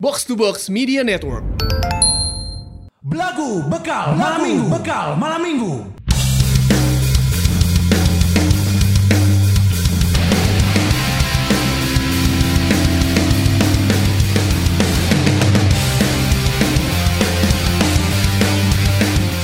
[0.00, 1.44] Box to Box Media Network.
[3.04, 4.66] Belagu bekal malam minggu.
[4.72, 5.74] Bekal malam minggu.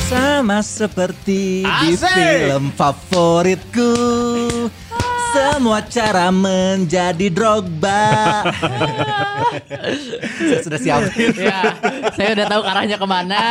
[0.09, 2.16] Sama seperti di Asik.
[2.16, 3.93] film favoritku
[5.36, 8.08] Semua cara menjadi Drogba
[10.38, 11.60] Saya sudah siapin Ya,
[12.10, 13.44] saya udah tahu arahnya ke mana.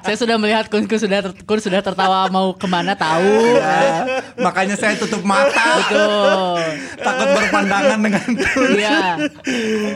[0.00, 3.56] saya sudah melihat kun, kun sudah kun sudah tertawa mau ke mana tahu.
[3.56, 4.04] Ya,
[4.36, 6.60] Makanya saya tutup mata Betul.
[6.98, 8.26] Takut berpandangan dengan
[8.70, 8.98] Iya.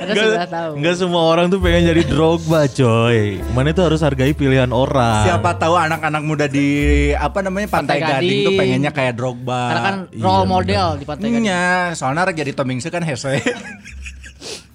[0.08, 0.70] Sudah tahu.
[0.78, 3.18] Enggak semua orang tuh pengen jadi Drogba coy
[3.52, 6.68] Mana itu harus hargai pilihan orang Siapa tahu anak-anak muda di
[7.12, 8.58] apa namanya Pantai, Pantai Gading, tuh Gading.
[8.58, 9.60] pengennya kayak Drogba.
[9.68, 10.50] Karena kan Iya, role benar.
[10.50, 11.44] model di Pantai Gading.
[11.46, 13.40] Iya, soalnya rek jadi Tomingse kan hese.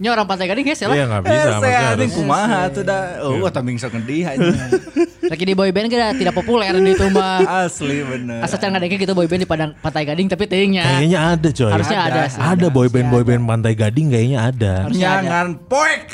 [0.02, 0.96] Ini orang Pantai Gading ya Iya lah.
[1.08, 3.04] gak bisa Hese maksudnya harus kumaha tuh dah.
[3.24, 4.58] Oh, Tomingse ngedih anjing.
[5.32, 7.64] Lagi di boyband kan tidak populer di itu mah.
[7.64, 8.44] Asli bener.
[8.44, 10.84] Asa can ngadengke gitu boyband di Padang Pantai Gading tapi teuingnya.
[10.84, 12.40] Kayaknya ada coy Harusnya ada, Ada, sih.
[12.44, 14.74] Ada boyband boyband Pantai Gading kayaknya ada.
[14.92, 16.02] Jangan poek.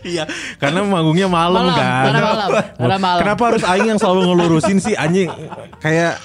[0.00, 0.24] Iya
[0.56, 3.20] Karena manggungnya malam, Malam, kan karena malam, karena malam.
[3.20, 5.28] Kenapa harus Aing yang selalu ngelurusin sih anjing
[5.76, 6.16] Kayak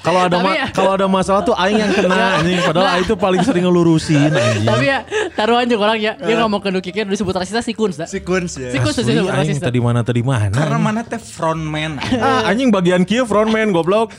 [0.00, 3.14] kalau ada ma- ya- kalau ada masalah tuh Aing yang kena anjing padahal Aing tuh
[3.14, 4.98] paling sering ngelurusin anjing Tapi ya
[5.32, 6.12] taruhan juga orang ya.
[6.14, 8.04] Dia ngomong ke Dukikir disebut rasisnya si dah.
[8.04, 8.68] si Kuns ya.
[8.68, 9.60] Si Asli, disebut Aing rasis.
[9.60, 12.00] tadi mana tadi mana Karena mana teh frontman.
[12.16, 14.10] ah, anjing bagian kia frontman goblok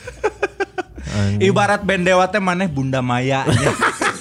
[1.04, 1.44] Anjing.
[1.44, 3.42] Ibarat band dewa teh maneh Bunda Maya.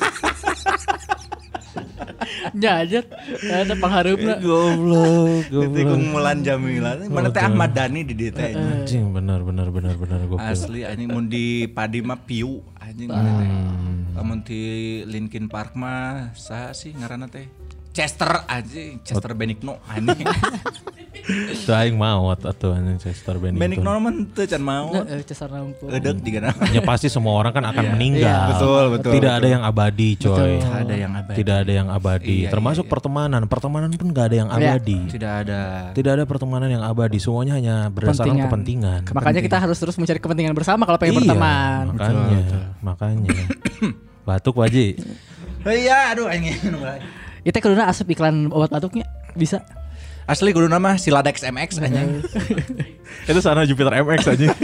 [2.58, 3.00] Ya aja.
[3.45, 4.42] Ada pengharupna.
[4.42, 6.98] goblok Tikung Mulan Jamila.
[7.08, 8.53] Mana teh Ahmad Dhani di dieu teh.
[8.56, 13.31] anjing benar benar benar benar gokil Asli anjing mun di Padi mah piu anjing mana
[13.39, 13.50] teh.
[14.17, 14.61] Lamun di
[15.08, 17.48] Linkin Park mah saha sih ngaranna teh?
[17.92, 20.23] Chester anjing, Chester Benigno anjing.
[21.67, 24.89] Tuh aing mau atau anjing Chester Bennington Benigno mah teu can mau.
[24.95, 25.92] Eh, Cesar Lampu.
[25.92, 26.55] Edeuk juga nah.
[26.71, 28.26] Ya pasti semua orang kan akan meninggal.
[28.26, 30.58] Iya, betul, betul, Tidak ada yang abadi, coy.
[30.64, 31.38] Ada yang abadi.
[31.38, 32.38] Tidak ada yang abadi.
[32.48, 33.43] Iya, Termasuk pertemanan.
[33.45, 34.71] Pertemanan pun gak ada yang Iya.
[34.80, 34.98] abadi.
[35.11, 35.61] Tidak ada.
[35.93, 37.17] Tidak ada pertemanan yang abadi.
[37.20, 38.99] Semuanya hanya berdasarkan kepentingan.
[39.11, 41.83] Makanya kita harus terus mencari kepentingan bersama kalau pengen Iya, berteman.
[41.93, 42.48] Makanya,
[42.82, 43.30] makanya.
[44.27, 44.95] Batuk Waji.
[45.61, 46.58] Oh iya, aduh anjing.
[47.42, 49.66] Itu kedua asup iklan obat batuknya bisa.
[50.30, 52.22] Asli kudu nama Siladex MX anjing.
[53.30, 54.48] Itu sana Jupiter MX aja.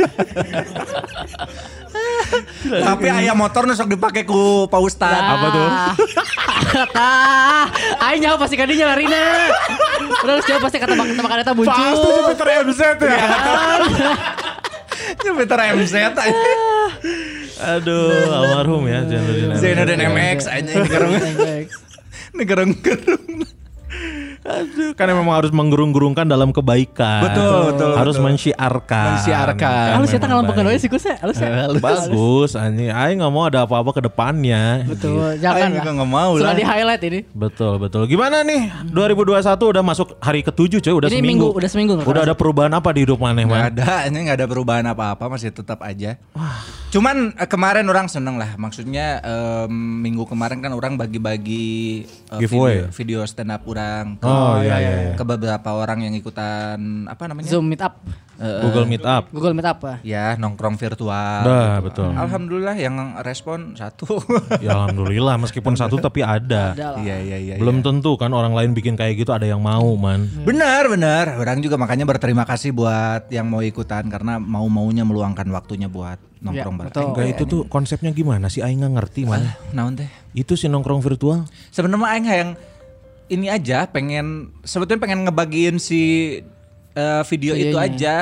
[2.67, 5.17] Tapi ayam motor nu sok dipake ku Pak Ustad.
[5.17, 5.67] Apa tuh?
[8.05, 9.49] Aing nyawa pasti kadinya larina.
[10.21, 11.73] Terus dia pasti kata bak tebakan eta muncul.
[11.73, 13.17] Pasti Jupiter MZ ya.
[15.25, 16.59] Jupiter MZ anjing.
[17.57, 19.59] Aduh, almarhum ya Zainuddin MZ.
[19.65, 19.99] Zainuddin
[22.37, 23.26] Anjing gerung.
[24.57, 27.21] Aduh, kan memang harus menggerung-gerungkan dalam kebaikan.
[27.23, 28.25] Betul, betul, Harus betul.
[28.25, 29.07] mensiarkan.
[29.13, 29.85] Mensiarkan.
[29.87, 30.73] Kan Halus ngalampakan baik.
[30.73, 31.69] wae sih kusnya, halus ya.
[31.77, 32.89] Bagus, anjing.
[32.89, 34.83] Aing nggak mau ada apa-apa ke depannya.
[34.83, 36.57] Betul, Aing jangan juga nggak mau Sudah lah.
[36.57, 37.19] di highlight ini.
[37.29, 38.01] Betul, betul.
[38.05, 38.73] Gimana nih?
[38.89, 40.93] 2021 udah masuk hari ketujuh, coy.
[40.95, 41.47] Udah Ini seminggu.
[41.47, 43.71] minggu, udah seminggu Udah ada perubahan apa di hidup maneh, Nggak man?
[43.73, 46.17] ada, ini nggak ada perubahan apa-apa masih tetap aja.
[46.87, 52.87] Cuman eh, kemarin orang seneng lah, maksudnya em, minggu kemarin kan orang bagi-bagi eh, Giveaway.
[52.87, 55.13] video, video stand up orang ke, Oh, iya, iya, iya.
[55.15, 57.47] ke beberapa orang yang ikutan apa namanya?
[57.47, 57.99] Zoom meet up.
[58.37, 59.23] Eh, Google Meet Up.
[59.33, 59.81] Google meet up.
[59.81, 59.97] ah.
[60.05, 61.41] Ya nongkrong virtual.
[61.41, 61.89] Dah, gitu.
[61.89, 62.09] betul.
[62.13, 64.21] Alhamdulillah yang respon satu.
[64.61, 66.77] Ya alhamdulillah meskipun satu tapi ada.
[67.01, 67.55] Iya iya iya.
[67.57, 70.29] Belum tentu kan orang lain bikin kayak gitu ada yang mau, man.
[70.45, 71.41] Benar benar.
[71.41, 76.21] Orang juga makanya berterima kasih buat yang mau ikutan karena mau maunya meluangkan waktunya buat
[76.37, 76.93] nongkrong Ya, bareng.
[76.93, 77.05] betul.
[77.09, 79.49] Enggak itu tuh konsepnya gimana sih Aing nggak ngerti, man.
[79.73, 80.09] Naon teh?
[80.37, 81.49] Itu sih nongkrong virtual.
[81.73, 82.51] Sebenarnya aing yang
[83.27, 86.01] ini aja pengen sebetulnya pengen ngebagiin si
[86.93, 87.93] eh, video itu Videonya.
[87.93, 88.15] aja.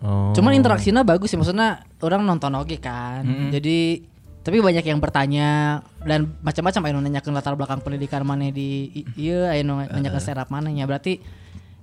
[0.00, 0.30] Oh.
[0.32, 3.24] Cuman interaksinya bagus sih maksudnya orang nonton oke kan.
[3.50, 4.06] Jadi
[4.40, 9.08] tapi banyak yang bertanya dan macam-macam aya nu nanyakeun latar belakang pendidikan mana di i-
[9.18, 10.88] ieu aya nu nanyakeun stand up manehnya.
[10.88, 11.20] Berarti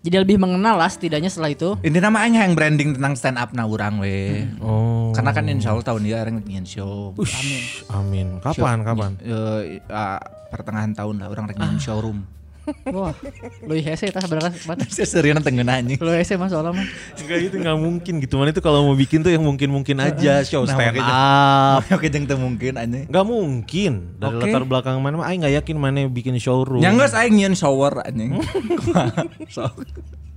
[0.02, 1.76] jadi lebih mengenal lah setidaknya setelah itu.
[1.84, 4.46] Ini nama aing yang branding tentang stand up na urang we.
[4.58, 5.12] Oh.
[5.12, 7.12] Karena kan insya Allah tahun dia orang nyian show.
[7.18, 8.40] Ush, amin.
[8.40, 8.86] Kapan?
[8.86, 9.12] Kapan?
[9.20, 12.24] Eh, ah, pertengahan tahun lah orang rek nyian showroom.
[12.92, 13.16] Wah,
[13.64, 14.84] lu hese tah sebenarnya mana?
[14.94, 16.00] Saya serius tenggeun anjing.
[16.04, 16.86] Lu hese mah soalnya mah.
[17.16, 18.34] Enggak gitu nggak mungkin gitu.
[18.36, 21.82] Man itu kalau mau bikin tuh yang mungkin-mungkin aja show Nah, stand up.
[21.96, 23.06] Oke jeung teu mungkin anjing.
[23.08, 24.44] Nggak mungkin dari Oke.
[24.52, 26.84] latar belakang mana mah Aing nggak yakin mana bikin showroom.
[26.84, 28.36] Yang geus aing nyian shower anjing.
[29.56, 29.64] So,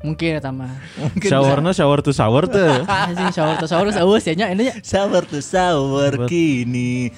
[0.00, 0.80] Mungkin eta mah.
[0.96, 2.88] mungkin Showernya shower to shower tuh.
[3.10, 4.74] Anjing shower tuh shower eueus ya nya ini nya.
[4.80, 7.12] shower to shower kini.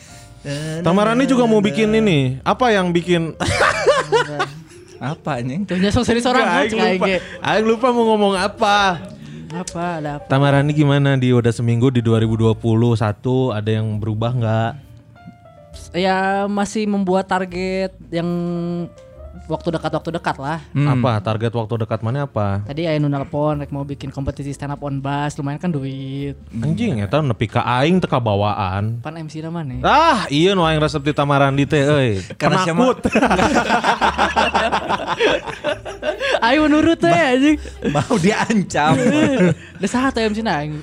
[0.83, 2.43] Tamarani juga mau bikin ini.
[2.43, 3.39] Apa yang bikin
[5.03, 5.67] Apa anjing?
[5.67, 7.07] Tuhnya sok serius orang Aing lupa.
[7.43, 9.03] Aing lupa mau ngomong apa.
[9.51, 10.31] Apa ada apa?
[10.31, 12.55] Tamarani gimana di udah seminggu di 2021
[13.51, 14.73] ada yang berubah nggak?
[15.91, 18.31] Ya masih membuat target yang
[19.51, 20.59] waktu dekat waktu dekat lah.
[20.75, 22.63] Apa target waktu dekat mana apa?
[22.67, 26.39] Tadi nu nelpon rek mau bikin kompetisi stand up on bass lumayan kan duit.
[26.55, 29.03] Anjing eta nepi ka aing teka bawaan.
[29.03, 29.83] Pan MC na mana?
[29.83, 32.23] Ah, iya nu aing resep di Tamarandi teh euy.
[32.39, 32.99] Karena Penakut.
[36.43, 37.57] Ayo nurut teh anjing.
[37.91, 38.95] Mau diancam.
[39.83, 40.79] Da saha teh MC na aing?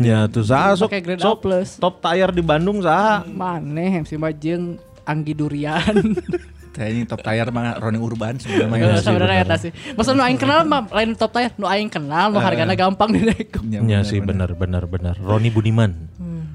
[0.00, 0.96] Ya tuh saha sok
[1.44, 1.76] plus.
[1.76, 3.28] top tire di Bandung saha?
[3.28, 5.96] Maneh MC mah jeung Anggi Durian.
[6.72, 9.00] Kayaknya top tire mah Roni Urban sebenarnya.
[9.02, 9.70] Sebenarnya eta sih.
[9.94, 13.54] Masa nu aing kenal mah lain top tire, nu aing kenal nu hargana gampang dinaik.
[13.86, 15.14] Ya sih bener bener bener.
[15.18, 15.94] Roni Budiman.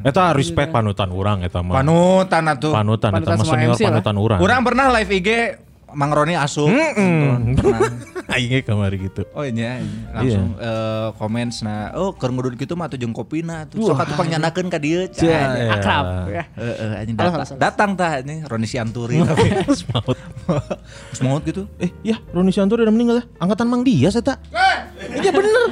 [0.03, 1.79] Eta respect panutan orang eta mah.
[1.79, 2.75] Panutan atuh.
[2.75, 4.39] Panutan eta mah senior panutan orang.
[4.43, 5.29] Orang pernah live IG
[5.93, 6.69] Mang Roni asup.
[6.69, 7.79] Gitu, Pernah.
[8.33, 9.27] Aingnya kamari gitu.
[9.35, 9.85] Oh iya, iya.
[10.09, 13.83] langsung eh, komen nah, oh keur ngudut kitu mah atuh jeung kopina tuh.
[13.83, 15.05] Sok atuh pangyanakeun ka dieu.
[15.11, 15.69] Cai.
[15.69, 16.31] Akrab.
[16.31, 16.43] Ya.
[16.57, 17.57] Heeh, anjing datang.
[17.59, 19.21] Datang tah anjing Roni Sianturi.
[19.79, 20.17] Semaut.
[21.13, 21.63] Semangat gitu.
[21.77, 23.25] Eh, ya Roni Sianturi udah meninggal ya?
[23.37, 24.41] Angkatan Mang Dias eta.
[25.13, 25.69] Iya bener.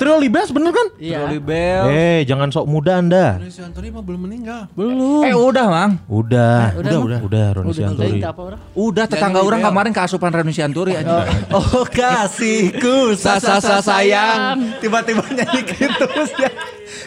[0.00, 0.86] Trio Libas bener kan?
[0.96, 1.28] Iya.
[1.28, 1.84] Troli Bell.
[1.92, 3.36] Eh, jangan sok muda Anda.
[3.52, 4.72] Si Antoni mah belum meninggal.
[4.72, 5.28] Belum.
[5.28, 5.92] Eh udah, Mang.
[6.08, 7.18] Udah, Udah, udah, udah.
[7.20, 8.60] udah, udah, Roni orang?
[8.72, 11.52] Udah tetangga orang kemarin keasupan Roni Sianturi anjing.
[11.52, 14.80] Oh, kasihku sasa sa sayang.
[14.80, 16.04] Tiba-tiba nyanyi gitu
[16.40, 16.48] ya.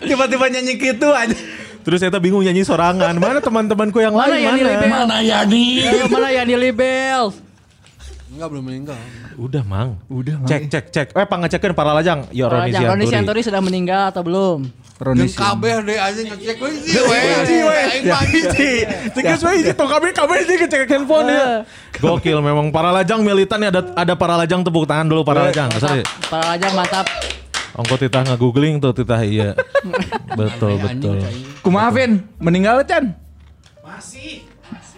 [0.06, 1.34] Tiba-tiba nyanyi gitu aja.
[1.82, 3.18] Terus saya bingung nyanyi sorangan.
[3.18, 4.70] Mana teman-temanku yang Mana lain mana?
[4.70, 4.90] Libel?
[4.94, 5.66] Mana Yani?
[5.82, 7.34] Ayo mana yang di Libel?
[8.34, 8.98] Enggak belum meninggal.
[9.38, 10.02] Udah, Mang.
[10.10, 10.50] Udah, Mang.
[10.50, 11.08] Cek, cek, cek.
[11.14, 12.26] Eh, pangecekeun para lajang.
[12.34, 13.06] Ya Roni Roni Roni Sianturi.
[13.14, 14.66] Sianturi sudah meninggal atau belum?
[14.98, 17.00] Roni Jeung kabeh deh anjing ngecek we hiji
[17.62, 17.78] we.
[18.34, 18.72] Hiji.
[19.14, 21.62] Cek geus we hiji tong kabeh kabeh hiji ngecek handphone ya.
[22.02, 25.70] Gokil memang para lajang militan ya ada ada para lajang tepuk tangan dulu para lajang.
[25.78, 26.02] Sorry.
[26.26, 27.06] Para aja mantap.
[27.78, 29.54] Ongko titah nge-googling tuh titah iya.
[30.40, 31.22] betul, betul.
[31.62, 32.22] Kumaha Vin?
[32.42, 33.14] Meninggal Chan?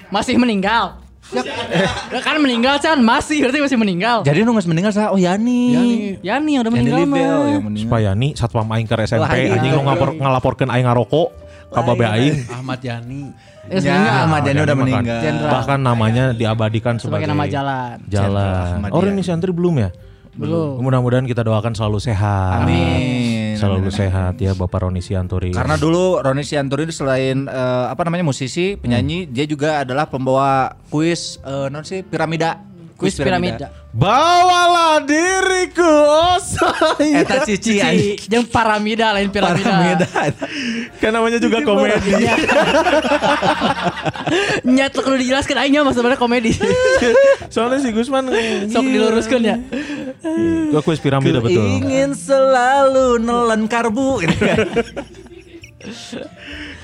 [0.08, 1.05] Masih meninggal.
[1.34, 4.22] Ya, kan meninggal Chan, masih berarti masih meninggal.
[4.22, 6.16] Jadi nu geus meninggal sa oh Yani.
[6.22, 7.50] Yani yang udah Yani meninggal mah.
[7.50, 7.90] yang meninggal.
[7.90, 9.58] Supaya nih satpam aing ke SMP iya.
[9.58, 11.30] anjing lu ngapor ngalaporkeun aing ngarokok
[11.70, 12.46] ka babe aing.
[12.48, 13.34] Ahmad Yani.
[13.66, 14.16] Eh, Ya, meninggal.
[14.22, 15.20] Ahmad Yani udah Bahkan- meninggal.
[15.20, 15.52] Jenderal.
[15.52, 17.96] Bahkan namanya diabadikan sebagai, Sebagai nama jalan.
[18.06, 18.72] Jalan.
[18.78, 19.10] Ahmad Oh, Yani.
[19.10, 19.90] Reni Siantri belum ya?
[20.36, 20.78] Belum.
[20.78, 22.62] Mudah-mudahan kita doakan selalu sehat.
[22.62, 23.45] Amin.
[23.56, 25.56] Selalu sehat ya Bapak Roni Sianturi.
[25.56, 30.76] Karena dulu Roni Sianturi itu selain eh, apa namanya musisi, penyanyi, dia juga adalah pembawa
[30.92, 32.75] kuis eh, non sih piramida.
[32.96, 33.68] Kuis piramida.
[33.92, 37.28] Bawalah diriku oh sayang.
[37.28, 37.76] Eta cici.
[37.76, 39.68] Cici, jeung paramida lain piramida.
[39.68, 40.08] Piramida.
[41.04, 42.12] Kan namanya juga komedi.
[44.76, 46.56] Nyat kudu dijelaskan aing mah sebenarnya komedi.
[47.54, 48.32] Soalnya si Gusman
[48.72, 49.60] Sok diluruskan ya.
[50.72, 51.68] Gue kuis piramida betul.
[51.68, 54.24] Ingin selalu nelen karbu.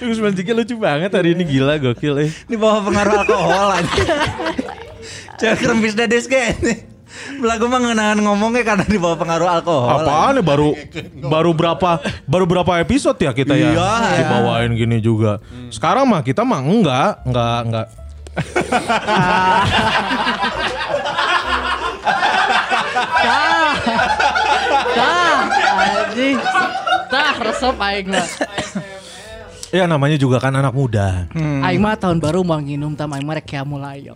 [0.03, 2.29] Gusman Jiki lucu banget hari ini gila gokil eh.
[2.51, 4.90] Di bawah pengaruh alkohol aja.
[5.41, 6.85] Cek rembis dades kayaknya.
[7.41, 9.89] Belagu mah ngenahan ngomongnya karena di bawah pengaruh alkohol.
[9.99, 10.69] Apaan nih baru
[11.27, 13.91] baru berapa baru berapa episode ya kita ya Iya,
[14.21, 15.43] dibawain gini juga.
[15.73, 17.87] Sekarang mah kita mah enggak, enggak, enggak.
[23.21, 23.73] Tah.
[24.95, 25.39] Tah.
[25.81, 26.37] Anjing.
[27.11, 28.27] Tah resep aing mah.
[29.71, 31.27] Ya namanya juga kan anak muda.
[31.35, 34.11] Aing mah tahun baru mau nginum tam aing mah rek ya mulai.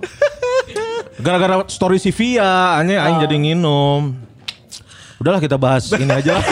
[1.16, 4.16] Gara-gara story si Via, aneh aing jadi nginum.
[5.16, 6.44] Udahlah kita bahas ini aja.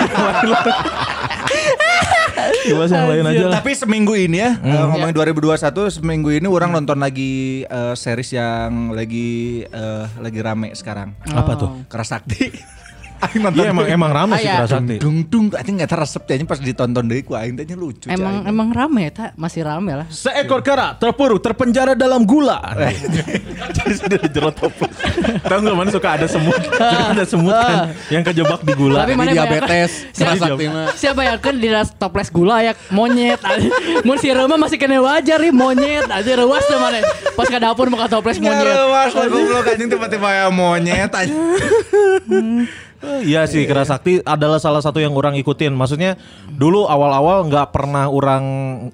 [2.63, 3.59] Kita bahas yang lain aja lah.
[3.59, 8.95] Tapi seminggu ini ya, eh, ngomongin 2021, seminggu ini orang nonton lagi eh, series yang
[8.95, 11.11] lagi eh, lagi rame sekarang.
[11.27, 11.69] Apa tuh?
[11.91, 12.55] Kerasakti.
[13.23, 14.55] Aing nonton Iya emang emang rame sih Ah, ya.
[14.63, 14.95] Kerasakti.
[14.99, 18.07] dung dung anjing nggak resep aja pas ditonton deui ku aing teh nya lucu.
[18.11, 20.07] Emang emang rame tak masih rame lah.
[20.11, 22.59] Seekor kera terpuruk terpenjara dalam gula.
[23.71, 24.91] Jadi sudah jerot toples.
[25.39, 29.07] Tahu nggak mana suka ada semut, suka ada semut kan yang kejebak di gula.
[29.07, 29.91] Tapi mana diabetes.
[30.13, 30.91] Mah.
[30.95, 33.39] siapa yang kan di toples gula ya monyet.
[34.07, 36.99] Mun si Rema masih kena wajar nih monyet aja rewas tuh mana.
[37.33, 38.67] Pas ke dapur mau toples monyet.
[38.67, 41.11] Lah goblok anjing tiba-tiba ya monyet
[43.03, 45.75] Iya sih Kerasakti adalah salah satu yang orang ikutin.
[45.75, 46.15] Maksudnya
[46.47, 48.43] dulu awal-awal nggak pernah orang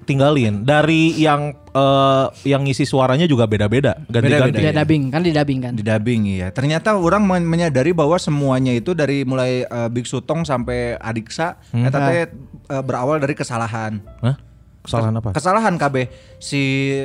[0.02, 0.66] tinggalin.
[0.66, 4.58] Dari yang eh, yang ngisi suaranya juga beda-beda, ganti-ganti.
[4.58, 5.72] Dia dubbing kan di dubbing kan.
[5.78, 6.48] Di dubbing iya.
[6.50, 11.98] Ternyata orang men- menyadari bahwa semuanya itu dari mulai eh, Big Sutong sampai Adiksa eta
[12.10, 14.02] teh eh, berawal dari kesalahan.
[14.26, 14.49] Hah?
[14.80, 15.28] Kesalahan apa?
[15.30, 15.96] Kesalahan KB
[16.36, 16.62] si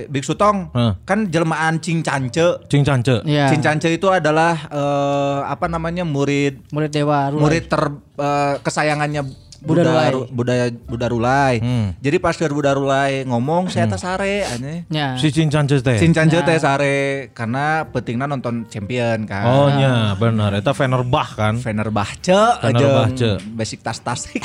[0.07, 0.95] Biksu Tong Heh.
[1.03, 2.63] kan jelmaan Cing Cance.
[2.65, 3.19] Cing cance.
[3.21, 3.51] Iya.
[3.51, 7.41] Cing Cance itu adalah eh, apa namanya murid Murid Dewa Rulai.
[7.41, 7.83] murid ter
[8.15, 9.23] eh, kesayangannya
[9.57, 10.07] Buddha Rulai.
[10.13, 11.53] Ru- Buddha Buddha Rulai.
[11.57, 11.87] Hmm.
[11.97, 14.85] Jadi pas ke Buddha Rulai ngomong saya tas sare aneh.
[14.87, 15.17] Ya.
[15.17, 15.97] Si cing cance teh.
[15.97, 16.45] Cing Cance Ya.
[16.45, 16.95] teh sare
[17.33, 19.41] karena pentingnya nonton champion kan.
[19.43, 20.53] Oh nya benar.
[20.53, 21.57] Eta Fenerbah kan.
[21.57, 23.41] Fenerbahce Fenerbahce.
[23.51, 24.29] basic tas tas.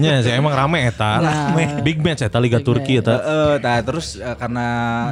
[0.00, 1.20] Nya sih emang rame eta.
[1.20, 1.52] Nah.
[1.84, 3.20] Big match eta Liga Turki eta.
[3.20, 4.66] Heeh, nah terus eh, karena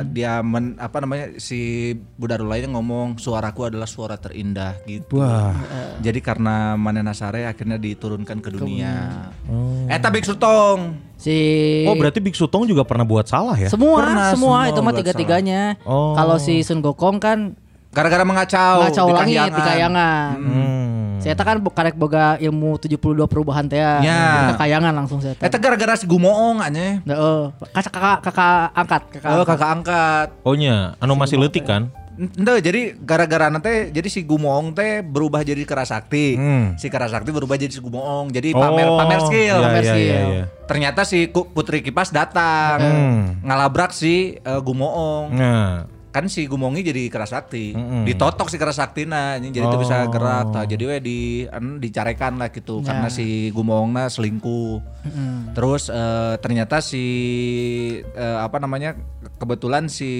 [0.09, 5.21] dia men, apa namanya si Buddha Rulai ngomong suaraku adalah suara terindah gitu.
[5.21, 5.53] Wah.
[6.01, 9.29] Jadi karena Manena Sare akhirnya diturunkan ke dunia.
[9.93, 11.13] Eta Big Sutong.
[11.15, 11.37] Si
[11.87, 13.71] Oh berarti Big Sutong juga pernah buat salah ya?
[13.71, 15.63] semua Pernah, semua semua itu mah tiga-tiganya.
[15.83, 16.15] Oh.
[16.15, 17.39] Kalau si Sun Gokong kan
[17.95, 19.55] Gara-gara mengacau, ngacau di langit kahyangan.
[19.55, 20.37] di kayangan.
[20.43, 21.04] Hmm.
[21.25, 23.97] Saya kan karek boga ilmu 72 perubahan teh ya.
[24.05, 24.53] Ya.
[24.61, 25.33] Kayangan langsung saya.
[25.41, 27.01] Eta gara-gara si Gumoong anya.
[27.01, 27.43] Heeh.
[27.73, 29.31] Kakak kakak kakak angkat kakak.
[29.33, 30.29] Oh, kakak angkat.
[30.45, 31.89] Oh nya, anu masih letik kan?
[32.15, 36.37] Ente jadi gara-gara nanti jadi si Gumoong teh berubah jadi Kerasakti.
[36.37, 36.67] Hmm.
[36.77, 38.29] Si Kerasakti berubah jadi si Gumoong.
[38.29, 39.59] Jadi pamer pamer skill.
[39.59, 40.05] Iya, pamer iya, skill.
[40.05, 40.45] iya, iya.
[40.69, 43.21] Ternyata si Putri Kipas datang Hmm.
[43.43, 45.33] ngalabrak si eh, Gumoong.
[45.33, 45.94] Nah.
[46.15, 47.75] Kan si Gumoongi jadi Kerasakti.
[47.75, 48.07] Mm-mm.
[48.07, 50.15] Ditotok si Kerasaktina ini jadi itu bisa Oh.
[50.15, 50.47] gerak.
[50.49, 52.87] Nah, jadi we di anu, dicarekan lah gitu Ya.
[52.87, 54.79] karena si Gumoongna selingkuh.
[55.03, 55.39] Mm.
[55.53, 57.03] Terus eh, ternyata si
[58.07, 58.95] eh, apa namanya
[59.35, 60.13] kebetulan si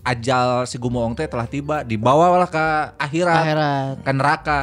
[0.00, 2.66] ajal si Gumoong teh telah tiba dibawalah ke
[2.96, 3.94] akhirat, Akhirat.
[4.00, 4.60] ke neraka.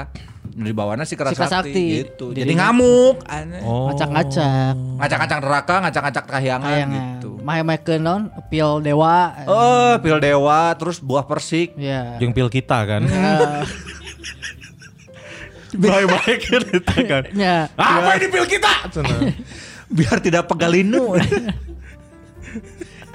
[0.50, 2.34] Dibawana si Kerasakti, gitu.
[2.34, 3.22] Jadi Jadi, ngamuk.
[3.64, 3.88] Oh.
[3.88, 4.76] Ngacak-ngacak.
[4.98, 6.98] ngacak-ngacak neraka, ngacak-ngacak kahyangan Kayangan.
[7.16, 7.19] gitu.
[7.40, 9.34] Mahe-mahekeun non pil dewa.
[9.48, 11.76] Oh, pil dewa, terus buah persik.
[11.80, 12.20] Ya.
[12.20, 13.02] Jeung pil kita kan.
[13.08, 13.64] Eh,
[15.70, 17.24] Baik-baik eta kan.
[17.38, 17.70] ya.
[17.78, 18.90] Apa ini pil kita?
[19.90, 21.14] Biar tidak pegalinu.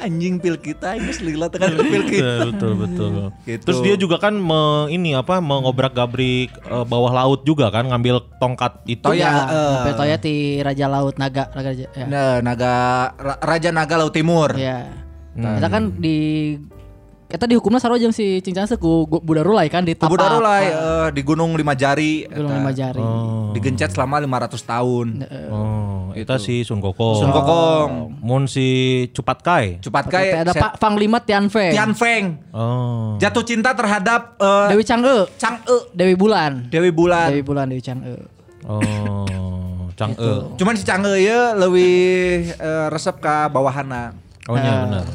[0.04, 2.52] Anjing pil kita ini selila tekan pil kita.
[2.52, 3.10] betul betul betul.
[3.48, 3.64] Gitu.
[3.64, 8.20] Terus dia juga kan me, ini apa mengobrak gabrik eh, bawah laut juga kan ngambil
[8.36, 9.00] tongkat itu.
[9.00, 9.24] Toya.
[9.24, 9.72] Ya, eh.
[9.80, 12.04] sampai toya di Raja Laut Naga, Raja ya.
[12.04, 12.74] Nah, naga
[13.16, 14.52] Ra- Raja Naga Laut Timur.
[14.60, 14.92] Ya.
[15.34, 16.54] Kita kan di
[17.34, 20.14] kita dihukumnya sarojeng si Cincang ku Gu- Buddha Rulai kan di tapak.
[20.14, 22.22] Budarulai eh, di Gunung Lima Jari.
[22.24, 22.58] Gunung eta.
[22.62, 23.02] Lima Jari.
[23.02, 23.50] Oh.
[23.50, 25.06] Digencet selama 500 tahun.
[25.50, 27.18] Oh, itu si Sun Gokong.
[27.18, 27.90] Sun Gokong.
[28.22, 28.66] Mun si
[29.10, 29.66] Cupat Kai.
[29.78, 31.74] Cepat kayak ada Pak Fang Lima Tian Feng.
[31.74, 33.18] Tian Feng Oh.
[33.18, 35.26] jatuh cinta terhadap eh, Dewi Chang'e.
[35.34, 36.70] Chang'e Dewi Bulan.
[36.70, 37.28] Dewi Bulan.
[37.28, 38.14] Dewi Bulan Dewi Chang'e.
[38.64, 39.90] Oh.
[39.92, 40.54] Chang'e.
[40.54, 41.94] Cuman si Chang'e ya lebih
[42.52, 44.14] eh, resep ke bawahana.
[44.46, 45.06] Oh iya benar.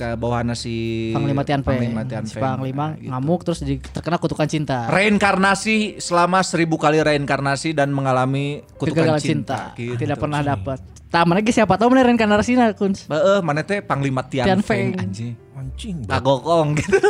[0.00, 1.76] Ke bawahana si Panglima Tian Feng.
[1.76, 2.40] Panglima Tian Si.
[2.40, 3.12] Panglima Nah, gitu.
[3.12, 4.88] ngamuk terus di, terkena kutukan cinta.
[4.88, 9.68] Reinkarnasi selama seribu kali reinkarnasi dan mengalami kutukan Kegagalan cinta.
[9.68, 9.76] cinta.
[9.76, 10.00] Gitu.
[10.00, 10.80] Tidak pernah dapat.
[11.12, 12.96] Taman lagi siapa tahu bener reinkarnasinya kun.
[12.96, 15.04] Heeh, mana teh Panglima Tian, Tian Feng, Feng.
[15.04, 15.36] anjing.
[15.52, 15.96] Anjing.
[16.08, 16.96] Agokong gitu.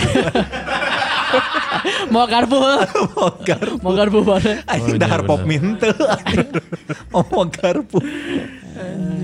[2.10, 2.58] Mau garpu.
[2.58, 3.78] Mau garpu.
[3.86, 4.18] Mau garpu.
[4.66, 5.46] Anjing iya, dahar pop.
[7.14, 8.02] Oh, mau garpu.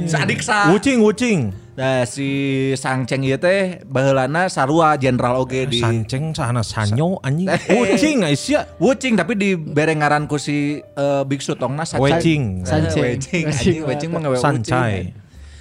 [0.07, 0.71] Sadik sa.
[0.71, 1.66] Wucing, wucing.
[1.77, 2.29] Nah si
[2.73, 7.53] Sang Cheng ieu teh baheulana sarua jenderal oge di Sanceng sana sanyo anjing.
[7.77, 8.81] Wucing Aisyah.
[8.81, 12.17] Wucing tapi di berengaran ku si eh, Biksu Tongna Sancai.
[12.17, 12.65] Wecing.
[12.65, 13.03] Sanceng.
[13.05, 15.13] Wecing anjing wecing mah ngawe Sancai.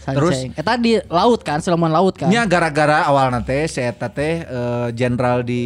[0.06, 2.30] Terus- Eta di laut kan, Sulaiman laut kan.
[2.30, 5.64] Nya gara-gara awalna teh si eta teh eh, jenderal di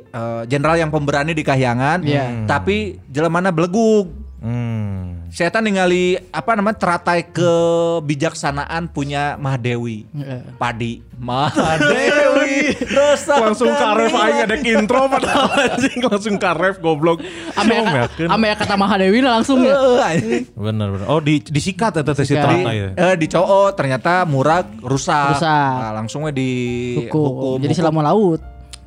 [0.00, 2.46] eh, jenderal yang pemberani di Kahyangan, Iya.
[2.46, 4.29] tapi jelemana belegug.
[4.40, 5.28] Hmm.
[5.28, 10.08] Si eta ningali apa namanya teratai kebijaksanaan punya Mahadewi.
[10.16, 10.56] Heeh.
[10.56, 17.20] Padi Mahadewi rasa langsung karef aing ada intro padahal anjing langsung karef goblok.
[17.60, 17.84] Ame
[18.16, 19.76] ame kata Mahadewi langsung ya.
[20.56, 21.06] Bener bener.
[21.06, 22.32] Oh di disikat eta teh si.
[22.32, 22.96] Trata ya.
[22.96, 25.36] Eh di cowok ternyata murag rusak.
[25.36, 25.74] Rusak.
[25.84, 26.50] Nah, langsung we di
[26.96, 27.60] Hukum.
[27.60, 27.80] Jadi hukum.
[27.84, 28.40] selama laut.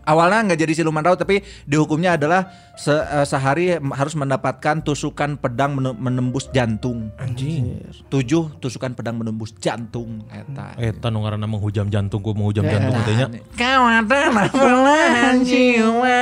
[0.04, 5.76] Awalnya nggak jadi siluman raut tapi dihukumnya adalah se- eh, sehari harus mendapatkan tusukan pedang
[5.76, 7.12] mene- menembus jantung.
[7.16, 7.80] Anjing.
[8.08, 10.76] Tujuh tusukan pedang menembus jantung eta.
[10.76, 12.78] Eta nu ngaranna menghujam jantung gua menghujam Ya.
[12.78, 13.28] jantung teh nya.
[13.54, 16.18] Kau adalah belahan jiwa.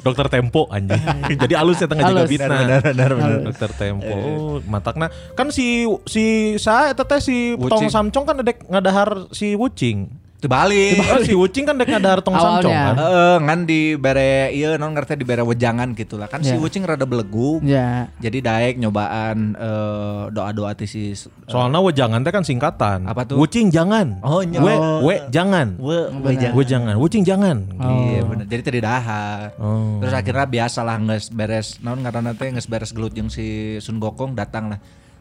[0.00, 1.02] Dokter Tempo anjing.
[1.42, 2.46] Jadi alus eta ngajaga bitna.
[2.58, 3.38] Benar, benar, benar.
[3.46, 4.08] Dokter Tempo.
[4.08, 6.24] Oh, matakna kan si si
[6.56, 7.88] sa eta teh si Wucing.
[7.88, 10.08] Tong Samcong kan dek ngadahar si Wucing.
[10.38, 11.02] Terbalik.
[11.02, 12.62] Oh, si Wucing kan dek ngadahar Tong Awalnya.
[12.62, 12.94] Samcong kan.
[12.94, 16.30] Heeh, ngan di bere ieu non ngerti di bere wejangan gitu lah.
[16.30, 16.62] Kan si Ya.
[16.62, 17.58] Wucing rada belegu.
[17.66, 18.06] Ya.
[18.22, 21.10] Jadi daek nyobaan eh, doa-doa ti si
[21.50, 23.10] Soalnya wejangan teh kan singkatan.
[23.10, 23.34] Apa tuh?
[23.34, 24.22] Wucing jangan.
[24.22, 24.62] Oh, iya.
[24.62, 25.02] We, Oh.
[25.02, 25.74] we jangan.
[25.74, 26.54] we Benar.
[26.54, 26.94] We jangan.
[27.02, 27.66] Wucing jangan.
[27.74, 28.46] Iya bener.
[28.46, 29.58] Jadi tadi dahar.
[29.58, 29.98] Oh.
[29.98, 34.38] Terus akhirnya biasalah nges beres naon ngaranna teh nges beres gelut jeung si Sun Gokong
[34.38, 34.78] datang lah.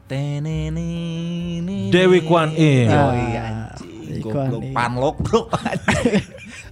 [0.08, 1.90] Tenenini.
[1.90, 2.86] Dewi Kwan In.
[2.88, 3.42] Oh iya
[3.74, 3.97] anjing.
[4.20, 5.42] Goblok panlok bro.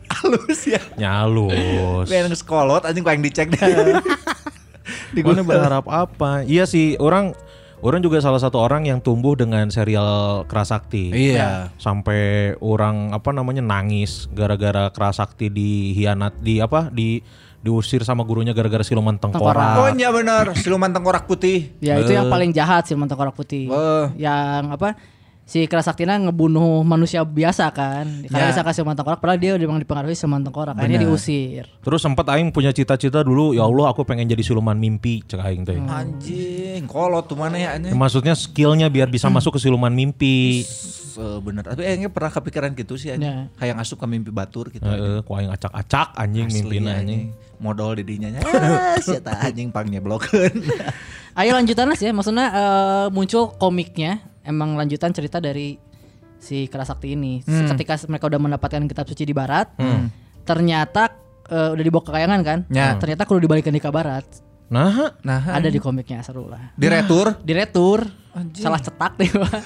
[0.06, 0.82] Halus ya.
[0.96, 2.08] Nyalus.
[2.08, 3.68] Pengen sekolot anjing pengen dicek dah.
[5.16, 5.50] Di Mana Google.
[5.50, 6.44] berharap apa?
[6.44, 7.34] Iya sih, orang
[7.82, 11.10] orang juga salah satu orang yang tumbuh dengan serial Kerasakti.
[11.10, 11.74] Iya.
[11.78, 17.20] Sampai orang apa namanya nangis gara-gara Kerasakti dihianat di apa di
[17.66, 19.98] diusir sama gurunya gara-gara siluman Oh tengkorak.
[19.98, 21.74] iya benar, siluman tengkorak putih.
[21.82, 23.74] Ya itu yang paling jahat sih Tengkorak Putih.
[23.74, 24.06] Eh.
[24.22, 24.94] Yang apa?
[25.46, 28.26] Si Kerasaktina ngebunuh manusia biasa kan.
[28.26, 28.52] Karena Ya.
[28.52, 30.74] bisa kasih Tengkorak padahal dia udah memang dipengaruhi sama Tengkorak.
[30.74, 31.70] Akhirnya diusir.
[31.86, 35.62] Terus sempat aing punya cita-cita dulu, ya Allah aku pengen jadi siluman mimpi, cek aing
[35.62, 35.78] teh.
[35.78, 37.94] Anjing, kolot tuh mana ya anjing.
[37.94, 40.66] Maksudnya skillnya biar bisa masuk ke siluman mimpi.
[41.16, 43.30] Eh, bener, tapi aingnya pernah kepikiran gitu sih anjing.
[43.30, 43.54] Ya.
[43.62, 44.82] Kayak ngasup ke mimpi batur gitu.
[44.82, 47.30] Heeh, ku aing acak-acak anjing mimpina anjing.
[47.62, 48.42] Modal didinya nya.
[48.44, 50.58] Ah, Siapa anjing pang nyeblokeun.
[51.40, 52.14] Ayo lanjutan sih ya.
[52.18, 54.34] Maksudnya eh, muncul komiknya.
[54.46, 55.76] Emang lanjutan cerita dari
[56.38, 57.42] si Kerasakti ini.
[57.42, 57.68] Hmm.
[57.74, 59.74] Ketika mereka udah mendapatkan kitab suci di barat.
[60.46, 61.10] Ternyata
[61.50, 62.60] eh, udah dibawa ke kayangan kan.
[62.70, 62.94] Ya.
[62.96, 64.26] Ternyata kudu dibalikin di ke barat.
[64.66, 66.74] Nah, Nah, Ada di komiknya seru lah.
[66.74, 68.02] di retur Di retur.
[68.58, 69.30] Salah cetak deh.
[69.30, 69.62] Pak.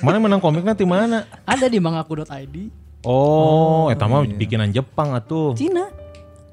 [0.00, 1.26] mana menang komiknya di mana?
[1.44, 2.56] Ada di mangaku.id.
[3.04, 5.52] Oh, eta mah bikinan Jepang atuh.
[5.52, 5.92] Cina.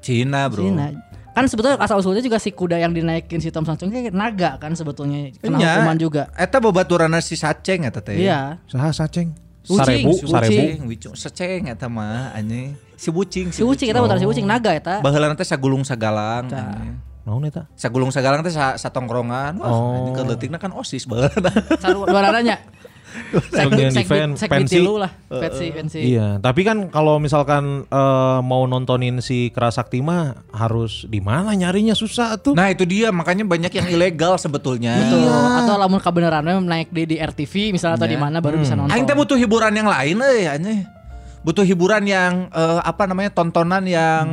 [0.04, 0.68] Cina, Bro.
[0.68, 0.92] Cina.
[1.32, 4.76] Kan sebetulnya asal usulnya juga si kuda yang dinaikin si Tom Sanchung kayak naga kan
[4.76, 6.22] sebetulnya kena Nya, hukuman juga.
[6.36, 8.20] Eta babaturana si Saceng eta teh.
[8.20, 8.60] Iya.
[8.68, 9.32] Saha saceng?
[9.62, 10.90] Ucing, Sarebu, si sarebu.
[10.90, 12.74] Bucing, seceng eta mah anjing.
[12.98, 14.98] Si bucing, Si Ucing kita putar si Ucing naga eta.
[14.98, 16.50] Baheulana teh sagulung sagalang.
[17.22, 17.70] Naon eta?
[17.78, 19.62] Sagulung sagalang teh sa, satongkrongan.
[19.62, 19.94] Wah, Oh.
[20.02, 21.54] anjing keleutikna kan OSIS baheulana.
[21.78, 22.58] Saru dua rananya.
[23.52, 24.78] Bagian event, pensi.
[24.80, 25.12] lu lah.
[25.28, 26.00] Pensi, pensi.
[26.02, 31.96] Iya, tapi kan kalau misalkan eh, mau nontonin si Kerasakti mah harus di mana nyarinya
[31.96, 32.52] susah tuh.
[32.52, 34.96] Nah, itu dia makanya banyak yang ilegal sebetulnya.
[34.96, 35.28] Betul.
[35.32, 38.92] Atau lamun kebenarannya naik di di RTV misalnya atau di mana baru bisa nonton.
[38.92, 40.84] Aing teh butuh hiburan yang lain euy anjing.
[41.42, 44.24] Butuh hiburan yang eh, apa namanya tontonan yang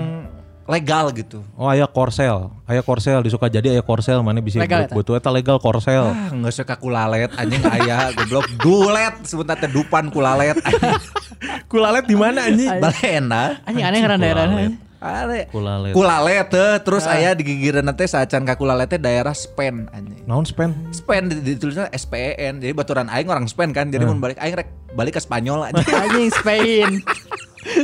[0.69, 1.41] legal gitu.
[1.57, 2.53] Oh, aya Korsel.
[2.69, 6.13] Aya Korsel disuka jadi aya Korsel mana bisa Legal buat butuh eta legal Korsel.
[6.13, 11.01] Ah, nggak suka kulalet anjing aya goblok dulet sebentar teh dupan kulalet anjing.
[11.71, 12.69] Kulalet di mana anjing?
[12.81, 13.63] Balena.
[13.65, 14.67] Anjing aneh karena daerahnya.
[14.99, 15.47] Are.
[15.47, 15.95] Kulalet.
[15.95, 20.21] Kulalet teh terus aya di gigireun teh saacan ka kulalet teh daerah Spain anjing.
[20.27, 20.75] Naon spen?
[20.91, 22.59] Spain di- ditulisnya SPN.
[22.59, 23.89] Jadi baturan aing orang Spain kan.
[23.89, 25.87] Jadi mun balik aing rek balik ke Spanyol anjing.
[25.87, 26.89] Anjing Spain.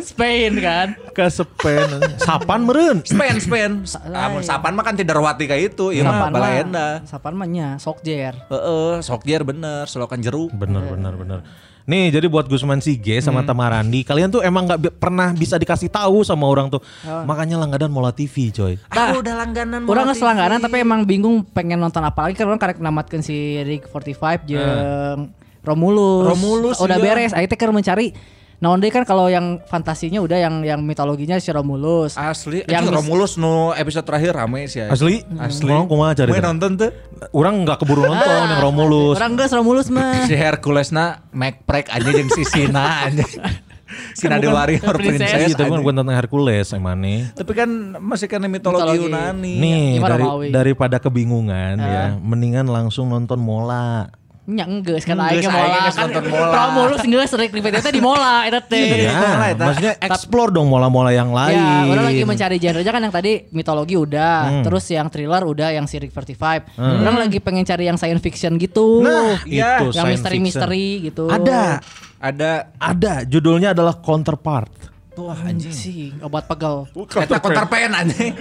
[0.01, 0.95] Spain kan.
[1.11, 1.99] Ke Spen.
[2.17, 3.03] Sapan meureun.
[3.03, 3.71] Spain, Spain.
[4.11, 7.03] Amun sapan mah kan tidak rawati kayak itu, iya mah balenda.
[7.03, 8.35] Sapan mah nya sokjer.
[8.47, 10.51] Heeh, sokjer bener, selokan jeruk.
[10.51, 11.39] Bener bener bener.
[11.85, 13.53] Nih jadi buat Gusman Sige sama Hmm.
[13.53, 16.81] Tamarandi, kalian tuh emang nggak bi- pernah bisa dikasih tahu sama orang tuh.
[17.05, 18.73] Makanya langganan Mola TV coy.
[18.89, 19.85] Aku udah langganan.
[19.85, 23.61] Orang nggak selangganan tapi emang bingung pengen nonton apa lagi kan orang karek namatkan si
[23.61, 25.29] Rick 45 jeung
[25.61, 26.25] Romulus.
[26.25, 27.05] Romulus, udah iya.
[27.05, 27.31] beres.
[27.37, 28.17] Teh keur mencari
[28.55, 32.15] Nah, deh kan kalau yang fantasinya udah yang yang mitologinya si Romulus.
[32.15, 34.79] Asli, Yang yang Romulus nu episode terakhir rame sih.
[34.79, 34.87] ya.
[34.87, 35.21] Asli?
[35.35, 35.67] Asli.
[35.67, 36.91] Mau kumaha cari Gue nonton tuh.
[37.35, 39.15] Orang nggak keburu nonton yang Romulus.
[39.19, 40.23] Orang geus Romulus mah.
[40.23, 43.27] Si Herculesna Macprek aja jeung si Sina aja.
[44.17, 45.29] Sina the Warrior Princess.
[45.29, 45.53] Princess.
[45.55, 47.31] Itu kan bukan tentang Hercules emane.
[47.37, 47.69] Tapi kan
[48.01, 48.97] masih kan mitologi, Mitologi.
[49.07, 49.55] Yunani.
[49.61, 54.09] Nih dari, daripada kebingungan ya, mendingan langsung nonton Mola.
[54.45, 56.05] Nya kan aing ge aing mola kan.
[56.05, 56.53] nonton mola.
[56.53, 59.09] Romulus geus rek di PT di mola eta teh.
[59.09, 59.63] Mola Ya, eta.
[59.65, 61.57] maksudnya explore dong mola-mola yang lain.
[61.57, 65.89] Ya, orang lagi mencari genre kan yang tadi mitologi udah, terus yang thriller udah, yang
[65.89, 66.77] si Rick 45.
[66.77, 69.01] Orang lagi pengen cari yang science fiction gitu.
[69.01, 69.81] Nah, Iya.
[69.81, 71.25] itu yang misteri-misteri gitu.
[71.25, 71.81] Ada,
[72.21, 73.13] Ada ada.
[73.25, 74.93] Judulnya adalah Counterpart.
[75.15, 75.71] Wah anjing.
[75.71, 76.85] Anjing, obat pegel.
[76.93, 78.33] Eta konterpen anjing.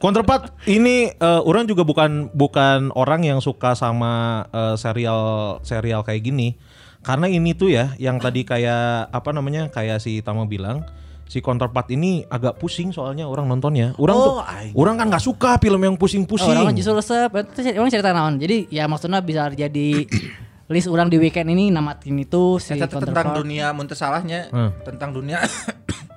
[0.00, 5.20] Counterpart ini eh, orang juga bukan bukan orang yang suka sama eh, serial
[5.60, 6.56] serial kayak gini.
[7.00, 10.84] Karena ini tuh ya yang tadi kayak apa namanya kayak si Tama bilang
[11.24, 13.92] si Counterpart ini agak pusing soalnya orang nontonnya.
[13.96, 14.72] Orang tuh Oh, aing.
[14.72, 16.56] orang kan nggak suka film yang Oh, pusing-pusing.
[16.56, 17.30] orang justru resep.
[17.30, 18.40] Itu orang cerita naon.
[18.40, 19.88] Jadi ya maksudnya bisa jadi
[20.72, 24.48] list orang di weekend ini namatin itu si teh tentang dunia mun teu salahnya.
[24.48, 24.72] Hmm.
[24.82, 25.40] Tentang dunia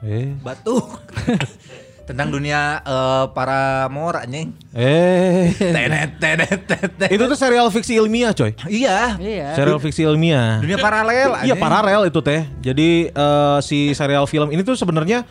[0.02, 0.88] eh, batuk.
[2.04, 4.52] tentang dunia eh, para mor anjing.
[4.76, 5.56] eh.
[5.56, 7.10] Tenet tenet tenet.
[7.10, 8.52] itu tuh serial fiksi ilmiah coy.
[8.68, 9.16] Iya.
[9.18, 9.48] Iya.
[9.56, 10.60] Serial fiksi ilmiah.
[10.60, 12.44] Dunia paralel Iya paralel itu teh.
[12.60, 15.24] Jadi eh, si serial film ini tuh sebenarnya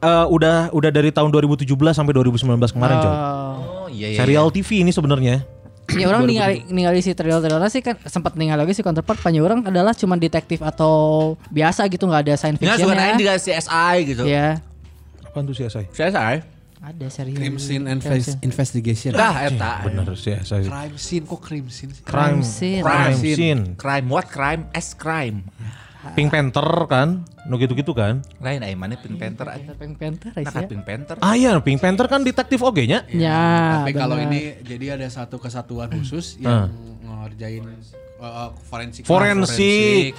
[0.00, 3.12] eh, udah udah dari tahun 2017 sampai 2019 kemarin coy.
[3.12, 3.84] Oh.
[3.84, 4.18] Oh iya iya.
[4.18, 5.44] Serial TV ini sebenarnya.
[5.92, 9.60] Ya orang ningali ningali si trailer-trailer sih kan sempat ningali lagi si Counterpart panjang orang
[9.68, 13.96] adalah cuma detektif atau biasa gitu nggak ada science Ya fiction suka naik juga CSI
[14.08, 14.24] gitu.
[14.24, 14.64] Ya.
[15.34, 15.90] Apaan tuh CSI?
[15.90, 16.46] CSI.
[16.78, 17.34] Ada serius.
[17.34, 19.18] Crime scene invest- investigation.
[19.18, 19.82] Dah eta.
[19.82, 20.62] Bener sih ya, saya.
[20.62, 22.02] Crime scene kok crime scene sih?
[22.06, 22.82] Crime, scene.
[22.86, 23.62] crime scene.
[23.74, 24.70] Crime what crime?
[24.70, 25.42] S crime.
[26.14, 28.22] Pink Panther kan, nu gitu-gitu kan.
[28.38, 29.66] Lain ai mana Pink Panther ai.
[29.74, 31.16] Pink Panther Nah, kan Pink Panther.
[31.18, 33.02] Ah iya, Pink Panther kan detektif oge nya.
[33.10, 33.82] Ya.
[33.82, 36.70] Tapi kalau ini jadi ada satu kesatuan khusus yang
[37.02, 37.66] ngerjain
[38.20, 39.02] uh, uh, forensik.
[39.08, 40.12] Forensik.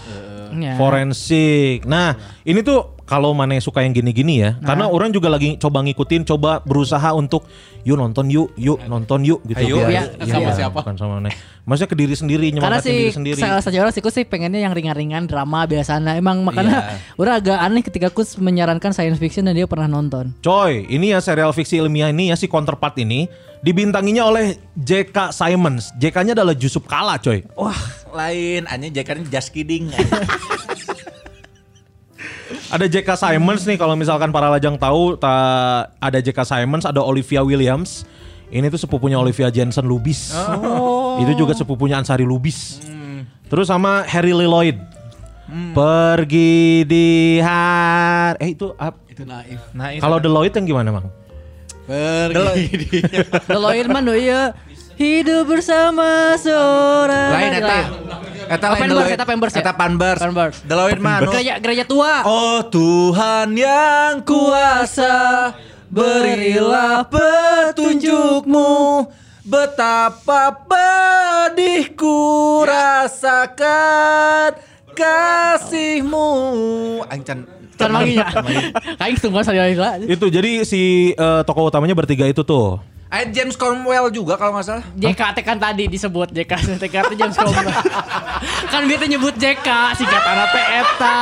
[0.57, 0.73] Ya.
[0.75, 1.85] Forensik.
[1.85, 6.25] Nah, ini tuh kalau mana suka yang gini-gini ya, karena orang juga lagi coba ngikutin,
[6.25, 7.45] coba berusaha untuk
[7.85, 9.61] yuk nonton yuk, yuk nonton yuk gitu.
[9.61, 10.25] Ayo, Biar- ya.
[10.25, 10.79] Sama siapa?
[10.81, 11.29] Bukan sama mana.
[11.69, 13.37] Maksudnya ke diri sendiri, Karena nyemangatin diri sih sendiri.
[13.37, 16.17] salah satu orang sih sih pengennya yang ringan-ringan drama biasanya.
[16.17, 16.97] Emang makanya Iya.
[17.21, 20.33] orang agak aneh ketika ku menyarankan science fiction dan dia pernah nonton.
[20.41, 23.29] Coy, ini ya serial fiksi ilmiah ini ya si Counterpart ini
[23.61, 25.29] dibintanginya oleh J.K.
[25.29, 25.89] Simons.
[25.97, 27.41] J.K.-nya adalah Yusuf Kala, coy.
[27.53, 27.73] Wah,
[28.13, 29.89] lain anya jakarnya just kidding.
[32.75, 33.09] Ada J.K.
[33.15, 36.43] Simons nih kalau misalkan para lajang tahu ta- ada J.K.
[36.43, 38.03] Simons, ada Olivia Williams.
[38.45, 40.35] Ini tuh sepupunya Olivia Jensen Lubis.
[41.17, 42.83] Itu juga sepupunya Ansari Lubis.
[43.47, 44.77] Terus sama Harry Lee Lloyd.
[45.71, 49.61] Pergi di hari eh itu ap- Itu naif.
[49.71, 50.01] Itu.
[50.01, 51.05] kalau The Lloyd yang gimana, Bang?
[51.85, 52.97] Pergi di
[53.45, 54.57] Deloitte mah nu iya
[54.95, 57.79] hidup bersama seorang lain eta.
[58.45, 59.15] Eta lain Deloitte.
[59.17, 59.61] eta Pampers ya?
[59.61, 60.21] Eta Pampers.
[60.21, 60.57] Pampers.
[60.63, 61.31] Deloitte mah anu.
[61.35, 62.23] gereja gereja tua.
[62.23, 65.51] Oh Tuhan yang kuasa
[65.85, 68.73] Berilah petunjukmu
[69.45, 72.17] Betapa pedihku
[72.65, 74.57] rasakan
[74.97, 76.27] kasihmu
[77.05, 78.23] Ancan Can mangi ya.
[78.95, 79.67] Kaing tunggu saya.
[80.07, 82.79] Itu jadi si eh, tokoh utamanya bertiga itu tuh.
[83.15, 86.51] Eh James Cromwell juga kalau nggak salah JKT kan tadi disebut JK
[86.83, 87.71] JKT James Cromwell.
[88.71, 91.19] kan dia tuh nyebut JK singkatan teh eta.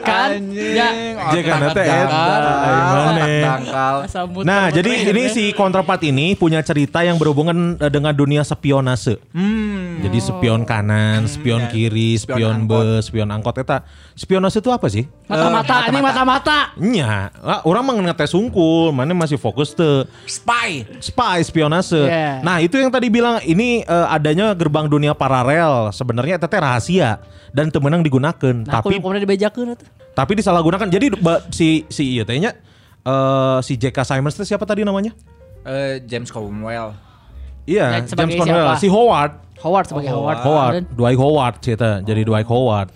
[0.00, 0.88] Kan ya
[1.36, 2.24] JK nate eta.
[2.64, 3.40] Ay, maneh.
[3.44, 5.34] Dangkal sambut Nah, sambut jadi ini ya.
[5.36, 9.20] si Counterpart ini punya cerita yang berhubungan eh, dengan dunia spionase.
[9.36, 13.82] Hmm Jadi spion kanan, spion kiri, spion be, spion angkot eta.
[14.14, 15.04] Spionase itu apa sih?
[15.28, 16.58] mata-mata ini mata-mata.
[16.80, 20.08] Nya, ah, orang mah ngetes sungkul, mana masih fokus ke
[20.38, 21.98] Spy spy spionase.
[22.00, 22.38] Yeah.
[22.40, 25.90] Nah, itu yang tadi bilang ini eh, adanya gerbang dunia paralel.
[25.90, 27.18] Sebenarnya eta teh rahasia
[27.50, 29.88] dan temenang digunakan, Nah, aku tapi yang kemudian dibejakeun atuh.
[30.14, 30.86] tapi disalahgunakan.
[30.86, 32.54] Jadi ba- si si iya tehnya
[33.02, 33.98] eh, si J.K.
[34.04, 35.10] Simons itu siapa tadi namanya?
[35.64, 36.94] Eh, James Cromwell
[37.68, 38.64] Iya, Ya, sebagai James Cornwell.
[38.64, 38.80] siapa?
[38.80, 39.32] Si Howard.
[39.58, 40.38] Howard sebagai Oh, Howard.
[40.40, 41.90] Howard, Dan Dwight Howard cerita.
[42.00, 42.88] Jadi Dwight Howard.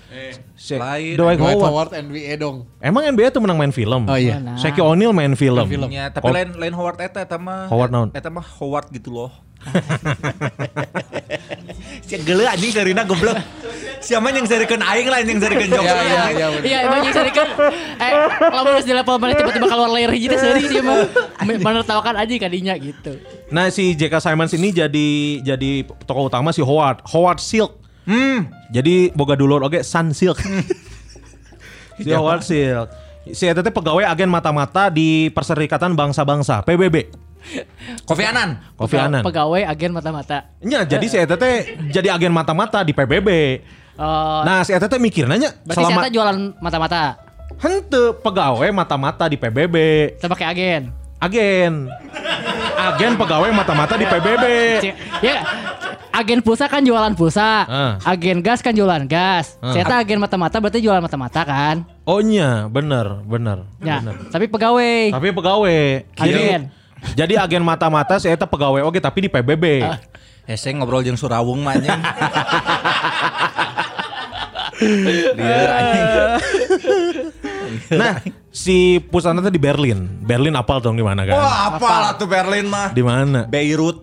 [0.54, 1.18] Si- lain.
[1.18, 1.90] Dwight Dwight Howard.
[1.90, 2.70] Howard NBA dong.
[2.78, 4.06] Emang NBA tuh menang main film.
[4.06, 4.38] Oh iya.
[4.38, 4.54] Nah.
[4.54, 5.66] Shaquille O'Neal main film.
[5.90, 8.08] Ya, tapi lain lain Howard eta eta mah Howard naon?
[8.14, 9.30] Eta mah Howard gitu loh.
[12.02, 13.38] Si geuleuh anjing sarina goblok.
[14.02, 15.86] Siapa yang sarikeun aing lah yang sarikeun jokes.
[15.86, 16.46] Iya iya iya.
[16.50, 16.66] bener.
[16.66, 17.48] Iya, emang yang sering kan
[18.02, 18.12] eh
[18.50, 21.06] lamun di level mana tiba-tiba keluar layer hiji teh seuring sih emang
[21.62, 23.14] menertawakan aja kadinya gitu.
[23.54, 24.18] Nah si J.K.
[24.18, 25.08] Simons ini jadi
[25.40, 27.06] jadi tokoh utama si Howard.
[27.06, 27.78] Howard Silk.
[28.02, 28.50] Hmm.
[28.74, 30.42] Jadi boga dulur oke Sun Silk.
[32.02, 32.90] si Howard Silk.
[33.30, 37.30] Si eta teh pegawai agen mata-mata di Perserikatan Bangsa-Bangsa PBB.
[38.08, 38.58] Kofi Annan.
[38.74, 39.22] Kofi Annan.
[39.22, 40.50] Pegawai agen mata-mata.
[40.62, 43.28] Nya, jadi si eta teh jadi agen mata-mata di PBB.
[43.98, 47.02] Oh, Nah, si eta teh mikir nanya berarti selama saya jualan mata-mata.
[47.62, 49.76] hente pegawai mata-mata di PBB.
[50.18, 50.82] Saya pakai agen.
[51.22, 51.86] Agen.
[52.74, 54.44] Agen pegawai mata-mata di PBB.
[55.22, 55.46] Ya,
[56.10, 57.62] agen pulsa kan jualan pulsa.
[57.62, 57.92] Ah.
[58.02, 59.54] Agen gas kan jualan gas.
[59.62, 59.70] Ah.
[59.70, 61.86] Saya agen mata-mata berarti jualan mata-mata kan.
[62.02, 63.70] Oh nya, bener, bener.
[63.78, 64.18] Ya, bener.
[64.34, 65.14] tapi pegawai.
[65.14, 65.82] Tapi pegawai.
[66.18, 66.81] Agen.
[67.18, 69.82] Jadi, agen mata-mata saya eta pegawai oke tapi di PBB.
[70.46, 71.92] Hese ngobrol jeung Surawung mah anjing.
[77.92, 78.20] Nah,
[78.52, 80.08] si pusatnya tuh di Berlin.
[80.20, 81.36] Berlin apal dong di mana kan?
[81.36, 82.92] Wah, apalah tuh Berlin mah.
[82.92, 83.46] Di mana?
[83.48, 84.02] Beirut.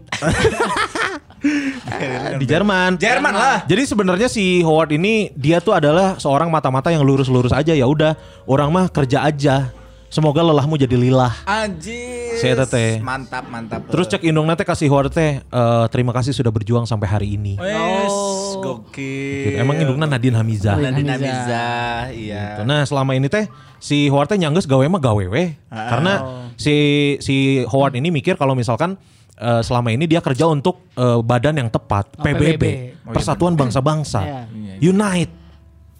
[2.35, 2.99] di Jerman.
[2.99, 3.63] Jerman lah.
[3.63, 8.17] Jadi sebenarnya si Howard ini dia tuh adalah seorang mata-mata yang lurus-lurus aja ya udah
[8.49, 9.71] orang mah kerja aja.
[10.09, 11.37] Semoga lelahmu jadi lilah.
[11.45, 12.33] Anjir.
[12.41, 12.97] Saya teh.
[12.97, 13.85] Mantap, mantap.
[13.87, 17.53] Terus cek indung nanti kasih Howard teh eh, terima kasih sudah berjuang sampai hari ini.
[17.55, 18.57] Wes, Oh.
[18.59, 19.53] gokil.
[19.53, 19.57] Gitu.
[19.61, 20.75] Emang indungnya Nadine Hamizah.
[20.75, 21.29] Nadine Hamiza.
[21.29, 21.65] Hamiza,
[22.11, 22.43] iya.
[22.57, 22.61] Gitu.
[22.65, 23.45] Nah selama ini teh
[23.77, 25.53] si Howard teh nyangges gawe mah gawe weh.
[25.69, 26.13] Karena
[26.57, 26.75] si
[27.21, 28.97] si Howard ini mikir kalau misalkan
[29.37, 32.65] eh, selama ini dia kerja untuk eh, badan yang tepat Oh, PBB, PBB.
[33.09, 34.41] Persatuan Bangsa-Bangsa, Iya.
[34.83, 35.33] Unite.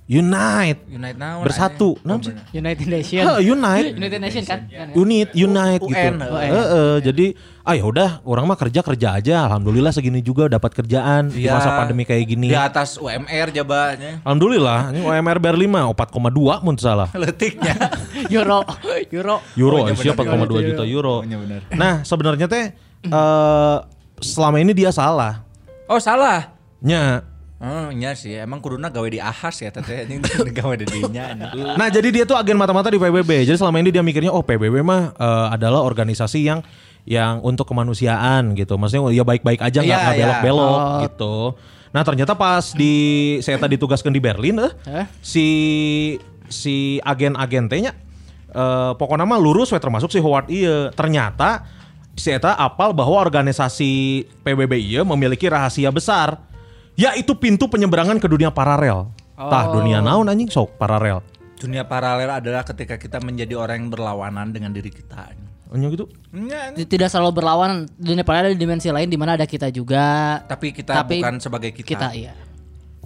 [0.10, 0.90] Unite.
[0.90, 1.94] Unite naon Bersatu.
[2.02, 2.34] Naon sih?
[2.52, 3.22] United Nation.
[3.22, 3.94] Hah, Unite.
[4.02, 4.66] United Nation kan?
[4.66, 4.98] Kan ya?
[4.98, 6.26] Unit, unite UN, gitu.
[6.26, 6.50] UN.
[6.50, 7.26] Heeh, jadi
[7.62, 9.46] ah ya udah, orang mah kerja kerja aja.
[9.46, 11.54] Alhamdulillah segini juga dapat kerjaan di Iya.
[11.54, 12.50] masa pandemi kayak gini.
[12.50, 14.18] Di atas UMR jabanya.
[14.26, 17.14] Alhamdulillah, ini UMR Berlin mah 4,2 mun salah.
[17.14, 17.78] Letiknya.
[18.34, 18.66] Euro,
[19.14, 19.46] Euro.
[19.54, 21.22] Euro, Oh, iya Asia benar, 4,2 juta euro.
[21.22, 21.62] Oh, iya benar.
[21.70, 22.66] Nah, sebenarnya teh
[23.06, 23.78] eh
[24.20, 25.46] selama ini dia salah.
[25.86, 26.58] Oh salah.
[26.82, 27.22] Nya.
[27.60, 30.24] Oh iya sih, emang kuduna gawe di ahas ya teteh anjing
[30.64, 31.36] gawe di dinya.
[31.76, 33.44] Nah, jadi dia tuh agen mata-mata di PBB.
[33.44, 36.64] Jadi selama ini dia mikirnya oh PBB mah eh, adalah organisasi yang
[37.04, 38.80] yang untuk kemanusiaan gitu.
[38.80, 40.24] Maksudnya ya baik-baik aja nggak nggak iya.
[40.24, 40.80] belok-belok
[41.12, 41.36] gitu.
[41.92, 42.96] Nah, ternyata pas di
[43.44, 44.72] saya tadi ditugaskan di Berlin eh
[45.04, 45.06] Eh?
[45.20, 45.48] si
[46.48, 47.92] si agen-agen tehnya
[48.56, 50.96] eh pokoknya mah lurus we termasuk si Howard iya.
[50.96, 51.68] Ternyata
[52.16, 56.49] si eta apal bahwa organisasi PBB iya memiliki rahasia besar
[57.00, 59.08] yaitu pintu penyeberangan ke dunia paralel.
[59.40, 61.24] Tah dunia naon anjing sok paralel.
[61.56, 65.32] Dunia paralel adalah ketika kita menjadi orang yang berlawanan dengan diri kita.
[65.72, 66.12] Anjing gitu.
[66.36, 70.40] Iya, Tidak selalu berlawan dunia paralel di dimensi lain di mana ada kita juga.
[70.44, 71.88] tapi kita Tapi bukan sebagai kita.
[71.88, 72.36] Kita iya.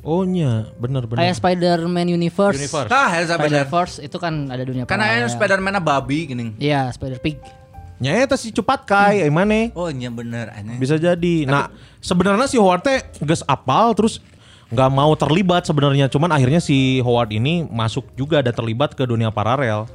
[0.03, 1.23] Oh nya, bener bener.
[1.23, 2.59] Kayak Spider-Man Universe.
[2.59, 2.91] Universe.
[2.91, 3.63] Ah, Elsa bener.
[3.63, 5.19] Spider-Verse itu kan ada dunia Karena paralel.
[5.23, 6.45] yang Spider-Man babi gini.
[6.59, 7.62] Iya, Spider-Pig.
[8.03, 9.31] Nya eta si cepat kai, hmm.
[9.31, 9.71] mana?
[9.79, 10.75] Oh iya bener aneh.
[10.75, 11.47] Bisa jadi.
[11.47, 11.71] Nah,
[12.03, 14.19] sebenarnya si Howard teh geus apal terus
[14.67, 16.11] nggak mau terlibat sebenarnya.
[16.11, 19.87] Cuman akhirnya si Howard ini masuk juga dan terlibat ke dunia paralel.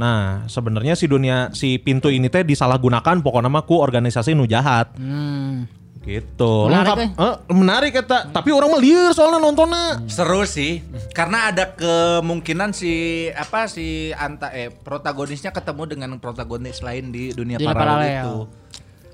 [0.00, 4.96] Nah, sebenarnya si dunia si pintu ini teh disalahgunakan pokoknya mah ku organisasi nu jahat.
[4.96, 5.68] Hmm.
[6.00, 6.52] Gitu.
[6.64, 7.20] Menarik, Lengkap.
[7.20, 8.18] Eh, menarik eta.
[8.26, 10.00] Tapi orang mah liar soalnya nontonnya.
[10.06, 10.80] Seru sih,
[11.12, 12.92] karena ada kemungkinan si
[13.28, 18.16] apa si anta eh protagonisnya ketemu dengan protagonis lain di dunia, Dunia paralel, paralel.
[18.16, 18.36] itu.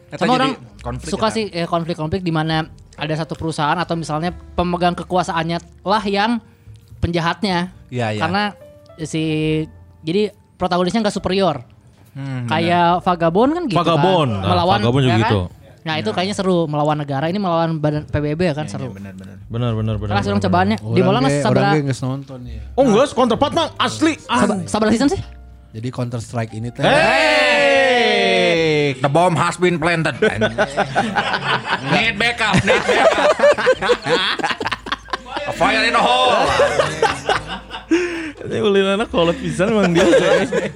[0.07, 1.35] Eta Sama jadi orang konflik suka eta.
[1.35, 6.39] sih eh, konflik-konflik di mana ada satu perusahaan atau misalnya pemegang kekuasaannya lah yang
[6.97, 7.75] penjahatnya.
[7.91, 8.21] Iya, iya.
[8.23, 8.43] Karena
[9.03, 9.23] si
[10.01, 11.67] jadi protagonisnya nggak superior.
[12.15, 14.31] Hmm, Kayak Vagabond kan gitu Vagabond.
[14.33, 14.41] kan.
[14.41, 15.25] Nah, Melawan Vagabond juga ya kan?
[15.27, 15.43] gitu.
[15.87, 18.91] Nah, itu kayaknya seru melawan negara ini melawan badan PBB ya kan seru.
[18.91, 19.39] benar-benar.
[19.47, 20.13] Benar benar benar.
[20.19, 20.51] Kelas orang benar.
[20.51, 22.59] cobaannya di Mola nggak sabar orang geus nonton ya.
[22.75, 24.19] Oh enggak, counterpart mah asli.
[24.19, 25.21] Sabar, sabar season sih?
[25.71, 28.99] Jadi Counter Strike ini teh Hey!
[28.99, 30.17] The bomb has been planted.
[30.19, 30.41] need
[32.19, 33.31] backup, need backup.
[35.47, 36.35] A fire in the hole.
[38.47, 40.07] Ini ulin anak kolot pisan emang dia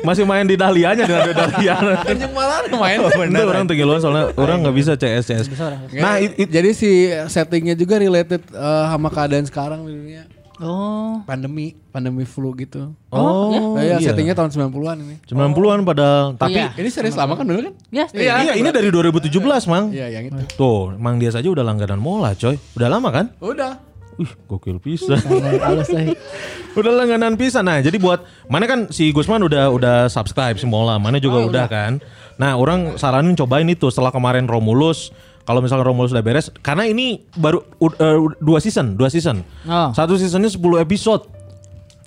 [0.00, 1.74] masih main di dahlianya dengan ada dahlia.
[2.02, 2.98] Anjing malah main.
[3.00, 5.46] Bener orang tinggiluan soalnya orang nggak bisa CS CS.
[5.94, 6.90] Nah, it- it- jadi si
[7.26, 10.24] settingnya juga related eh, sama keadaan sekarang di dunia.
[10.60, 11.24] Oh.
[11.24, 12.92] Pandemi, pandemi flu gitu.
[13.08, 14.12] oh, Nah, ya, iya.
[14.12, 15.16] settingnya tahun 90-an ini.
[15.24, 16.68] 90-an padahal tapi iya.
[16.76, 17.74] Ini serius lama kan dulu kan?
[17.88, 19.88] Ya, iya, ini dari 2017, Mang.
[19.88, 20.60] Iya, yang itu.
[20.60, 22.60] Tuh, Mang dia saja udah langganan mola, coy.
[22.76, 23.32] Udah lama kan?
[23.40, 23.80] Udah.
[24.18, 25.16] Wih, gokil pisan.
[25.20, 26.12] deh.
[26.78, 27.64] udah langganan pisan.
[27.64, 31.66] Nah, jadi buat mana kan si Gusman udah udah subscribe si Mola, mana juga udah,
[31.68, 31.92] kan.
[32.36, 35.12] Nah, orang saranin cobain itu setelah kemarin Romulus
[35.44, 39.40] kalau misalnya Romulus udah beres karena ini baru u- eh, dua season, dua season.
[39.64, 39.90] Oh.
[39.90, 41.24] Satu seasonnya 10 episode.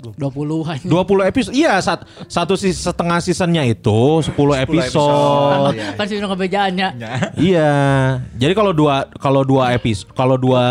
[0.04, 0.84] 20-an.
[0.84, 1.56] 20 episode.
[1.56, 5.72] Iya, sat- satu sis- setengah seasonnya itu 10 episode.
[5.80, 5.96] Iya.
[5.98, 6.88] Kan sih ngebedaannya.
[7.40, 7.72] Iya.
[8.36, 10.64] Jadi kalau dua kalau dua episode, kalau dua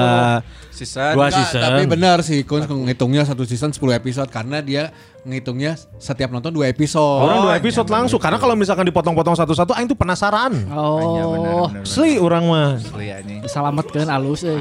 [0.83, 1.15] Season.
[1.15, 1.63] dua season.
[1.63, 4.91] tapi benar sih Kun ngitungnya satu season 10 episode karena dia
[5.23, 7.23] ngitungnya setiap nonton dua episode.
[7.23, 10.67] Orang dua Oh, episode langsung karena kalau misalkan dipotong-potong satu-satu aing tuh penasaran.
[10.75, 11.71] Oh.
[11.71, 12.75] Asli orang mah.
[12.83, 13.39] Asli anjing.
[13.39, 14.59] Diselamatkan alus eh.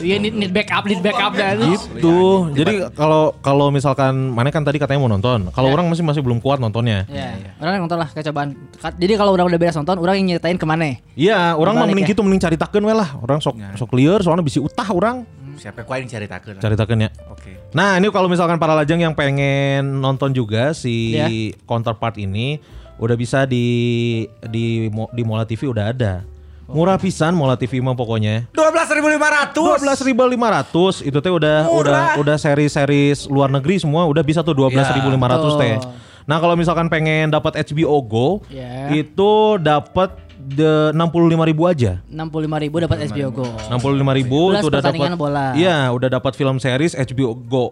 [0.00, 2.20] Iya need, need backup, need backup dan Gitu.
[2.56, 5.48] Jadi kalau kalau misalkan mana kan tadi katanya mau nonton.
[5.48, 7.08] Kalau orang masih masih belum kuat nontonnya.
[7.08, 8.52] Ya, orang yang nonton lah kecobaan.
[9.00, 11.00] Jadi kalau udah udah beres nonton, orang yang nyeritain ke mana?
[11.16, 12.12] Iya, orang mah mending ya.
[12.12, 13.16] gitu mending caritakeun we lah.
[13.20, 15.22] Orang sok sok lieur soalnya bisa utah orang
[15.60, 17.10] Siapa yang cari caritakeun ya.
[17.28, 17.52] Oke.
[17.76, 21.28] Nah, ini kalau misalkan para lajang yang pengen nonton juga si Ya.
[21.68, 22.58] counterpart ini
[22.96, 26.24] udah bisa di di di Mola TV udah ada.
[26.70, 28.46] Murah pisan Mola TV mah pokoknya.
[28.54, 29.52] 12.500.
[29.84, 35.76] 12.500 itu teh udah udah udah seri-seri luar negeri semua udah bisa tuh 12.500 teh.
[35.76, 35.92] Tuh.
[36.30, 38.86] Nah, kalau misalkan pengen dapat HBO Go Ya.
[38.94, 41.92] itu dapat de 65.000 aja.
[42.08, 43.46] 65 ribu dapat HBO Go.
[43.68, 45.46] 65.000 Plus itu udah dapat pertandingan bola.
[45.52, 47.64] Iya, udah dapat film series HBO Go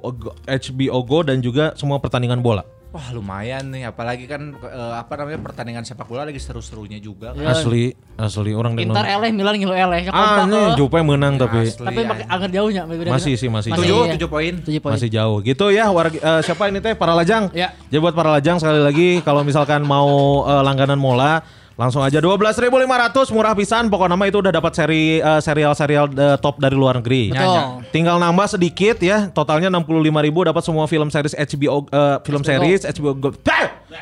[0.45, 2.63] HBO Go dan juga semua pertandingan bola.
[2.89, 7.37] Wah lumayan nih, apalagi kan eh, apa namanya pertandingan sepak bola lagi seru-serunya juga.
[7.37, 7.53] Ya.
[7.53, 10.09] Asli, asli orang Inter eleh, Milan ngilu eleh.
[10.09, 12.89] Ah, nih Jupe menang tapi Asli, Tapi pakai agak jauhnya.
[12.89, 13.77] masih sih masih.
[13.77, 14.13] Masih, Tujuh, iya.
[14.17, 14.55] tujuh poin.
[14.65, 14.97] Tujuh poin.
[14.97, 15.45] Masih jauh.
[15.45, 17.53] Gitu ya warga eh, siapa ini teh para lajang?
[17.53, 17.77] Ya.
[17.93, 21.45] Jadi buat para lajang sekali lagi kalau misalkan mau eh, langganan mola
[21.79, 26.59] Langsung aja 12.500 murah pisan pokoknya nama itu udah dapat seri eh, serial-serial eh, top
[26.59, 27.31] dari luar negeri.
[27.31, 27.87] Betul.
[27.95, 33.15] Tinggal nambah sedikit ya, totalnya 65.000 dapat semua film series HBO eh, film series HBO
[33.15, 33.31] Go,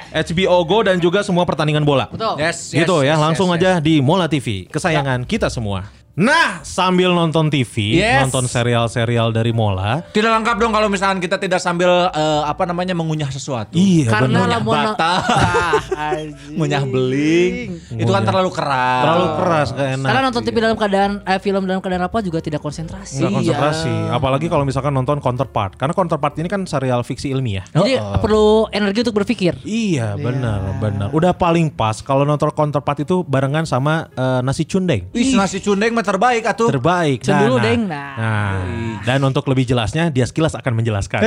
[0.08, 2.08] HBO Go dan juga semua pertandingan bola.
[2.08, 2.40] Betul.
[2.40, 5.84] Yes, yes, gitu ya, yes, langsung yes, aja di Mola TV, kesayangan kita semua.
[6.16, 8.24] Nah, sambil nonton TV, Yes.
[8.24, 10.00] nonton serial-serial dari Mola.
[10.00, 13.76] Tidak lengkap dong kalau misalkan kita tidak sambil eh, apa namanya mengunyah sesuatu.
[13.76, 14.56] Iya, Karena bener.
[14.56, 15.12] lamun bata.
[15.46, 16.56] Ah, anjing.
[16.56, 17.68] Munyah beling.
[18.00, 19.02] Itu kan terlalu keras.
[19.04, 20.08] terlalu keras gak enak.
[20.08, 23.20] Karena nonton TV dalam keadaan eh, film dalam keadaan apa juga tidak konsentrasi.
[23.20, 25.76] Nggak konsentrasi, apalagi kalau misalkan nonton Counterpart.
[25.76, 27.68] Karena Counterpart ini kan serial fiksi ilmiah.
[27.68, 27.92] Jadi
[28.24, 29.60] perlu energi untuk berpikir.
[29.64, 31.08] Iya, benar, benar.
[31.12, 35.12] Udah paling pas kalau nonton Counterpart itu barengan sama eh, nasi cundeng.
[35.12, 36.68] Wih, nasi cundeng terbaik atuh.
[36.70, 37.18] Terbaik.
[37.20, 37.90] Cun dulu, Deng.
[37.90, 38.14] Nah.
[38.14, 38.56] nah.
[39.02, 41.20] Dan untuk lebih jelasnya, dia sekilas akan menjelaskan.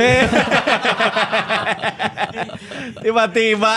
[3.00, 3.74] Tiba-tiba.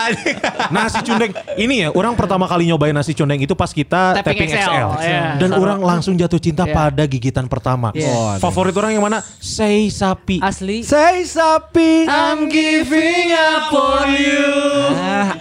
[0.70, 4.50] nasi cundeng ini ya, orang pertama kali nyobain nasi cundeng itu pas kita Tapping tapping,
[4.50, 5.22] XL, XL, iya.
[5.38, 5.60] dan Sama.
[5.60, 6.72] orang langsung jatuh cinta Iya.
[6.72, 7.92] pada gigitan pertama.
[7.92, 8.08] Iya.
[8.08, 9.20] Oh, Favorit orang yang mana?
[9.38, 10.40] Sei sapi.
[10.40, 10.80] Asli.
[10.82, 12.08] Sei sapi.
[12.08, 14.48] I'm giving up on you.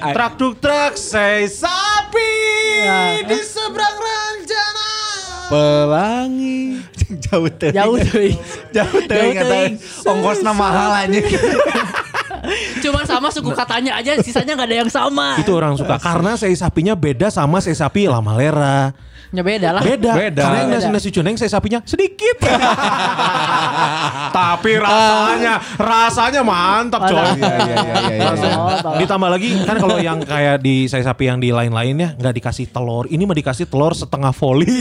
[0.04, 2.32] Trak duk trak sei sapi
[2.84, 3.24] Ya.
[3.24, 4.93] di seberang ranjana.
[5.54, 6.82] Pelangi.
[7.30, 7.70] Jauh tuh.
[7.70, 8.30] Jauh tuh.
[8.74, 9.78] Jauh teuing.
[10.02, 11.22] Ongkosnya mahal aja.
[12.84, 15.40] Cuma sama suku katanya aja, sisanya nggak ada yang sama.
[15.40, 18.92] Itu orang suka karena sei sapinya beda sama sei sapi lamalera.
[19.34, 19.82] Ya beda lah.
[19.82, 20.14] Beda.
[20.14, 20.44] Beda.
[20.46, 22.38] Karena yang nasi nasi cundeng sei sapinya sedikit.
[24.38, 27.18] Tapi rasanya rasanya mantap coy.
[27.18, 28.54] Iya, iya, iya, iya, iya.
[28.54, 28.94] Oh.
[28.94, 33.10] Ditambah lagi kan kalau yang kayak di sei sapi yang di lain-lainnya nggak dikasih telur,
[33.10, 34.70] ini mah dikasih telur setengah voli.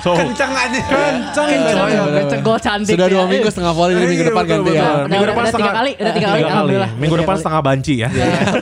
[0.00, 0.80] So, Kenceng aja.
[0.80, 1.92] kenceng Kenceng, coy.
[2.24, 2.94] kenceng gol cantik.
[2.96, 4.88] Sudah dua minggu setengah volley ini minggu Iya, depan ganti ya.
[5.04, 6.90] Minggu depan setengah kali, udah tiga kali, alhamdulillah.
[6.96, 8.08] Minggu depan setengah banci ya.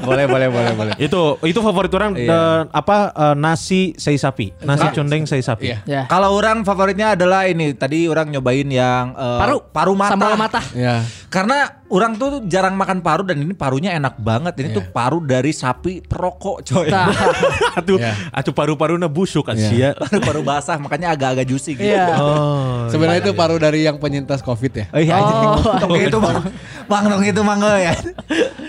[0.03, 0.95] boleh, boleh, boleh, boleh.
[0.99, 5.75] itu itu favorit orang eh, apa eh, nasi sei sapi, nasi condeng sei sapi.
[5.75, 5.79] Iya.
[5.85, 6.03] Ya.
[6.07, 9.59] Kalau orang favoritnya adalah ini tadi orang nyobain yang eh, Paru.
[9.75, 10.15] paru mata.
[10.15, 10.61] Sambal mata.
[10.73, 11.03] Ya.
[11.29, 14.55] Karena orang tuh jarang makan paru dan ini parunya enak banget.
[14.57, 16.89] Ini tuh paru dari sapi perokok, coy.
[16.89, 17.09] Nah.
[17.79, 18.13] Atuh, Iya.
[18.31, 19.69] atuh paru-paruna busuk kan Iya.
[19.69, 19.91] sia.
[20.03, 21.89] Paru-paru basah makanya agak-agak juicy gitu.
[21.89, 22.07] Iya.
[22.19, 22.85] Oh.
[22.89, 24.85] Sebenarnya itu paru dari yang penyintas Covid ya.
[24.91, 25.61] Oh iya, Oh.
[25.79, 26.37] tong itu bang,
[26.85, 27.95] bang tong itu bang ya.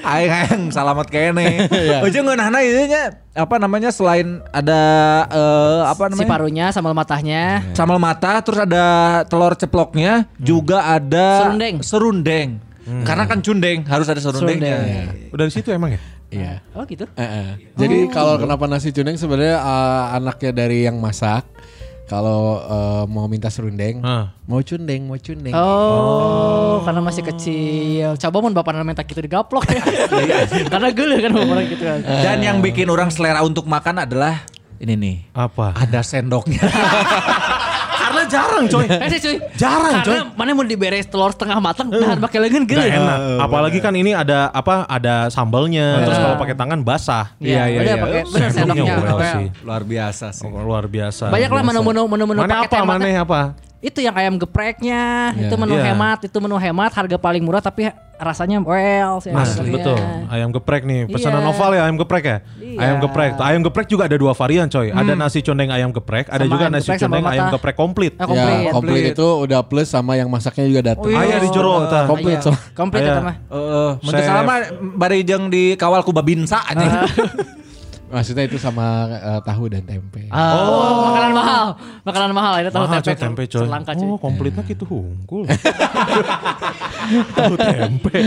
[0.02, 1.68] Aing aing salamat kene.
[1.68, 2.04] Iya.
[2.04, 4.82] Ujung ngeunahna ieu nya apa namanya selain ada
[5.28, 6.30] eh, apa Si namanya?
[6.30, 7.64] parunya sambal matahnya.
[7.72, 8.86] Sambal mata terus ada
[9.26, 11.76] telur ceploknya, juga ada Serundeng.
[11.82, 12.50] serundeng.
[13.06, 14.78] Karena kan cundeng harus ada serundengnya.
[14.82, 15.34] Serundeng.
[15.36, 16.02] Udah di situ emang ya?
[16.30, 16.54] Iya.
[16.78, 17.06] Oh gitu.
[17.18, 17.50] Eh, eh.
[17.78, 21.46] Jadi kalau kenapa nasi cundeng sebenarnya eh, anaknya dari yang masak.
[22.10, 24.34] Kalau eh, mau minta serundeng, Hah.
[24.50, 25.54] mau cundeng, mau cundeng.
[25.54, 28.18] Oh, karena masih kecil.
[28.18, 29.86] Coba mun bapak minta gitu digaplok ya.
[30.74, 32.02] karena geuleuh kan bapak gitu kan.
[32.02, 34.42] Dan yang bikin orang selera untuk makan adalah
[34.82, 35.18] ini nih.
[35.38, 35.78] Apa?
[35.78, 36.66] Ada sendoknya.
[38.30, 38.86] Karena jarang coy.
[38.86, 39.36] Eh sih cuy.
[39.56, 42.94] Jarang, Karena mana mau diberes telur setengah matang, nah pakai lengan Gak geuleuh.
[42.96, 43.18] enak.
[43.42, 44.86] Apalagi kan ini ada apa?
[44.86, 46.06] Ada sambalnya.
[46.06, 47.34] Terus kalau pakai tangan basah.
[47.38, 47.96] Iya, iya, iya.
[47.98, 48.94] pakai bener Sendoknya sendoknya.
[48.96, 49.48] well Kayak- sih.
[49.62, 50.44] Luar biasa sih.
[50.46, 51.24] Oh, luar biasa.
[51.28, 52.86] Banyak lah menu-menu menu-menu Mana paket apa?
[52.86, 53.42] Mana apa?
[53.80, 55.96] Itu yang ayam gepreknya, itu menu Iya.
[55.96, 57.88] hemat, itu menu hemat, harga paling murah tapi
[58.20, 59.32] rasanya well sih.
[59.32, 59.96] Nah, betul.
[60.28, 61.08] Ayam geprek nih.
[61.08, 61.48] Pesanan Iya.
[61.48, 62.38] Noval ya ayam geprek ya.
[62.60, 62.76] Iya.
[62.76, 63.32] Ayam geprek.
[63.40, 64.92] Ayam geprek juga ada dua varian coy.
[64.92, 67.76] Ada nasi condeng ayam geprek, ada Sama juga ayam nasi geprek sama condeng ayam geprek
[67.80, 68.14] komplit.
[68.20, 68.52] Ah, komplit.
[68.60, 71.08] Ya, komplit itu udah plus sama yang masaknya juga datang.
[71.08, 71.24] Oh, iya.
[71.24, 72.04] Ayah di jero tah.
[72.04, 72.44] Komplit, Iya.
[72.44, 72.52] so.
[72.76, 73.36] Komplit eta mah.
[74.04, 74.58] Salah mah
[75.00, 77.08] bari jeung di kawal ku babinsa aja.
[78.10, 80.26] Maksudnya itu sama eh, tahu dan tempe.
[80.30, 81.66] Oh, makanan mahal.
[82.02, 83.08] Makanan mahal itu tahu Mahal tempe.
[83.08, 83.62] coy tempe coy.
[83.64, 84.08] Selangka cuy.
[84.08, 85.46] Oh, komplitnya gitu hungkul.
[87.38, 88.18] tahu tempe.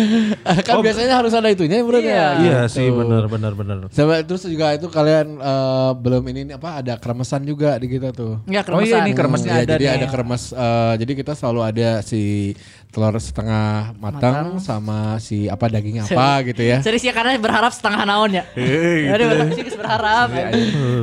[0.63, 1.99] kan biasanya harus ada itunya ya, bro.
[1.99, 2.27] Iya.
[2.41, 3.77] Iya sih benar benar benar.
[3.91, 8.11] Sama terus juga itu kalian eh, belum ini nih, apa ada kremesan juga di kita
[8.11, 8.39] tuh.
[8.47, 9.97] Enggak Oh iya, ini kremesnya Iya, ada jadi nih.
[9.99, 12.55] ada kremes eh, jadi kita selalu ada si
[12.93, 16.85] telur setengah matang, sama si apa daging apa gitu ya.
[16.85, 18.45] Serius ya karena berharap setengah naon ya.
[18.53, 20.29] Eh, Aduh, betul sih berharap.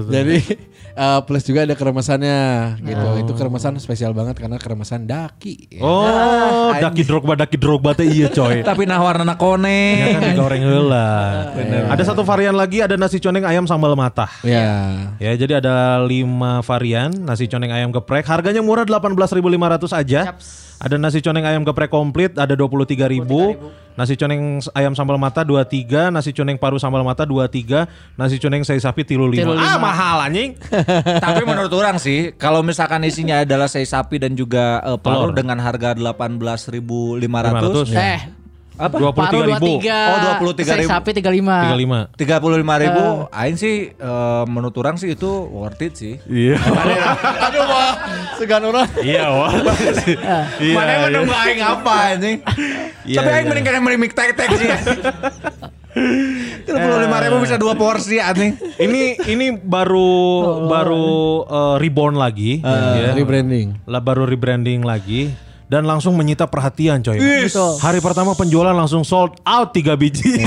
[0.06, 0.38] jadi
[0.94, 2.40] eh, plus juga ada kremesannya
[2.86, 3.08] gitu.
[3.26, 5.82] Itu kremesan spesial banget karena kremesan daki.
[5.82, 8.62] Oh, daki drogba daki drogba teh iya coy.
[8.70, 9.82] Tapi nah warna kone.
[9.98, 11.10] Ya kan digoreng heula.
[11.94, 14.30] Ada satu varian lagi ada nasi condeng ayam sambal mata.
[14.46, 15.10] Ya.
[15.18, 18.30] Ya, jadi ada lima varian nasi condeng ayam geprek.
[18.30, 20.38] Harganya murah 18.500 aja.
[20.80, 23.28] Ada nasi condeng ayam geprek komplit ada 23.000.
[24.00, 27.84] Nasi condeng ayam sambal mata 23, nasi condeng paru sambal mata 23,
[28.16, 29.44] nasi condeng sei sapi 35.
[29.44, 30.56] Tilu Ah, mahal anjing.
[31.28, 35.30] Tapi menurut orang sih, kalau misalkan isinya adalah sei sapi dan juga eh, Telur.
[35.30, 38.39] telur dengan harga 18.500, 500,
[38.80, 38.88] ya.
[38.88, 38.96] Eh, Apa?
[39.28, 39.72] 23 ribu.
[39.84, 39.92] 23.
[39.92, 40.18] Oh,
[40.48, 40.90] 23 Steak ribu.
[40.90, 42.16] sapi 35.
[42.16, 42.20] 35.
[42.20, 46.16] Tiga puluh lima ribu, aing sih eh, menurut orang sih itu worth it sih.
[46.26, 46.56] Iya.
[47.52, 47.94] Aduh wah,
[48.40, 48.88] segan orang.
[49.04, 49.52] Iya, wah.
[50.60, 50.76] Iya.
[50.76, 52.38] Mana yang menunggu aing apa anjing?
[53.04, 53.50] Iya, Tapi aing iya.
[53.52, 54.70] mending kalian mending mik tek tek sih.
[56.64, 58.56] Tiga puluh lima ribu bisa dua porsi anjing.
[58.78, 60.12] Ini ini baru
[60.70, 61.08] baru
[61.44, 63.12] eh, reborn lagi, ya.
[63.12, 63.84] Rebranding.
[63.90, 65.34] lah baru rebranding lagi
[65.70, 67.16] dan langsung menyita perhatian coy.
[67.16, 67.78] Betul.
[67.78, 70.42] Hari pertama penjualan langsung sold out 3 biji.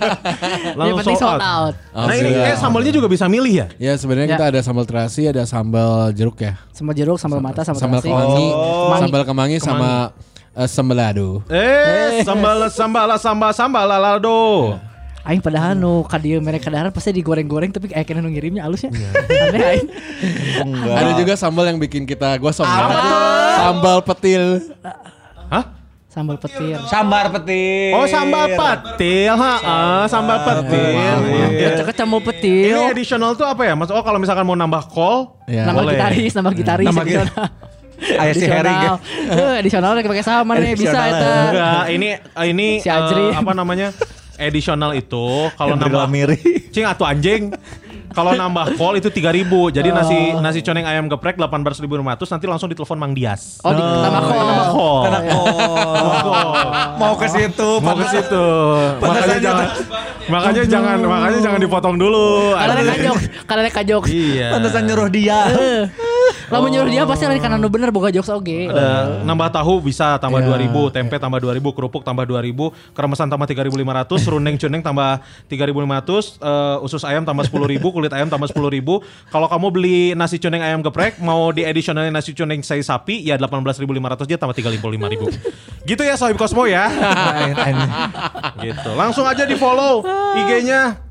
[0.80, 1.74] Yang penting sold out.
[1.92, 3.66] Nah ini eh, sambalnya juga bisa milih ya?
[3.76, 4.34] Ya sebenarnya Ya.
[4.34, 6.56] kita ada sambal terasi, ada sambal jeruk ya.
[6.72, 8.10] Sambal jeruk, sambal mata, sambal, Sambal terasi.
[8.10, 9.00] kemangi, Kemangi.
[9.04, 9.90] sambal kemangi sama
[10.52, 11.28] eh, sambal lado.
[11.46, 14.40] Eh, sambal sambal sambal sambal lalado.
[15.26, 18.94] Aing padahal nu kadieu mereka kadaharan pasti digoreng-goreng tapi kayak kena nu ngirimnya halus ya.
[19.44, 19.86] Aneh aing.
[20.86, 22.62] Ada juga sambal yang bikin kita gosong.
[22.62, 22.86] ya.
[23.58, 24.62] Sambal petil.
[25.50, 25.64] Hah?
[26.06, 26.78] Sambal petir.
[26.86, 27.92] Sambar petir.
[27.92, 29.52] Oh sambal patil, ha,
[30.06, 30.40] sambal.
[30.64, 31.76] Iya.
[31.76, 32.72] Cocok sambal petir.
[32.72, 33.74] Ini additional tuh apa ya?
[33.74, 35.66] Mas, oh kalau misalkan mau nambah kol, Ya.
[35.68, 35.98] Nambah boleh.
[35.98, 36.86] gitaris, nambah gitaris.
[36.86, 37.36] Nambah addisional.
[38.22, 38.92] Ayah si Herring ya.
[39.28, 41.32] Eh, addisional lagi pakai sama nih bisa eta.
[41.48, 42.08] Enggak, ini
[42.44, 43.32] ini Si Ajri.
[43.32, 43.88] eh, apa namanya?
[44.36, 46.38] Additional itu kalau nambah berlamiri.
[46.74, 47.52] Cing atau anjing.
[48.16, 49.44] Kalau nambah kol itu 3000
[49.76, 51.84] Jadi nasi nasi coneng ayam geprek 18.500
[52.32, 53.60] nanti langsung ditelepon Mang Dias.
[53.60, 54.40] Oh, di tambah kol.
[54.40, 55.00] Nambah kol.
[55.04, 56.52] Karena oh,
[56.96, 58.46] mau ke situ, Mau ke situ.
[59.04, 59.68] makanya jangan
[60.26, 62.56] makanya jangan makanya jangan dipotong dulu.
[62.56, 64.02] Karena kajok, karena kajok.
[64.08, 64.48] Iya.
[64.56, 65.38] Pantesan nyuruh dia.
[66.46, 68.70] Lamun nyuruh dia pasti lari kanan bener boga jokes oge.
[68.70, 70.70] Ada nambah tahu bisa tambah Iya.
[70.70, 75.18] 2000, tempe tambah 2000, kerupuk tambah 2000, keremesan tambah 3500, serundeng cuneng tambah
[75.50, 79.02] 3500, eh, usus ayam tambah 10000, kulit ayam tambah 10000.
[79.28, 83.34] Kalau kamu beli nasi cuneng ayam geprek mau di additionalnya nasi cuneng sei sapi ya
[83.36, 85.34] 18500 dia tambah 35000.
[85.88, 86.86] gitu ya Sohib Cosmo ya.
[88.60, 88.90] gitu.
[88.94, 90.02] Langsung aja di follow
[90.36, 91.05] IG-nya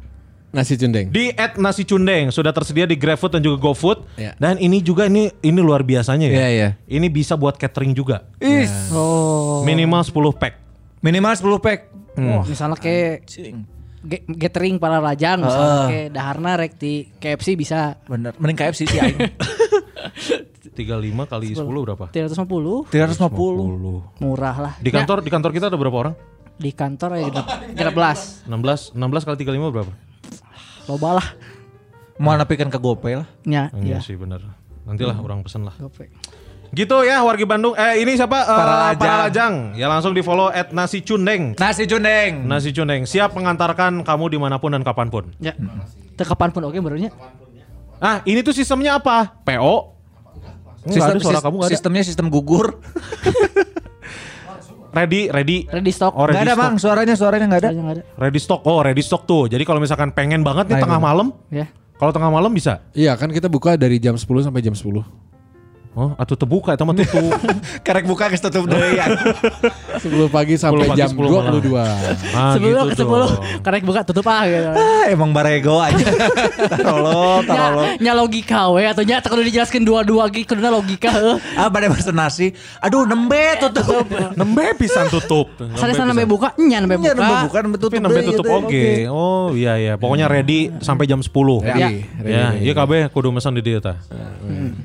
[0.55, 1.11] Nasi cundeng.
[1.11, 4.07] di nasi cundeng sudah tersedia di GrabFood dan juga GoFood.
[4.15, 4.31] Ya.
[4.39, 6.37] Dan ini juga ini ini luar biasanya ya.
[6.39, 6.69] Iya, iya.
[6.87, 8.23] Ini bisa buat catering juga.
[8.39, 8.71] Is.
[8.95, 9.67] Oh.
[9.67, 10.53] Minimal 10 pack.
[11.03, 11.79] Minimal 10 pack.
[12.15, 13.27] Oh, misalnya kayak
[14.07, 18.31] ge- gathering para lajang misalnya kayak daharna rek di KFC bisa Bener.
[18.39, 19.19] Mending KFC sih aing.
[20.75, 20.79] 35
[21.27, 22.05] kali 10 berapa?
[22.11, 24.23] 350 350.
[24.23, 24.73] murah lah.
[24.79, 26.15] Di kantor di kantor kita ada berapa orang?
[26.15, 29.91] Ya, di kantor ya genap genap belas 16 16 kali 35 berapa?
[30.85, 31.27] Loba lah.
[32.15, 33.27] Mau napikan ke GoPay lah.
[33.43, 33.99] Ya, Iya ya.
[33.99, 34.39] sih bener.
[34.85, 35.75] Nantilah orang pesen lah.
[35.75, 36.07] Gope.
[36.71, 37.71] Gitu ya wargi Bandung.
[37.73, 38.35] Eh ini siapa?
[38.37, 38.99] Eh, Para lajang.
[38.99, 39.53] para lajang.
[39.73, 41.55] Ya langsung di follow at nasi cundeng.
[41.55, 42.43] Nasi cundeng.
[42.43, 45.31] Nasi cundeng siap mengantarkan kamu di mana pun dan kapan pun.
[45.39, 45.55] Ya.
[46.15, 47.11] Teu kapan pun oke barunya.
[47.97, 49.39] Ah ini tuh sistemnya apa?
[49.43, 49.95] PO?
[50.85, 51.71] Enggak ada suara kamu ada.
[51.71, 52.77] Sistemnya sistem gugur.
[54.95, 55.67] Ready, ready.
[55.67, 56.15] Ready stock.
[56.15, 56.63] Oh, ready Gak ada stock.
[56.63, 57.69] bang, suaranya suaranya nggak ada.
[57.69, 58.03] Soalnya nggak ada.
[58.15, 58.61] Ready stock.
[58.63, 59.51] Oh, ready stock tuh.
[59.51, 61.67] Jadi kalau misalkan pengen banget nih Nah, tengah malam, Ya.
[61.95, 62.79] kalau tengah malam bisa.
[62.95, 65.03] Iya kan kita buka dari jam 10 sampai jam 10.
[65.95, 67.31] Oh, atau terbuka teman tutup.
[67.79, 69.07] Karek buka ke tutup deh ya.
[70.03, 71.53] 10 pagi sampai 10 pagi, jam 10 malam.
[71.55, 71.71] 22.
[72.35, 73.63] Ah, Sebelum gitu ke sepuluh dong.
[73.63, 74.69] karek buka tutup ah gitu.
[74.69, 76.03] Ah, emang barego aja.
[76.67, 77.81] Tarolo, tarolo.
[77.95, 81.39] Nya, nya logika we atau nya kudu dijelaskan dua-dua gitu kuduna logika heuh.
[81.55, 82.51] Ah, pada pesen nasi.
[82.77, 84.03] Aduh, nembe tutup.
[84.35, 85.47] Nembe pisan tutup.
[85.73, 87.23] Sare sana nembe buka, nya nembe Iya, buka.
[87.23, 87.97] nembe bukan nembe tutup.
[87.97, 88.59] nembe tutup gitu.
[88.61, 88.85] oke.
[89.07, 89.93] Oh, iya iya.
[89.95, 91.31] Pokoknya ready sampai jam 10.
[91.63, 91.87] Ready, Ya.
[92.19, 93.95] ready, Ya, iya KB kudu pesan di dia ta.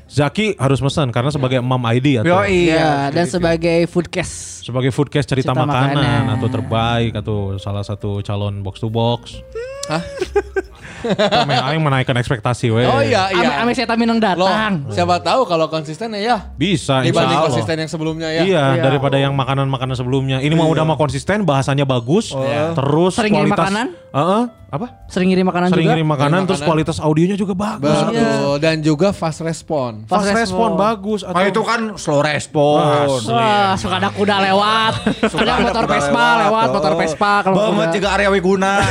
[0.06, 2.76] Zaki harus pesan karena sebagai mam ID atau Yo, iya.
[2.76, 4.61] Ya, dan sebagai foodcast.
[4.61, 6.22] sebagai foodcast cerita, Cerita makanan, makanan.
[6.36, 9.40] atau terbaik atau salah satu calon box to box.
[9.88, 10.05] Hah?
[11.03, 12.82] Kami aing menaikkan ekspektasi we.
[12.82, 13.59] Oh iya iya.
[13.59, 14.86] ame saya minang Loh, datang.
[14.88, 16.53] siapa tahu kalau konsisten ya.
[16.55, 17.48] Bisa insya Dibanding Allah.
[17.48, 18.42] konsisten yang sebelumnya ya.
[18.42, 18.82] Iya, Iya.
[18.82, 20.36] daripada yang makanan-makanan sebelumnya.
[20.38, 22.32] Ini mau udah mau konsisten, bahasanya bagus,
[22.74, 23.86] terus Sering ngirim kualitas makanan?
[24.11, 24.86] Heeh, apa?
[25.07, 25.92] Sering ngirim makanan Sering juga.
[25.92, 26.68] ngirim makanan, terus makanan.
[26.68, 27.94] kualitas audionya juga bagus.
[28.03, 28.55] Betul.
[28.59, 30.05] Dan juga fast respon.
[30.05, 30.70] Fast, Fast respon respon.
[30.76, 32.82] bagus Ah, itu kan slow respon.
[33.28, 34.92] Wah, suka ada kuda lewat.
[35.30, 37.96] Ada motor Vespa lewat, motor Vespa kalau Banget kuda.
[37.96, 38.72] juga area Wiguna.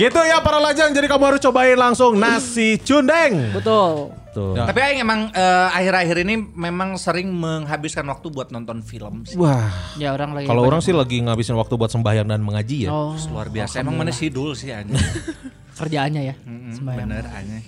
[0.00, 3.52] Gitu ya para lajang, jadi kamu harus cobain langsung nasi cundeng.
[3.52, 4.16] Betul.
[4.30, 4.54] Tuh.
[4.54, 9.34] Tapi aing emang eh, akhir-akhir ini memang sering menghabiskan waktu buat nonton film sih.
[9.34, 9.66] Wah,
[9.98, 10.46] Ya orang lagi.
[10.46, 12.94] kalau orang sih lagi ngabisin waktu buat sembahyang dan mengaji ya.
[12.94, 13.82] Oh, Luar biasa.
[13.82, 14.94] Emang mana sidul sih anjing.
[15.82, 16.34] kerjaannya ya.
[16.46, 17.00] Mm, Sembahyang.
[17.10, 17.64] Bener anjing.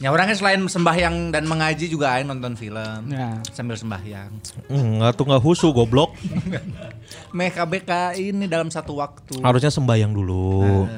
[0.00, 3.12] Ya orangnya selain sembahyang dan mengaji juga aing nonton film.
[3.12, 3.36] Ya.
[3.52, 4.32] Sambil sembahyang.
[4.72, 6.16] Hmm, nggak tuh nggak husu goblok.
[7.36, 9.44] MKBK ini dalam satu waktu.
[9.44, 10.88] Harusnya sembahyang dulu.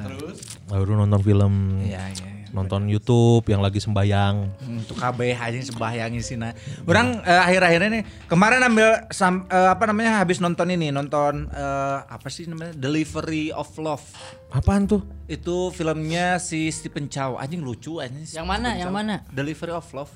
[0.71, 1.83] Baru nonton film.
[1.83, 2.32] Iya, iya.
[2.53, 2.57] Iya.
[2.61, 4.61] nonton YouTube yang lagi sembayang.
[4.69, 6.53] Untuk KB aja sembahyang sih nah.
[6.85, 11.99] Orang eh, akhir-akhir ini kemarin ambil sam- eh, apa namanya habis nonton ini nonton eh,
[12.05, 14.05] apa sih namanya Delivery of Love.
[14.53, 15.01] Apaan tuh?
[15.25, 17.41] Itu filmnya si Stephen Chow.
[17.41, 18.29] Anjing lucu anjing.
[18.29, 18.69] Yang mana?
[18.69, 18.99] Stephen Yang Chow.
[19.01, 19.15] mana?
[19.33, 20.13] Delivery of Love.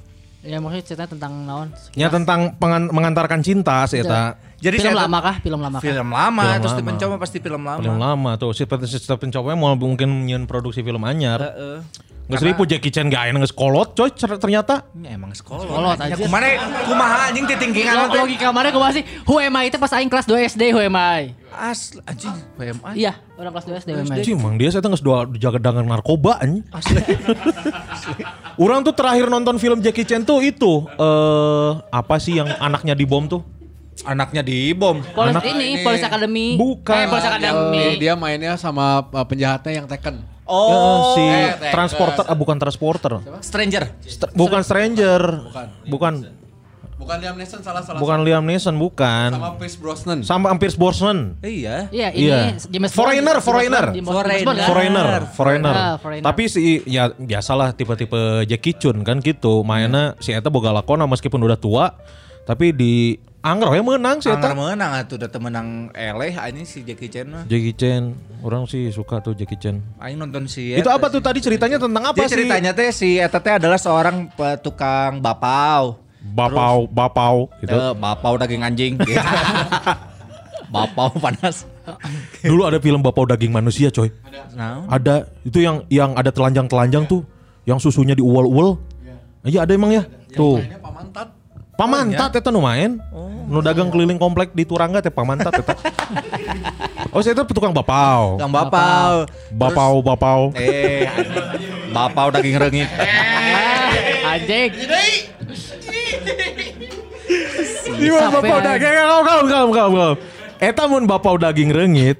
[0.47, 1.69] Ya maksudnya cerita tentang naon?
[1.99, 4.39] Ya tentang pengan- mengantarkan cinta sih eta.
[4.57, 5.37] Jadi film saya- lama kah?
[5.45, 5.85] Film lama kah?
[5.85, 6.77] Film lama, Film terus lama.
[6.81, 7.81] Stephen Chow mah pasti film lama.
[7.85, 8.51] Film lama tuh.
[8.57, 8.63] Si
[8.97, 11.41] Stephen Chow mau mungkin nyen produksi film anyar.
[11.45, 11.79] Heeh.
[12.27, 14.83] Nggak seribu Jackie Chan gak enak kolot coy ternyata.
[14.99, 15.31] Ya emang.
[15.31, 16.19] Sekolot Ya, aja.
[16.19, 18.19] Kumana kumaha anjing titinggingan Lo- teh.
[18.19, 20.99] logika mana gue masih Who am I itu pas aing kelas 2 SD Who am
[20.99, 22.99] I Asli anjing WMA.
[22.99, 25.63] Iya orang kelas 2 SD Who am I Cing, mang dia saya nggak dua jaga
[25.63, 26.67] dengan narkoba anjing.
[26.75, 26.99] Asli.
[28.59, 33.31] Orang tuh terakhir nonton film Jackie Chan tuh itu eh apa sih yang anaknya dibom
[33.31, 33.47] tuh?
[34.03, 35.01] Anaknya dibom.
[35.07, 36.93] Polis Anak- ini Polis Academy Bukan.
[36.95, 40.21] Eh Polis Dia, Academy dia mainnya sama uh, penjahatnya yang Tekken.
[40.45, 41.73] Oh, si Eh, Tekken.
[41.73, 43.13] transporter ah, bukan transporter.
[43.41, 43.89] Stranger.
[44.03, 45.21] Str- bukan stranger.
[45.43, 45.67] Bukan.
[45.87, 46.15] Bukan
[46.97, 48.01] Bukan Liam Neeson salah salah.
[48.01, 49.29] bukan Liam Neeson bukan.
[49.31, 50.19] sama Pierce Brosnan.
[50.23, 51.37] Sama hampir Brosnan.
[51.39, 51.87] Iya.
[51.89, 52.41] Iya ini Iya.
[52.67, 53.85] James Bond Foreigner, James foreigner.
[53.93, 54.65] Foreigner.
[54.65, 55.75] Foreigner, foreigner.
[55.77, 56.25] Ah, foreigner.
[56.25, 59.61] Tapi si ya biasalah tipe-tipe Jackie Chun kan gitu.
[59.61, 61.95] Mainnya si eta boga lakona meskipun udah tua,
[62.47, 64.59] tapi di Angger we menang si Anggar eta.
[64.59, 67.47] menang atuh udah menang eleh anjing si Jackie Chan mah.
[67.47, 68.11] Jackie Chan,
[68.43, 69.79] orang sih suka tuh Jackie Chan.
[70.03, 72.35] Aing nonton si Itu apa tuh tadi ceritanya tentang apa Jadi sih?
[72.43, 74.31] ceritanya teh si eta teh adalah seorang
[74.63, 75.99] tukang bapau.
[76.27, 77.71] Bapau, bapau gitu.
[77.71, 78.95] Eh, bapau daging anjing.
[80.75, 81.67] bapau panas.
[82.43, 84.11] Dulu ada film Bapau Daging Manusia, coy.
[84.59, 87.23] Nah, Ada itu yang yang ada telanjang-telanjang tuh,
[87.63, 88.75] yang susunya diuwel-uwel.
[89.47, 90.03] Iya ada emang ya.
[90.35, 90.59] Tuh.
[91.77, 92.33] Pamantat.
[92.33, 92.97] Pamantat eta nu main.
[93.47, 95.77] Nu dagang keliling komplek di Turangga teh pamantat eta.
[97.15, 98.41] oh, saya itu tukang bapau.
[98.41, 99.29] tukang bapau.
[99.53, 100.41] Bapau, bapau.
[100.57, 101.05] Eh,
[101.93, 102.89] bapau daging reungit.
[102.97, 104.73] Ah, Anjing
[108.01, 108.95] Iya, bapau daging.
[108.97, 110.13] Kau, kau, kau, kau, kau.
[110.57, 112.17] Eta mun bapau daging reungit.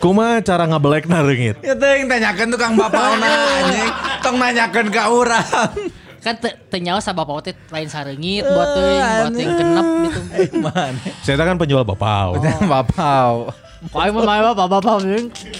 [0.00, 1.60] Kumaha cara ngabelekna reungit?
[1.60, 3.28] Ya teh yang tanyakan tukang bapau na
[3.60, 3.92] anjing.
[4.24, 5.92] Tong nanyakeun ka urang.
[6.20, 10.20] Kan te, tenyawa sa bapak teh lain sareungit buat yang genep gitu.
[10.60, 11.00] Mana?
[11.24, 12.36] Saya kan penjual bapau.
[12.68, 13.48] bapau.
[13.80, 14.94] Kok aing mah main bapak bapak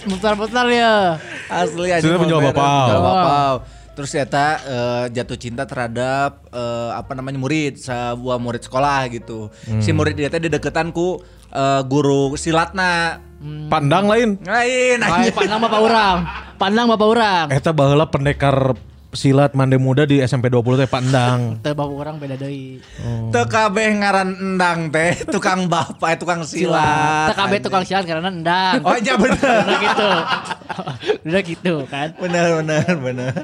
[0.05, 1.17] mutar-mutar ya.
[1.49, 2.05] Asli aja.
[2.05, 2.87] Sudah penjual bapau.
[2.93, 3.55] Penjual bapau.
[3.91, 9.49] Terus ternyata eh, jatuh cinta terhadap eh, apa namanya murid, sebuah murid sekolah gitu.
[9.81, 13.25] Si murid dia teh dideketan ku eh, guru silatna.
[13.73, 14.37] Pandang lain.
[14.45, 15.01] Lain
[15.33, 16.17] pandang bapak orang.
[16.61, 17.45] Pandang bapak orang.
[17.49, 18.77] Eta baheula pendekar
[19.11, 21.39] silat mande muda di SMP 20 teh pandang.
[21.65, 22.79] Teu bapak orang beda deui.
[23.35, 27.31] Teu kabeh ngaran endang teh, tukang bapak, eh, tukang silat.
[27.31, 28.83] Teu kabeh tukang silat karena endang.
[28.87, 29.63] Oh iya bener.
[29.67, 30.11] Udah gitu.
[31.27, 32.09] Udah gitu kan.
[32.21, 33.35] bener bener bener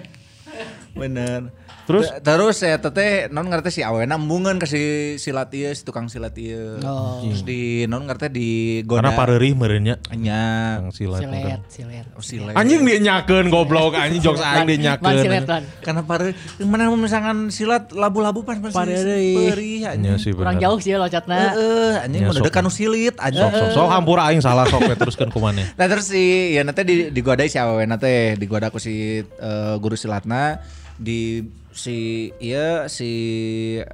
[0.97, 1.41] bener
[1.87, 2.11] Terus?
[2.11, 4.81] Te- terus ya teteh non ngerti si awena embungan ke si
[5.17, 7.23] silat ieu si tukang silat ieu Oh.
[7.23, 8.51] terus di non ngerti di
[8.83, 9.95] goda Karena pareurih meureunnya.
[10.13, 10.43] nya
[10.83, 11.21] Tukang silat.
[11.23, 12.07] Silet, silet.
[12.13, 15.15] oh, silet Anjing dia nyakeun goblok anjing jokes aing dia nyakeun.
[15.17, 15.63] silet kan.
[15.79, 19.55] karena pare mana misalkan silat labu-labu pas pas Pareurih.
[19.55, 21.55] perih Nya anjing sih Kurang jauh sih locatna.
[21.55, 22.51] Heeh, anjing Ya, udah sok.
[22.51, 25.71] kanu silit anjing Sok sok hampura aing salah sok teruskeun kumaneh.
[25.75, 29.95] Nah terus si ya nanti di digodai si awewe teh digoda ku si eh, guru
[29.95, 30.59] silatna
[30.97, 31.97] di si
[32.37, 33.11] iya si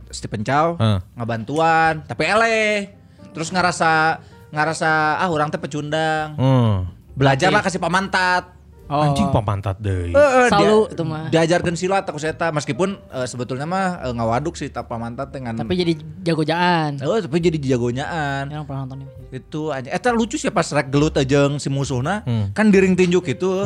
[0.08, 0.98] Stephen Chow Heeh.
[1.14, 2.94] ngabantuan tapi eleh
[3.30, 6.86] terus ngerasa ngerasa ah orang teh pecundang Hmm.
[7.12, 9.00] belajar lah kasih pamantat Oh.
[9.00, 10.12] Anjing pamantat deui.
[10.12, 11.24] Eh, Selalu dia- itu mah.
[11.30, 15.72] diajarkan silat aku seta meskipun eh, sebetulnya mah eh, ngawaduk sih tak pamantat dengan Tapi
[15.72, 17.00] jadi jago-jagaan.
[17.00, 19.08] oh tapi jadi jagonyaan Yang pernah nonton ini.
[19.32, 22.52] itu aja eta lucu sih pas rek gelut aja si musuhna Hmm.
[22.52, 23.64] kan diring tinju gitu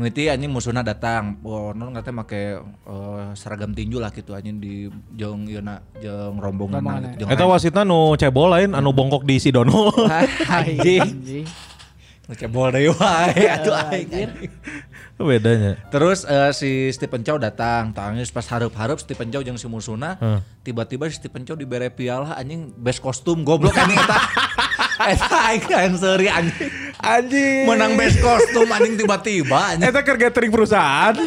[0.00, 4.88] Miti anjing musuhna datang, oh non katanya make eh, seragam tinju lah gitu anjing di
[5.12, 7.28] jong yeuna jeung rombongan Rombongan, gitu.
[7.28, 9.92] Eta wasitna nu cebol lain anu bongkok di Sidono.
[10.56, 11.04] anjing.
[11.04, 11.44] Anjing.
[12.30, 14.30] Cebol deui wae atuh aing.
[15.20, 15.76] Bedanya.
[15.92, 20.40] Terus eh, si Stephen Chow datang, tangis pas hareup-hareup Stephen Chow jeung si musuhna, Hmm.
[20.64, 24.16] tiba-tiba si Stephen Chow dibere piala anjing best kostum goblok anjing eta.
[25.00, 26.70] Eta aing kan seuri anjing.
[27.00, 27.64] Anjing.
[27.64, 29.88] Menang best kostum anjing tiba-tiba anjing.
[29.88, 31.16] Eta keur catering perusahaan.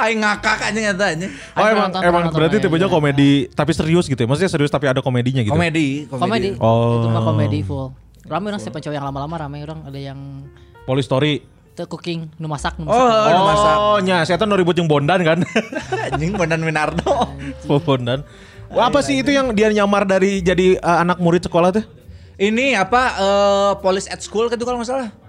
[0.00, 1.30] Aing ngakak anjing eta anjing.
[1.54, 2.92] Oh emang nonton, emang nonton, berarti ya, tipenya ya.
[2.92, 4.26] komedi tapi serius gitu ya.
[4.26, 5.54] Maksudnya serius tapi ada komedinya gitu.
[5.54, 6.56] Komedi, Komedi.
[6.58, 6.98] Oh.
[6.98, 7.94] Itu mah komedi full.
[8.26, 10.18] Rame orang Stephen Chow yang lama-lama rame orang ada yang
[10.88, 11.62] Police Story.
[11.70, 13.30] teu cooking, nu masak, nu Oh, masak.
[13.30, 13.76] nu masak.
[13.78, 15.38] Oh, nya saya tuh ribut jeung Bondan kan.
[16.12, 17.30] anjing Bondan Winardo.
[17.86, 18.26] Bondan.
[18.74, 21.84] Wah, apa sih itu yang dia nyamar dari jadi uh, anak murid sekolah tuh?
[22.40, 25.19] Ini apa eh police at school kan itu kalau nggak salah.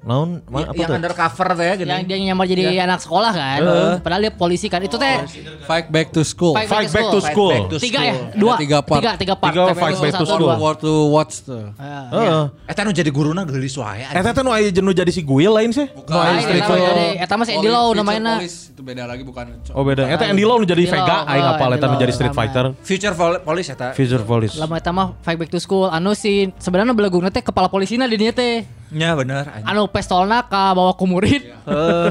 [0.00, 0.40] Naon?
[0.48, 0.96] Ma- apa yang tuh?
[0.96, 1.90] undercover teh ya gini.
[1.92, 3.60] Yang dia nyamar jadi anak sekolah kan.
[4.00, 4.80] Padahal dia polisi kan.
[4.80, 5.28] Itu teh
[5.68, 6.56] Fight back to school.
[6.56, 7.52] Fight Fight back to school.
[7.52, 8.14] back to tiga ya?
[8.16, 8.40] school.
[8.40, 8.54] Dua.
[8.56, 9.00] Ada tiga part.
[9.04, 9.52] Tiga, tiga part.
[9.52, 10.50] Tiga Fight Back to School.
[10.56, 11.68] War to watch tuh.
[11.76, 12.42] Heeh.
[12.64, 14.08] Eta nu jadi guruna geulis wae.
[14.08, 15.84] Eh teh nu aya jenuh jadi si Guil lain sih?
[15.84, 18.40] Nu Street eta mah Eta mah si Andy Lau namanya.
[18.40, 19.68] Itu beda lagi bukan.
[19.76, 20.08] Oh beda.
[20.08, 22.12] Eta Andy Lau nu jadi Vega, aing Oh, apal eta nu jadi.
[22.16, 22.40] Street Sama.
[22.40, 22.64] Fighter.
[22.80, 23.92] Future Police eta.
[23.92, 24.56] Future Police.
[24.56, 25.92] Lama eta mah Fight Back to School.
[25.92, 28.79] Anu si sebenarnya belagu teh kepala polisina di dieu teh.
[28.90, 29.46] Ya bener.
[29.46, 29.66] anjing.
[29.70, 31.46] Anu pistolna ka bawa ku murid.
[31.46, 32.08] Heeh.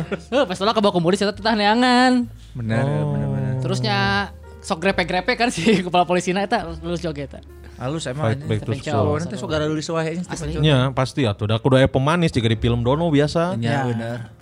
[0.48, 2.28] pistolna ka bawa ku murid eta teh neangan.
[2.56, 3.54] Bener, bener, bener.
[3.60, 4.32] Terusnya
[4.64, 7.40] sok grepe-grepe kan si kepala polisina eta lulus joget eta.
[7.80, 8.36] Halus emang.
[8.36, 8.72] Fight Back to.
[8.76, 9.08] School.
[9.08, 10.20] Oh, nanti sok gara nulis wae.
[10.60, 11.48] Ya pasti atuh.
[11.48, 13.56] Da kudu aya pemanis juga di film Dono biasa.
[13.60, 14.40] Ya bener.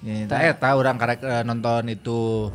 [0.00, 2.48] Ya, eta eta orang karek eh, nonton itu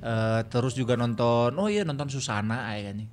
[0.00, 3.04] eh, terus juga nonton oh iya nonton Susana aya kan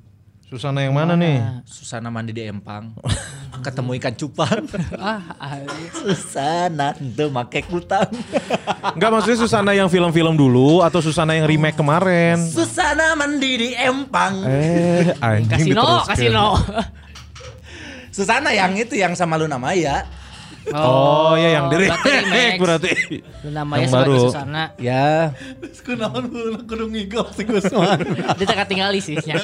[0.46, 1.42] Susana yang mana nih?
[1.66, 2.94] Susana mandi di Empang.
[3.66, 4.62] Ketemu ikan cupang.
[4.94, 5.58] Ah, ah,
[5.90, 8.06] Susana teu make kutang.
[8.94, 12.38] Enggak maksudnya Susana yang film-film dulu atau Susana yang remake kemarin?
[12.38, 14.46] Susana mandi di Empang.
[14.46, 16.48] Eh, anjing kasino, kasino.
[18.14, 20.06] Susana yang itu yang sama Luna Maya.
[20.74, 22.58] Oh, ya yang dari berarti remake.
[22.58, 22.92] berarti.
[23.46, 24.18] Namanya Yang sebagai baru.
[24.26, 24.64] Susana.
[24.82, 25.06] Ya.
[25.86, 26.24] Kunaon
[26.66, 28.00] kudu ngigok si Gusman.
[28.42, 29.14] Dia tak tinggali sih.
[29.22, 29.38] nya.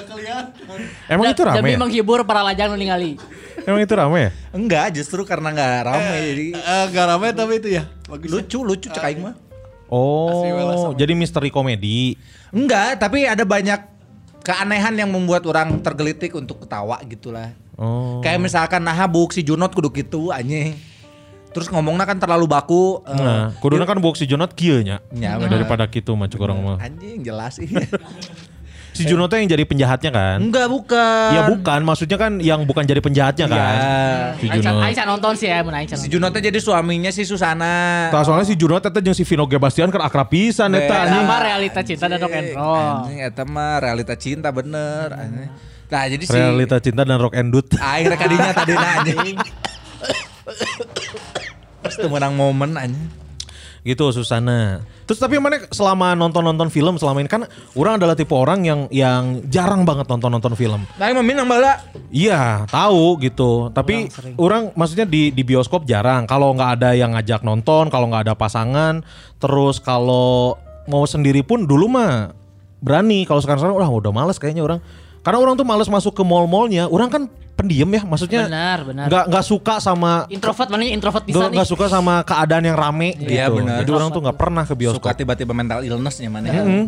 [1.06, 1.78] Emang itu rame Demi ya?
[1.78, 3.22] menghibur para lajang nu ningali.
[3.62, 4.30] Emang itu rame ya?
[4.50, 7.86] Enggak, justru karena nggak rame jadi Eh, Gak rame tapi itu ya.
[8.10, 8.30] Bagus.
[8.32, 9.36] lucu lucu cek aing mah.
[9.92, 12.16] Oh, jadi misteri komedi.
[12.50, 13.80] Enggak, tapi ada banyak
[14.42, 17.54] keanehan yang membuat orang tergelitik untuk ketawa gitulah.
[17.78, 18.22] Oh.
[18.24, 20.78] Kayak misalkan nah buk si Junot kudu gitu anjing.
[21.52, 23.04] Terus ngomongnya kan terlalu baku.
[23.04, 25.04] eh, Nah, kuduna kan buat si Junot kieu nya.
[25.12, 25.60] Ya, bener.
[25.60, 26.78] Daripada kitu mah cek orang mah.
[26.80, 27.68] anjing jelas sih.
[28.92, 30.38] Si Junot yang jadi penjahatnya kan?
[30.44, 31.32] Enggak bukan.
[31.32, 33.56] Ya bukan, maksudnya kan yang bukan jadi penjahatnya kan?
[33.56, 34.36] Iya.
[34.36, 34.84] Si Junot.
[34.84, 36.12] Aing nonton sih ya, mun aing Si nonton.
[36.12, 38.12] Junotnya jadi suaminya si Susana.
[38.12, 41.24] Tah soalnya si Junot eta jeung si Vino G Bastian kan akrab pisan eta anjing.
[41.24, 42.84] Sama realita cinta dan rock and roll.
[43.08, 45.08] Anjing eta mah realita cinta bener.
[45.92, 47.68] Nah, jadi si Realita cinta dan rock and dut.
[47.76, 49.36] aing rek kadinya tadi anjing.
[52.02, 53.22] Teu menang momen anjing.
[53.82, 54.86] gitu Susana.
[55.10, 59.42] Terus tapi mana selama nonton-nonton film selama ini kan orang adalah tipe orang yang yang
[59.50, 60.86] jarang banget nonton-nonton film.
[61.02, 61.82] Nah, emang minang bala.
[62.14, 63.74] Iya, tahu gitu.
[63.74, 66.30] Tapi orang maksudnya di di bioskop jarang.
[66.30, 69.02] Kalau nggak ada yang ngajak nonton, kalau nggak ada pasangan,
[69.42, 72.38] terus kalau mau sendiri pun dulu mah
[72.86, 73.26] berani.
[73.26, 74.80] Kalau sekarang-sekarang udah udah males kayaknya orang.
[75.22, 76.90] Karena orang tuh males masuk ke mall-mallnya.
[76.90, 77.24] Orang kan
[77.62, 79.06] pendiam ya, maksudnya Benar, benar.
[79.06, 81.58] nggak nggak suka sama Introvert mana introvert bisa nggak nih.
[81.62, 83.56] nggak suka sama keadaan yang rame Iya, gitu.
[83.58, 83.78] benar.
[83.80, 85.14] Jadi orang tuh nggak pernah ke Suka bioskop.
[85.14, 86.50] tiba-tiba mental illnessnya mana.
[86.50, 86.86] Hmm.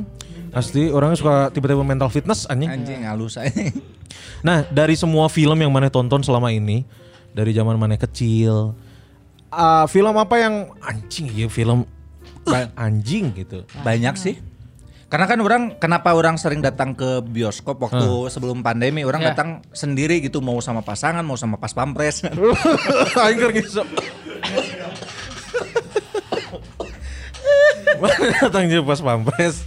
[0.49, 2.69] Pasti orangnya suka tiba-tiba mental fitness anjing.
[2.69, 3.69] Anjing halus anjing.
[4.43, 6.83] Nah, dari semua film yang mana tonton selama ini,
[7.31, 8.75] dari zaman mana kecil,
[9.47, 11.87] ah, film apa yang anjing ya film
[12.43, 13.63] Ba- anjing gitu.
[13.79, 14.35] Banyak sih.
[15.13, 19.29] Karena kan orang kenapa orang sering datang ke bioskop waktu sebelum pandemi orang Ya.
[19.29, 22.25] datang sendiri gitu mau sama pasangan mau sama pas pampres.
[23.53, 23.85] Ngisep.
[28.01, 29.61] Mana datang jeung pas pampres.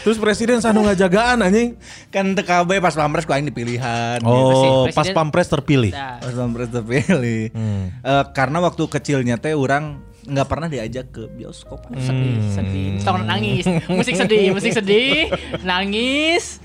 [0.00, 1.76] Terus presiden sanu ngajagaan anjing.
[2.08, 4.24] kan TKB pas pampres ku aing dipilihan.
[4.24, 5.92] Oh, Presiden- pas pampres terpilih.
[5.92, 7.52] Nah, Pas pampres terpilih.
[7.52, 11.86] Eh, karena waktu kecilnya teh orang nggak pernah diajak ke bioskop.
[11.96, 12.98] sedih, sedih.
[13.02, 13.64] Tong nangis.
[13.86, 15.30] Musik sedih, musik sedih,
[15.62, 16.58] nangis.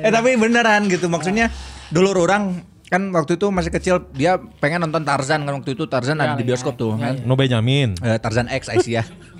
[0.00, 1.48] Eh tapi beneran gitu maksudnya
[1.90, 6.18] dulu orang kan waktu itu masih kecil dia pengen nonton Tarzan kan waktu itu Tarzan
[6.18, 7.22] ada di bioskop tuh kan.
[7.22, 7.94] No Benyamin.
[8.02, 9.06] Eh, Tarzan X Aisyah.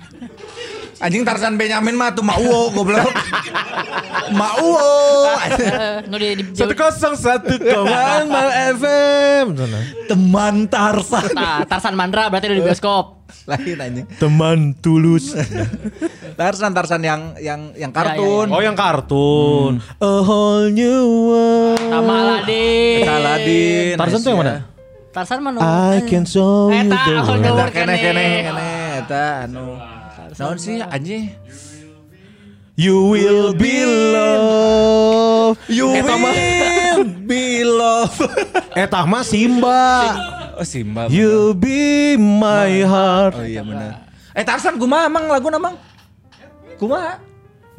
[1.01, 3.09] Anjing Tarzan Benyamin mah tuh Mauwo goblok.
[4.31, 6.07] Eh,
[6.39, 8.49] di, Satu kosong satu koma nol
[8.79, 9.45] FM.
[10.07, 11.35] Teman Tarzan.
[11.35, 13.27] Nah, Tarsan Mandra berarti udah di bioskop.
[13.43, 14.07] Lain anjing.
[14.15, 15.35] Teman tulus.
[16.39, 18.47] Tarzan Tarzan yang yang yang kartun.
[18.55, 19.83] Oh yang kartun.
[19.99, 21.83] A whole new world.
[21.91, 23.03] Sama Aladin.
[23.03, 23.95] Aladin.
[23.99, 24.55] Tarzan tuh yang mana?
[25.11, 25.59] Tarsan mana?
[25.59, 27.43] I can show you Eta, the world.
[27.43, 28.67] Eta kene kene kene
[29.03, 29.99] eta anu.
[30.39, 31.27] Naon sih anjing?
[32.79, 35.59] You will be loved.
[35.67, 38.15] You Eta mah will be love.
[38.87, 39.83] Eta mah Simba.
[40.55, 41.11] Oh Simba.
[41.11, 43.35] You be my heart.
[43.35, 44.07] Oh iya benar.
[44.31, 45.75] Eh Tarzan kumaha emang lagu namang?
[46.79, 47.19] Kumaha?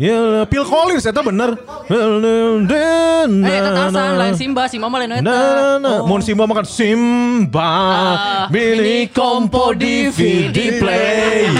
[0.02, 1.54] Ya, Phil Collins eta bener.
[1.86, 5.78] Eh, Tarsan lain Simba, Simba mah lain eta.
[5.78, 6.10] Oh.
[6.10, 11.54] Mun Simba makan Simba, Ah, mini kompo DVD player.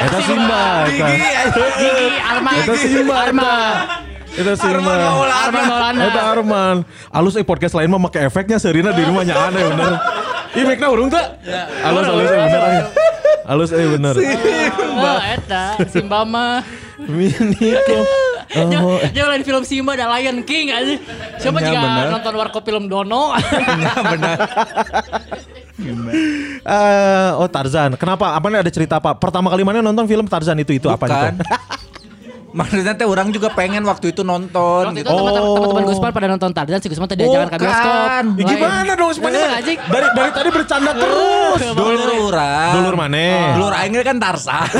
[0.00, 1.06] Eta Simba, eta.
[1.52, 2.52] Gigi, Arman.
[2.56, 3.72] Eta Simba, Arman.
[4.32, 4.80] Eta Simba.
[4.80, 5.36] Arman Maulana.
[5.44, 6.00] Arman Maulana.
[6.08, 6.76] Eta Arman.
[7.12, 9.92] Alus eh podcast lain mah make efeknya serina di rumahnya aneh bener.
[10.56, 11.20] Ih, mikna urung tuh.
[11.84, 12.62] Halus, halus, eh, bener.
[13.44, 14.14] Halus, eh, bener.
[14.16, 16.64] Oh, eta Simba mah.
[17.06, 18.04] Mini kok.
[18.52, 20.94] Jangan jangan lain film Simba ada Lion King aja.
[21.40, 22.06] Siapa Ya, juga bener.
[22.12, 23.32] nonton warkop film Dono?
[24.12, 24.36] benar.
[26.62, 27.96] Eh, oh Tarzan.
[27.96, 28.36] Kenapa?
[28.36, 29.16] Apa nih ada cerita apa?
[29.16, 31.32] Pertama kali mana nonton film Tarzan itu itu apa Bukan.
[31.32, 31.44] itu?
[32.52, 35.16] Maksudnya teh orang juga pengen waktu itu nonton Waktu itu gitu.
[35.16, 37.92] teman-teman teman-teman Gusman pada nonton Tarzan si Gusman tadi diajakan ke bioskop.
[37.96, 38.26] Lain.
[38.44, 39.10] gimana dong?
[39.16, 39.78] Eh, anjing.
[39.80, 41.60] Dari dari tadi bercanda terus.
[41.72, 42.72] Dulur urang.
[42.76, 43.56] Dulur maneh.
[43.56, 44.68] Dulur aing kan Tarsan.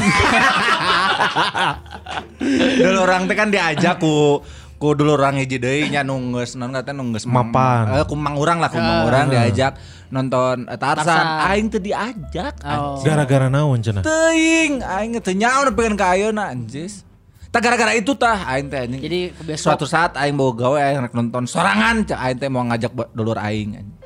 [2.82, 4.44] Dulur orang teh kan diajak ku
[4.76, 7.96] ku dulur orang hiji deui nya nunggeus non kata nunggeus Mapan.
[7.96, 9.80] Eh ku mang urang lah ku mang urang diajak
[10.12, 11.08] nonton eh, Tarsan.
[11.08, 11.26] Tarzan.
[11.48, 12.60] Aing teu diajak.
[12.68, 13.00] Oh.
[13.00, 14.04] Gara-gara naon cenah?
[14.04, 17.08] Teuing aing teu nyaon pengen ka ayeuna anjis.
[17.52, 19.00] Tah gara-gara itu tah aing teh anjing.
[19.04, 19.76] Jadi ke bioskop.
[19.76, 23.36] suatu saat aing bawa gawe aing rek nonton sorangan cak aing teh mau ngajak dulur
[23.36, 23.96] aing anjing.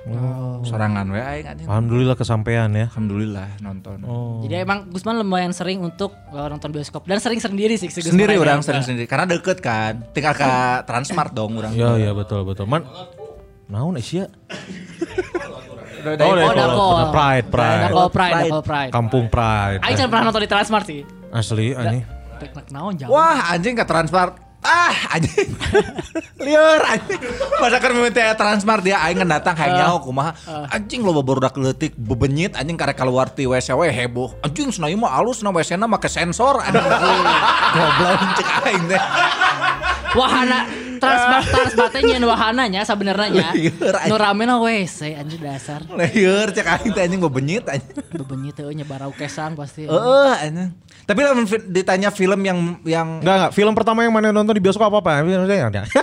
[0.67, 1.67] Sorangan we aing anjing.
[1.71, 2.91] Alhamdulillah kesampaian ya.
[2.91, 4.03] Alhamdulillah nonton.
[4.03, 4.43] Oh.
[4.43, 8.19] Jadi emang Gusman lumayan sering untuk uh, nonton bioskop dan sering sendiri sih si Gusman
[8.19, 10.03] Sendiri orang sering sendiri karena deket kan.
[10.11, 10.51] Tinggal ke
[10.83, 11.71] Transmart dong orang.
[11.71, 12.67] Iya iya betul betul.
[12.67, 12.83] Man
[13.71, 14.27] naon Asia?
[16.07, 17.11] Oh, Oh.
[17.11, 17.91] Pride, Pride.
[18.11, 18.91] Pride, Pride.
[18.95, 19.83] Kampung Pride.
[19.87, 21.03] Aing jangan pernah nonton di Transmart sih.
[21.31, 22.16] Asli anjing.
[22.37, 23.11] Teknik naon jauh.
[23.13, 24.45] Wah anjing ke Transmart.
[24.67, 25.47] Ah anjing.
[26.45, 27.21] Liur anjing.
[27.63, 30.33] Masa kan meminta Transmart dia aing kan datang hayang nyaho kumaha.
[30.75, 34.35] Anjing lo baru dak leutik bebenyit anjing karek keluar ti WC we heboh.
[34.43, 36.83] Anjing ieu mah alus na WC na make sensor anjing.
[37.77, 39.03] Goblok cek aing teh.
[40.17, 40.61] Wahana
[40.97, 43.49] Transmart teh nyeun wahananya sebenarnya nya.
[43.55, 44.11] Anjing.
[44.11, 45.87] Nu rame na WC anjir dasar.
[45.87, 48.03] Liur cek aing teh anjing bebenyit anjing.
[48.19, 49.87] Bebenyi teh nyebarau kesang pasti.
[49.87, 50.75] Heeh anjing.
[51.07, 54.91] Tapi fi- ditanya film yang yang Enggak enggak, film pertama yang mana nonton di bioskop
[54.91, 55.23] apa apa?
[55.23, 55.87] Ada.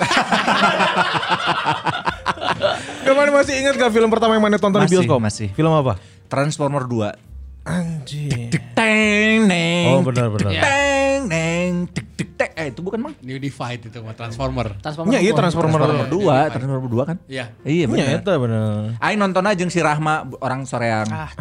[3.03, 5.19] Kemarin masih ingat gak film pertama yang mana tonton di Masih, bioskop?
[5.19, 5.47] masih.
[5.51, 5.99] Film apa?
[6.31, 7.32] Transformer 2.
[7.63, 8.51] Anjing.
[8.75, 9.87] Teng neng.
[9.87, 10.51] Oh, benar, benar.
[10.51, 11.71] tik, Teng neng.
[11.87, 12.51] Tik tik tek.
[12.59, 13.13] Eh itu bukan mang.
[13.23, 14.75] New Divide itu mah Transformer.
[14.83, 15.15] Transformer.
[15.15, 15.39] Ya, iya dua.
[15.39, 15.79] Transformer.
[15.79, 17.17] Transformer 2, Transformer 2 kan?
[17.23, 17.45] Iya.
[17.63, 18.19] Iya Iya, benar.
[18.19, 18.99] itu bener.
[18.99, 21.07] Aing nonton aja jeung si Rahma orang soreang.
[21.07, 21.31] Ah,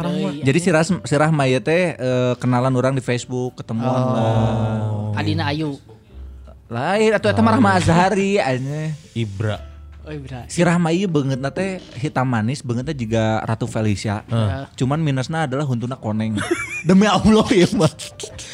[0.00, 0.40] deui.
[0.40, 5.20] Jadi si, Ras, si Rahma ya teh eh, kenalan orang di Facebook, ketemuan lah.
[5.20, 5.76] Adina Ayu.
[6.72, 8.96] Lain atau eta mah Rahma Azhari aja.
[9.12, 9.71] Ibra.
[10.02, 10.50] Oh iya.
[10.50, 14.26] Si Rahma ieu beungeutna teh hitam manis, beungeutna juga Ratu Felicia.
[14.74, 16.38] Cuman minusnya adalah huntuna koneng.
[16.88, 17.90] Demi Allah ya mah.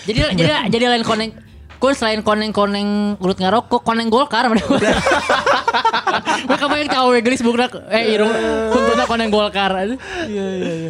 [0.04, 1.32] Jadi jadi jadi lain koneng
[1.78, 4.58] Kun selain koneng-koneng urut ngarokok, koneng golkar mana?
[6.50, 8.34] Mereka banyak tahu we gelis bukna eh irung
[8.74, 9.78] kuntuna koneng golkar.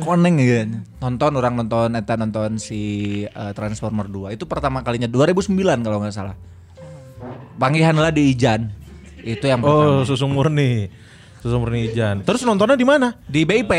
[0.00, 0.64] Koneng ya.
[1.04, 2.80] Nonton orang nonton eta nonton si
[3.28, 4.40] eh, Transformer 2.
[4.40, 5.52] Itu pertama kalinya 2009
[5.84, 6.32] kalau nggak salah.
[7.60, 8.72] Panggihan lah di Ijan.
[9.22, 10.02] Itu yang pertama.
[10.02, 10.88] Oh, susu murni.
[11.38, 12.26] Susu murni Ijan.
[12.26, 13.14] Terus nontonnya di mana?
[13.26, 13.72] Di BIP.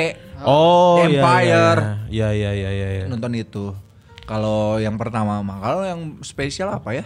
[0.47, 1.79] Oh, iya, Empire.
[2.07, 3.05] Iya, iya, iya, iya, iya.
[3.11, 3.75] Nonton itu.
[4.23, 7.05] Kalau yang pertama mah, kalau yang spesial apa ya?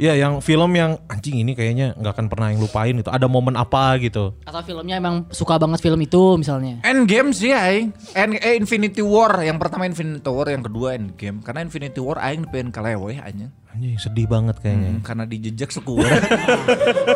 [0.00, 3.10] Iya, yang film yang anjing ini kayaknya nggak akan pernah yang lupain itu.
[3.12, 4.32] Ada momen apa gitu.
[4.48, 6.80] Atau filmnya emang suka banget film itu misalnya.
[6.80, 7.92] Endgame sih aing.
[8.16, 11.44] End, eh, Infinity War, yang pertama Infinity War, yang kedua Endgame.
[11.44, 13.52] Karena Infinity War aing pengen kaleweh aja.
[13.72, 14.96] Anjing sedih banget kayaknya.
[14.96, 16.08] Hmm, karena dijejak sekuat.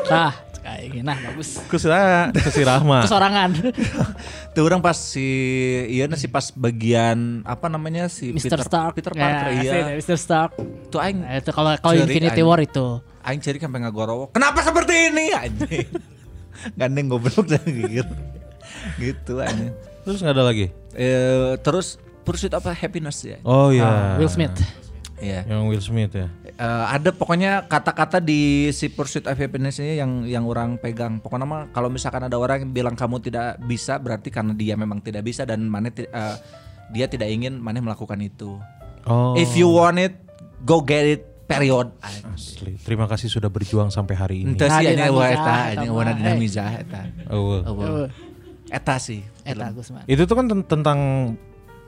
[0.06, 0.32] Nah.
[1.02, 1.60] Nah, bagus.
[1.70, 3.04] Kusira, Kusi Rahma.
[3.04, 3.50] Kesorangan.
[4.54, 5.26] Tuh orang pas si
[5.88, 8.60] iya sih pas bagian apa namanya si Mr.
[8.64, 8.96] Stark.
[8.96, 9.94] Peter Parker Ya, iya.
[9.96, 10.16] Mr.
[10.16, 10.56] Stark.
[10.92, 12.40] Tuh aing Nah, itu kalau kalau Infinity.
[12.44, 13.00] War itu.
[13.26, 14.30] aing cari sampai ngagorowo.
[14.30, 15.88] Kenapa seperti ini anjing?
[16.78, 18.14] Gandeng goblok dan gitu.
[19.02, 19.74] Gitu anjing.
[20.06, 20.66] Terus nggak ada lagi?
[20.94, 23.38] Eh terus Pursuit apa Happiness ya?
[23.46, 23.86] Oh iya.
[23.86, 24.54] Ah, Will Smith.
[25.22, 25.46] Iya.
[25.46, 26.26] Yang Will Smith ya.
[26.56, 31.20] Eh, ada pokoknya kata-kata di si Pursuit of Happiness ini yang yang orang pegang.
[31.20, 35.04] Pokoknya mah kalau misalkan ada orang yang bilang kamu tidak bisa berarti karena dia memang
[35.04, 36.36] tidak bisa dan mana ti- eh,
[36.88, 38.56] dia tidak ingin mana melakukan itu.
[39.04, 39.36] Oh.
[39.36, 40.16] If you want it,
[40.64, 41.22] go get it.
[41.46, 41.92] Period.
[42.02, 42.74] Asli.
[42.80, 44.58] Terima kasih sudah berjuang sampai hari ini.
[44.58, 44.98] Ente sih Nah, ini
[45.30, 46.14] eta, ini eh.
[46.18, 47.00] dinamiza eta.
[47.30, 47.62] Oh.
[47.62, 48.10] Eueuh.
[48.66, 49.22] Eta sih.
[49.44, 50.02] Eta Gusman.
[50.10, 50.98] Itu tuh kan ten- tentang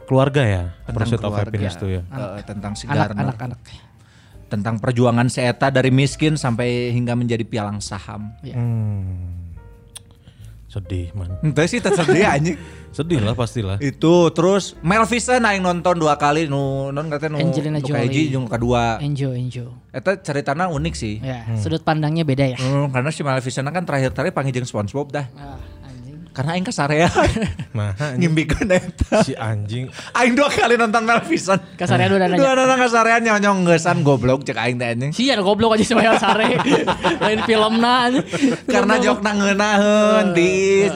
[0.06, 1.50] keluarga ya, Tentang Pursuit of keluarga.
[1.50, 2.02] Happiness tuh ya.
[2.06, 3.16] Eh, tentang si Garner.
[3.16, 3.60] anak anak.
[4.48, 8.32] Tentang perjuangan si Eta dari miskin sampai hingga menjadi pialang saham.
[8.40, 8.56] Iya.
[8.56, 9.48] Hmm.
[10.68, 11.40] Sedih man.
[11.40, 12.56] Ente sih tersedih anjing.
[12.92, 13.80] Sedih lah pastilah.
[13.80, 18.28] Itu terus Mel Gibson aing nonton dua kali nu non katanya nu Angelina nu Jolie.
[18.28, 19.00] jeung kedua.
[19.00, 19.68] Enjoy, enjoy.
[19.92, 21.20] Eta ceritana unik sih.
[21.24, 22.58] Ya, sudut pandangnya beda ya.
[22.60, 25.28] Hmm, karena si Mel Gibson kan terakhir-terakhir panggil jeung SpongeBob dah.
[25.36, 25.56] Ah.
[26.38, 27.10] Karena aing kasarea
[27.74, 29.26] Nah, ngimbikeun eta.
[29.26, 29.90] si anjing.
[30.14, 31.58] Aing dua kali nonton Mel Gibson.
[31.74, 32.38] Kasarean udah nanya.
[32.38, 35.10] Dua nonton kasarean nyonyong gesan goblok cek aing teh anjing.
[35.10, 36.54] Sia goblok aja sama sare.
[37.26, 38.22] Lain filmna anjing.
[38.64, 40.50] Karena jok ngeunaheun di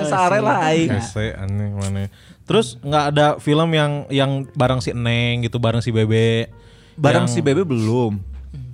[0.06, 0.94] sare lah aing.
[0.94, 2.06] Hese aneh mana.
[2.46, 6.54] Terus nggak ada film yang yang bareng si Neng gitu, bareng si Bebe.
[6.94, 8.22] Bareng Yang- si Bebe belum.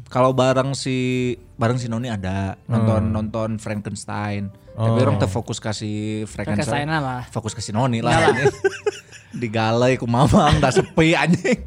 [0.08, 0.96] Kalau bareng si
[1.56, 4.52] bareng si Noni ada nonton nonton Frankenstein.
[4.78, 6.22] Tapi orang terfokus kasih
[6.86, 7.26] lah.
[7.34, 8.30] Fokus ke si Noni lah.
[8.30, 8.54] anjing.
[9.34, 11.66] Digalai ku mamang dah sepi anjing.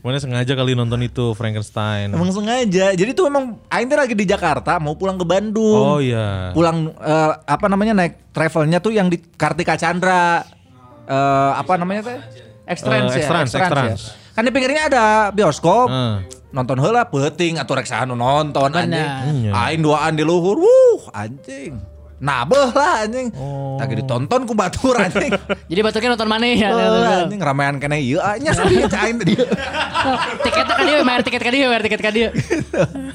[0.00, 2.08] Mana sengaja kali nonton itu Frankenstein.
[2.16, 2.96] Emang sengaja.
[2.96, 5.76] Jadi tuh emang aing teh lagi di Jakarta mau pulang ke Bandung.
[5.76, 6.56] Oh iya.
[6.56, 10.40] Pulang eh, apa namanya naik travelnya tuh yang di Kartika Chandra.
[11.04, 12.18] Eh, apa namanya teh?
[12.64, 13.28] Extrans Eh, ya.
[13.28, 13.60] Extrans, Extrans ya.
[13.60, 14.02] Extrans.
[14.32, 15.04] Kan di pinggirnya ada
[15.36, 15.92] bioskop.
[15.92, 16.16] Eh.
[16.50, 19.04] Nonton heula peuting atuh rek sahanu nonton anjing.
[19.46, 19.52] Iya.
[19.52, 20.56] Aing duaan di luhur.
[20.56, 21.76] Wuh, anjing.
[22.20, 23.32] Nabeh lah anjing.
[23.32, 23.80] Oh.
[23.80, 25.32] Tadi ditonton ku batur anjing.
[25.72, 26.68] Jadi batuknya nonton mana ya?
[27.24, 29.34] Anjing ramean kene ieu ah, nya sapi aing tadi.
[30.44, 32.28] Tiketnya kan dia, bayar tiket kan dia, bayar tiket kan dia.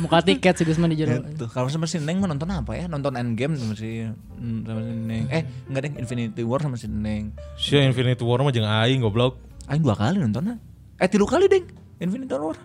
[0.02, 1.22] Muka tiket sih Gusman di jero.
[1.38, 2.90] Tuh, kalau sama si Neng mau nonton apa ya?
[2.90, 5.24] Nonton Endgame sama si hmm, sama si Neng.
[5.30, 7.30] Eh, enggak deh Infinity War sama si Neng.
[7.62, 9.38] Si Infinity War mah jeung aing goblok.
[9.70, 10.58] Aing dua kali nontonnya.
[10.98, 11.70] Eh, tiga kali deng.
[12.02, 12.58] Infinity War.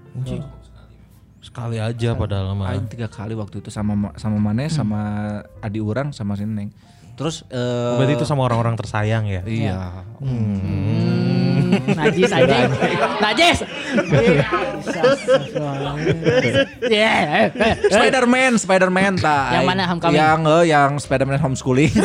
[1.40, 2.72] Sekali aja padahal mah.
[2.72, 5.00] Aing tiga kali waktu itu sama sama Mane, sama
[5.64, 6.68] Adi Urang, sama si Neng.
[7.16, 9.44] Terus eh Berarti itu sama orang-orang tersayang ya.
[9.44, 10.04] Iya.
[11.70, 12.56] Najis aja.
[13.20, 13.58] Najis.
[16.88, 17.12] Ya,
[17.46, 17.74] eh, eh.
[17.92, 19.52] Spider-Man, Spider-Man ta.
[19.54, 20.16] Yang mana Homecoming?
[20.16, 21.92] Yang eh, yang Spider-Man homeschooling.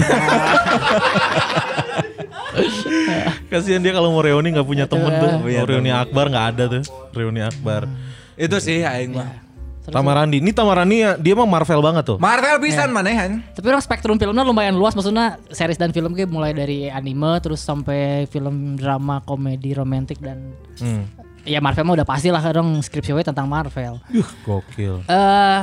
[3.51, 5.47] Kasihan dia kalau mau reuni nggak punya temen tuh.
[5.47, 6.83] Iya, Mau reuni Akbar nggak ada tuh.
[7.15, 7.87] Reuni Akbar.
[8.35, 9.45] Itu sih aing mah.
[9.85, 12.17] Tamarandi, ini Tamarandi ya, dia mah Marvel banget tuh.
[12.17, 13.45] Marvel pisan manehan.
[13.53, 17.61] Tapi orang spektrum filmnya lumayan luas maksudnya series dan film kayak mulai dari anime terus
[17.61, 21.05] sampai film drama, komedi, romantik dan Hmm.
[21.45, 24.01] ya Marvel mah udah pasti lah orang skripsi tentang Marvel.
[24.09, 25.05] Yuh, gokil.
[25.05, 25.61] Eh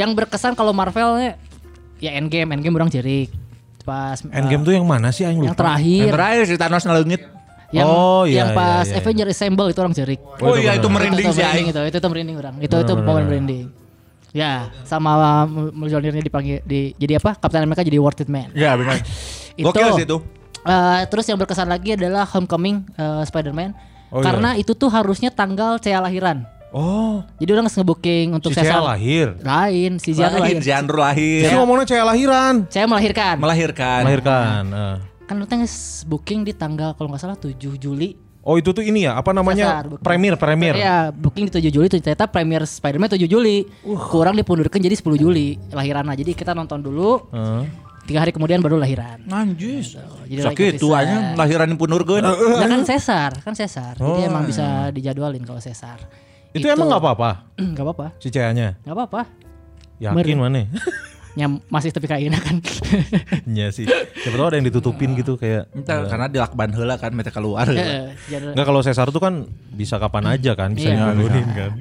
[0.00, 1.36] yang berkesan kalau Marvelnya
[2.00, 3.28] ya Endgame, Endgame orang jerik.
[3.84, 5.60] Pas Endgame tuh yang mana sih aing yang lupa?
[5.60, 7.22] terakhir Yang terakhir si Thanos naleungit.
[7.68, 9.04] Yang Oh, iya, yang pas iya, iya.
[9.04, 10.20] Avenger Assemble itu orang jerik.
[10.40, 11.72] Oh, iya itu merinding itu, sih itu merinding aing.
[11.72, 12.54] itu, itu, itu merinding orang.
[12.64, 13.66] Itu itu momen merinding.
[14.28, 17.36] Ya, sama Mjolnirnya dipanggil di jadi apa?
[17.36, 18.52] Captain America jadi Worth It Man.
[18.52, 19.00] Ya benar.
[19.58, 19.74] Itu.
[19.74, 20.22] Gokil sih itu.
[20.62, 23.74] Eh, terus yang berkesan lagi adalah Homecoming eh, Spider-Man.
[24.14, 26.46] Oh, Karena itu tuh harusnya tanggal Cea lahiran.
[26.70, 28.84] Oh, Jadi orang nge-booking untuk si Cesar.
[28.84, 29.34] lahir.
[29.40, 30.60] Lain, si Zian Lahir, lahir.
[30.60, 31.42] Ziandro lahir.
[31.48, 32.54] Dia ngomongnya Cea lahiran.
[32.68, 33.40] Saya melahirkan.
[33.40, 34.00] Melahirkan.
[34.06, 34.62] Melahirkan.
[34.68, 34.96] eh.
[35.28, 35.60] Kan lu teh
[36.08, 38.16] booking di tanggal kalau nggak salah 7 Juli.
[38.48, 39.84] Oh itu tuh ini ya, apa namanya?
[39.84, 40.00] Booking.
[40.00, 40.72] Premier, premier.
[40.72, 43.68] Iya, booking di 7 Juli tuh ternyata premier Spider-Man 7 Juli.
[44.08, 47.28] Kurang dipundurkan jadi 10 Juli lahiran Jadi kita nonton dulu.
[47.28, 47.64] Eh.
[48.08, 49.20] Tiga hari kemudian baru lahiran.
[49.28, 50.00] Anjis.
[50.24, 52.24] Jadi Sakit aja lahiran pun nurgeun.
[52.24, 54.00] Nah kan sesar, kan sesar.
[54.00, 56.00] Jadi emang bisa dijadwalin kalau sesar.
[56.56, 57.30] Itu, emang nggak apa-apa
[57.76, 58.06] Nggak apa-apa.
[58.16, 58.32] si?
[58.32, 59.20] Nggak apa-apa.
[60.00, 60.64] Yakin mana?
[61.38, 62.56] Ya masih tapi kayak ini kan.
[63.48, 63.86] Iya sih.
[63.86, 65.70] Siapa tahu ada yang ditutupin gitu kayak.
[65.70, 67.62] Entar karena dilakban heula kan mete keluar.
[67.64, 70.98] Heeh, jadi- Enggak kalau Cesar tuh kan bisa kapan aja kan, bisa Iya.
[71.06, 71.72] dimundurin kan.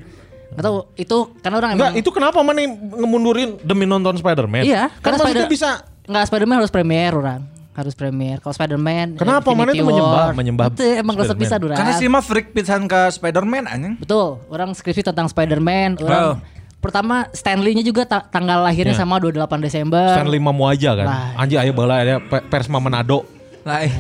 [0.48, 4.62] Nggak tahu itu karena orang Enggak, emang itu kenapa mana yang ngemundurin demi nonton Spider-Man?
[4.62, 5.70] Iya, kan karena maksudnya Spider- bisa
[6.06, 7.42] nggak Spider-Man harus premier orang.
[7.74, 8.38] Harus premier.
[8.40, 9.54] Kalau Spider-Man Kenapa?
[9.54, 11.78] Mana itu menyembah- menyembah Itu emang resep bisa durang.
[11.78, 13.94] Karena si mah freak pisan ke Spider-Man anjing.
[13.98, 15.98] Betul, orang skripsi tentang Spider-Man.
[16.00, 16.36] Orang Oh.
[16.78, 19.02] Pertama Stanley-nya juga ta- tanggal lahirnya Iya.
[19.02, 20.14] sama 28 Desember.
[20.14, 21.06] Stanley Mamu aja kan.
[21.06, 21.28] Lah.
[21.38, 23.26] Anjing ayo bala ada Pe- Persma Manado.
[23.66, 23.94] Lah eh.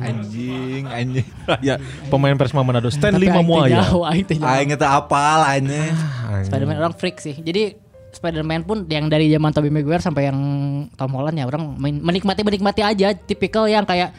[0.00, 1.26] anjing anjing.
[1.66, 1.76] ya,
[2.08, 3.84] pemain Persma Manado Stanley Mamu aja.
[3.90, 4.24] aing
[4.72, 5.92] teh apal anjing.
[6.24, 6.46] Anjing.
[6.46, 7.34] Spider-Man orang freak sih.
[7.34, 7.74] Jadi
[8.10, 10.38] Spider-Man pun yang dari zaman Tobey Maguire sampai yang
[10.94, 14.10] Tom Holland ya orang main- menikmati menikmati aja tipikal yang kayak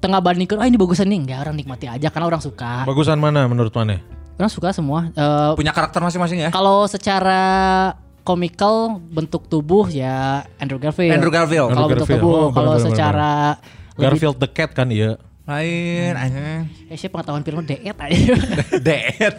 [0.00, 3.44] tengah bandingkan ah ini bagusan nih enggak orang nikmati aja karena orang suka Bagusan mana
[3.44, 4.00] menurut mana?
[4.36, 6.50] Orang suka semua Eh, Punya karakter masing-masing ya.
[6.50, 7.42] kalau secara
[8.20, 11.70] komikal bentuk tubuh ya Andrew Garfield Andrew Garfield.
[11.70, 13.60] kalau bentuk tubuh Oh, kalau secara
[13.94, 15.14] lebih- Garfield the Cat kan iya.
[15.44, 16.88] Lain anjing.
[16.88, 18.32] eh siapa pengetahuan film deet aja
[18.80, 19.34] Deet.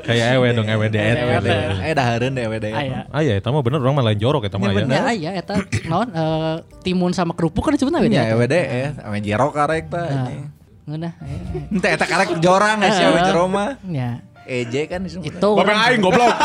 [0.00, 1.12] Kayak ewe dong ewe deet.
[1.14, 1.76] ewe deet.
[1.82, 2.72] Eh dahareun deh we deet.
[2.72, 3.04] Aya.
[3.08, 4.80] Ah ya, itu mah bener orang mah lain jorok eta mah ya.
[4.80, 5.60] Ya, aya eta
[5.92, 8.16] naon eh, timun sama kerupuk kan disebutna beda.
[8.16, 8.96] Ya we deet.
[8.98, 10.48] Ame jero karek anjing.
[10.84, 11.12] Ngeunah.
[11.16, 13.80] eh, Ente eta karek jorang geus ya we jero mah.
[13.88, 14.20] Ya.
[14.44, 15.32] EJ kan disebut.
[15.32, 16.28] Itu Bapak orang- aing goblok.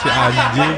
[0.00, 0.72] si anjing.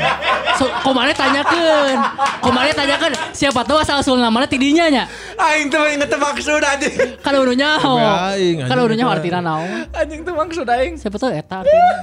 [0.58, 1.94] So, kemarin tanyakan,
[2.42, 5.04] kemarin tanyakan siapa tahu asal usul namanya tidinya nya.
[5.38, 7.14] Aing teh inget maksud anjing.
[7.22, 7.94] Kan udah nyaho.
[8.02, 9.86] Anjing udah nyaho artinya naon.
[9.94, 10.98] Anjing teh maksud aing.
[10.98, 11.94] Siapa tahu eta artinya.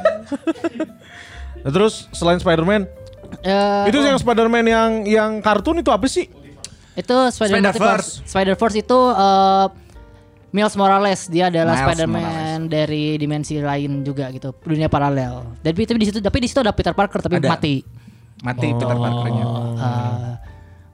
[1.65, 2.87] Nah, terus selain Spider-Man,
[3.41, 6.29] Eh, itu yang Spider-Man yang yang kartun itu apa sih?
[6.95, 8.09] Itu Spider-Man Spider-Verse.
[8.23, 9.65] Spider-Verse itu eh,
[10.55, 15.59] Miles Morales dia adalah Miles Spider-Man dari dimensi lain juga gitu, dunia paralel.
[15.59, 17.51] Dan tapi di situ tapi di situ ada Peter Parker tapi Ada.
[17.51, 17.83] mati.
[18.39, 19.45] Mati Peter Parker-nya.
[19.75, 20.33] Eh,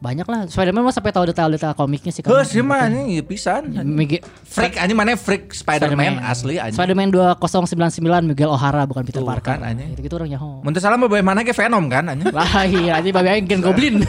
[0.01, 0.49] Banyak lah.
[0.49, 2.25] Spider-Man mah sampai tahu detail-detail komiknya sih.
[2.25, 3.69] Heuh sih mah anjing pisan.
[3.85, 6.73] Miguel, Freak anjing mana freak Spider-Man asli anjing.
[6.73, 9.61] Spider-Man 2099 Miguel O'Hara bukan Peter Tuh, Parker.
[9.61, 9.93] kan, anjing.
[9.93, 10.65] Itu gitu orang nyaho.
[10.65, 12.33] Mun salah mah bae mana ke Venom kan anjing.
[12.41, 14.01] Lah iya anjing babi aing gen goblin.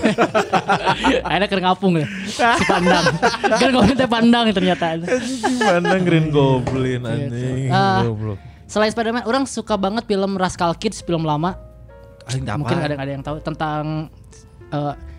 [1.29, 2.09] Akhirnya keur ngapung ya.
[2.25, 3.05] Si pandang.
[3.61, 4.97] Gen goblin teh pandang ternyata.
[4.97, 7.69] Gimana Green Goblin anjing.
[7.69, 8.01] Ah.
[8.01, 8.41] Goblok.
[8.65, 11.53] Selain Spider-Man, orang suka banget film Rascal Kids, film lama.
[12.33, 14.09] Mungkin ada ada yang tahu tentang
[14.73, 15.12] eh,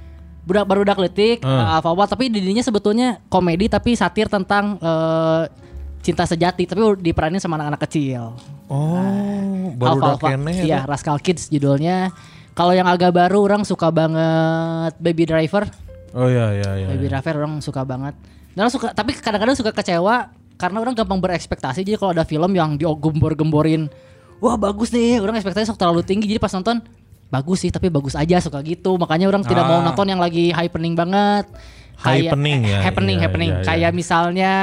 [0.44, 1.80] budak barudak letik, uh.
[1.80, 5.44] apa tapi dirinya sebetulnya komedi tapi satir tentang eh,
[6.04, 8.36] cinta sejati tapi diperanin sama anak-anak kecil.
[8.68, 10.30] Oh, baru udah Alpha-alpha.
[10.36, 10.54] kene.
[10.68, 12.12] Iya, Rascal Kids judulnya.
[12.54, 15.66] Kalau yang agak baru orang suka banget Baby Driver.
[16.14, 16.88] Oh iya iya iya.
[16.94, 18.14] Baby Driver orang suka banget.
[18.54, 22.78] Dan suka tapi kadang-kadang suka kecewa karena orang gampang berekspektasi jadi kalau ada film yang
[22.78, 23.90] digembor-gemborin
[24.38, 26.80] wah bagus nih orang ekspektasi sok terlalu tinggi jadi pas nonton
[27.34, 29.84] bagus sih tapi bagus aja suka gitu makanya orang tidak mau Ah.
[29.84, 31.50] nonton yang lagi happening banget
[31.96, 33.66] Happening ya, happening iya, happening iya, iya.
[33.66, 34.54] kayak misalnya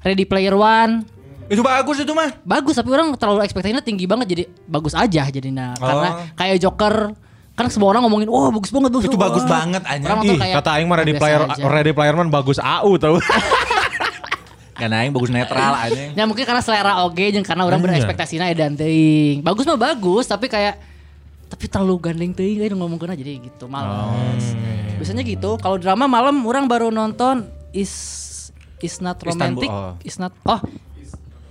[0.00, 1.04] Ready Player One
[1.46, 2.30] Itu bagus itu mah.
[2.40, 6.16] bagus tapi orang terlalu ekspektasinya tinggi banget jadi bagus aja jadinya karena Oh.
[6.34, 7.10] kayak Joker
[7.52, 10.06] kan semua orang ngomongin wah bagus banget bagus Itu banget." bagus banget, anjing.
[10.06, 11.60] Orang Ih, kayak, kata aing mah Ready Player aja.
[11.60, 13.20] Ready Player Man bagus AU tau.
[14.72, 16.14] Kan aing bagus netral anjing.
[16.14, 18.00] Ya mungkin karena selera oge jeung karena orang Iya.
[18.00, 19.42] berekspektasina edan teuing.
[19.42, 20.80] Bagus mah bagus tapi kayak
[21.60, 24.56] tapi terlalu gandeng teuing aja ngomongkeun jadi gitu malas.
[24.96, 25.60] Biasanya gitu.
[25.60, 27.92] Kalau drama malam orang baru nonton is
[28.80, 29.68] is not romantic.
[29.68, 29.92] Istanbul, oh.
[30.00, 30.60] Is not oh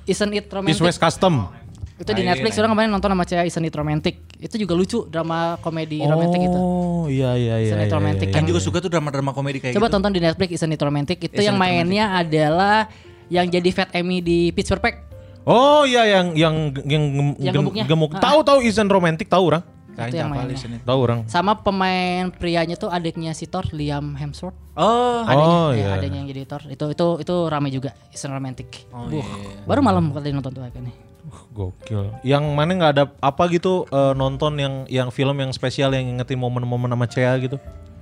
[0.10, 0.82] Isn't it romantic?
[0.82, 1.53] West Custom.
[2.01, 4.18] Itu di Netflix orang kemarin nonton sama cewek Isn't it romantic.
[4.41, 6.57] Itu juga lucu drama komedi romantic itu.
[6.57, 7.70] Oh iya iya iya.
[7.70, 8.49] Isn't it iya, romantic iya, Kan iya.
[8.49, 10.01] juga suka tuh drama-drama komedi kayak Coba gitu.
[10.01, 11.22] tonton di Netflix Isn't it romantic.
[11.22, 12.89] Itu Isn't yang mainnya adalah
[13.30, 15.05] yang jadi Fat Amy di Pitch Perfect.
[15.45, 17.03] Oh iya yang yang yang
[17.38, 17.86] Yang gem- gemuknya.
[17.86, 18.10] gemuk.
[18.18, 18.22] Ah.
[18.26, 19.78] Tahu tahu Isn't Romantic tahu orang.
[20.00, 20.80] Kayak Itu yang apa mainnya.
[20.88, 21.20] Tahu orang.
[21.28, 24.56] Sama pemain prianya tuh adiknya si Thor Liam Hemsworth.
[24.80, 25.88] Oh, Adanya, Oh, ya, iya.
[26.00, 26.64] adanya yang jadi Thor.
[26.72, 27.91] Itu itu itu rame juga.
[28.16, 28.88] Isn't romantic.
[28.95, 29.68] Oh, Buh, iya.
[29.68, 30.95] Baru malam kali nonton tuh kayaknya.
[31.28, 32.16] Uh, Gokil.
[32.24, 36.39] Yang mana nggak ada apa gitu eh, nonton yang yang film yang spesial yang ngingetin
[36.39, 37.60] momen-momen sama Cea gitu.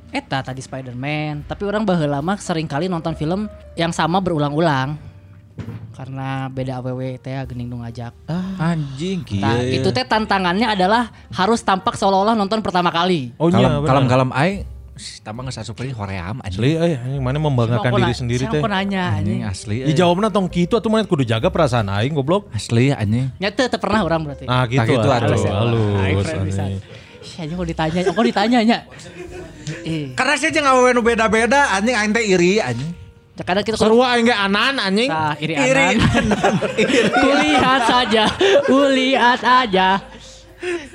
[0.07, 4.95] Eta tadi Spider-Man, tapi orang baheula lama sering kali nonton film yang sama berulang-ulang.
[5.91, 8.13] Karena beda AWW teh gening nu ngajak.
[8.61, 9.81] anjing Nah, kieu.
[9.81, 13.33] itu teh tantangannya adalah harus tampak seolah-olah nonton pertama kali.
[13.41, 13.89] Oh iya Kalem benar.
[13.89, 14.57] kalem kalem aing
[15.21, 16.61] tambah nggak sasupri hoream anjing.
[16.61, 18.61] Asli eh anjing mana membanggakan Siapa diri sendiri siapa teh.
[18.69, 19.41] nanya Anjing anjing.
[19.49, 19.77] asli.
[19.81, 19.97] Di eh.
[19.97, 22.45] jawabna tong kitu atuh mana kudu jaga perasaan aing goblok.
[22.53, 23.33] Asli anjing.
[23.41, 24.45] Nyata teu pernah orang berarti.
[24.45, 25.33] Nah gitu, gitu, atuh.
[25.33, 25.41] atuh.
[25.49, 26.27] halus.
[26.29, 26.77] Anjing.
[27.17, 28.77] Ih, anjing kok ditanya, kok ditanya nya.
[30.17, 33.06] Karena sih jeung awewe nu beda-beda anjing aing teh iri anjing.
[33.41, 35.09] Kadang kita Seru aing ge anan anjing.
[35.09, 35.97] Nah, iri Iri.
[35.97, 36.25] anan.
[37.13, 38.23] Kulihat saja,
[38.63, 39.87] kulihat aja.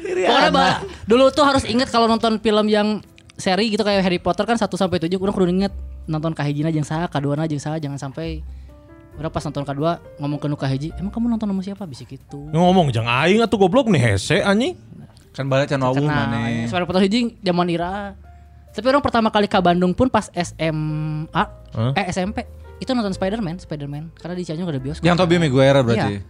[0.02, 2.98] Pokoknya ba- dulu tuh harus inget kalau nonton film yang
[3.34, 5.72] seri gitu kayak Harry Potter kan 1 sampai 7 kurang kudu inget
[6.04, 8.42] nonton kahijina jeung saha, kaduana jeung saha, jangan sampai
[9.12, 12.48] Udah pas nonton kedua ngomong ke nu kahiji, emang kamu nonton sama siapa bisa gitu.
[12.48, 14.72] Ngomong jangan aing atuh goblok nih hese anjing.
[15.36, 16.64] Kan balik can wawu Kenal, maneh.
[16.64, 18.16] Suara Potter hiji zaman ira.
[18.72, 21.92] Tapi orang pertama kali ke Bandung pun pas SMA, Hah?
[21.92, 22.48] eh SMP
[22.80, 25.04] itu nonton Spider-Man, Spider-Man karena di Cianjur gak ada bioskop.
[25.04, 26.12] Yang Tobey Maguire berarti.
[26.18, 26.20] Iya.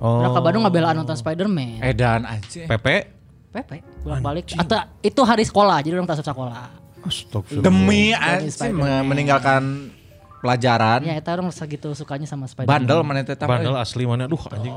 [0.00, 0.22] Oh.
[0.22, 1.82] Orang ke Bandung ngabelaan nonton Spider-Man.
[1.82, 2.64] Edan anjing.
[2.70, 3.20] Pepe.
[3.50, 6.70] Pepe bolak balik atau itu hari sekolah jadi orang tasuk sekolah
[7.02, 7.66] Astagfirullah.
[7.66, 9.90] Demi anjing meninggalkan
[10.38, 11.02] pelajaran.
[11.02, 14.30] ya itu orang segitu sukanya sama Spider-Man Bandel mana teh tah, Bandel asli mana?
[14.30, 14.70] Aduh anjing.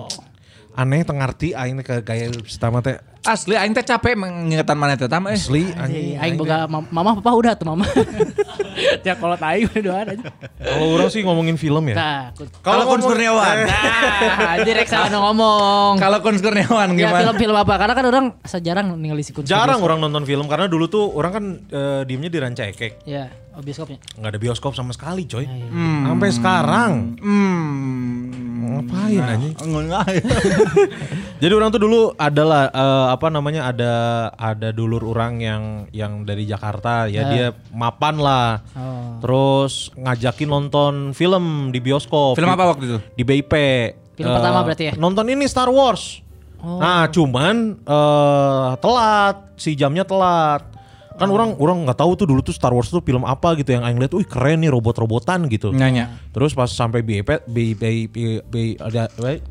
[0.73, 2.97] Aneh tengarti aing ke gaya pertama teh.
[3.23, 5.37] Asli aing teh capek mengingetan mana teh tam eh.
[5.37, 7.85] Asli aing boga mam- mama papa udah tuh mama
[9.03, 11.95] tiap kalau aing udah doan aja Kalau orang sih ngomongin film ya.
[12.01, 12.21] nah
[12.59, 13.57] Kalau Kun Kurniawan.
[13.63, 17.19] nah direk sana ngomong Kalau Kun Kurniawan ya gimana?
[17.21, 20.85] film-film apa karena kan orang sejarang ningali si Kun Jarang orang nonton film karena dulu
[20.87, 23.05] tuh orang kan eh, diemnya di ranca ekek.
[23.05, 25.45] ya oh, bioskopnya Nggak ada bioskop sama sekali coy.
[25.45, 25.67] iya.
[26.03, 26.91] Sampai sekarang.
[27.17, 28.09] Hmm.
[28.63, 29.53] Ngapain anjing?
[29.59, 30.07] Enggak.
[31.43, 33.93] Jadi orang tuh dulu adalah eh, apa namanya ada
[34.33, 38.63] ada dulur orang yang yang dari Jakarta ya dia mapan lah.
[38.73, 42.35] oh Terus ngajakin nonton film di bioskop.
[42.35, 42.97] Film apa waktu itu?
[43.13, 43.53] Di BIP.
[44.13, 44.93] Film Eh, pertama berarti ya?
[44.95, 46.23] Nonton ini Star Wars.
[46.63, 50.63] Nah, cuman eh telat, si jamnya telat.
[51.13, 53.85] Kan orang orang nggak tahu tuh dulu tuh Star Wars tuh film apa gitu yang
[53.85, 55.69] aing lihat, wih keren nih robot-robotan gitu.
[55.69, 56.09] Nanya.
[56.33, 59.43] Terus pas sampai BIP BIP BIP ada sampai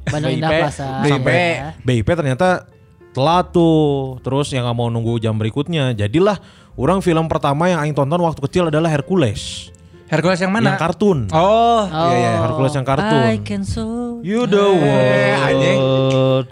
[1.22, 1.68] Ya.
[1.86, 2.66] BIP ternyata
[3.14, 4.18] telat tuh.
[4.26, 5.94] Terus yang nggak mau nunggu jam berikutnya.
[5.94, 6.42] Jadilah
[6.74, 9.70] orang film pertama yang aing tonton waktu kecil adalah Hercules.
[10.12, 10.76] Hercules yang mana?
[10.76, 11.18] Yang kartun.
[11.32, 12.32] Oh, iya iya.
[12.44, 13.22] Hercules yang kartun.
[13.32, 15.40] I can so You the world.
[15.40, 15.78] anjing.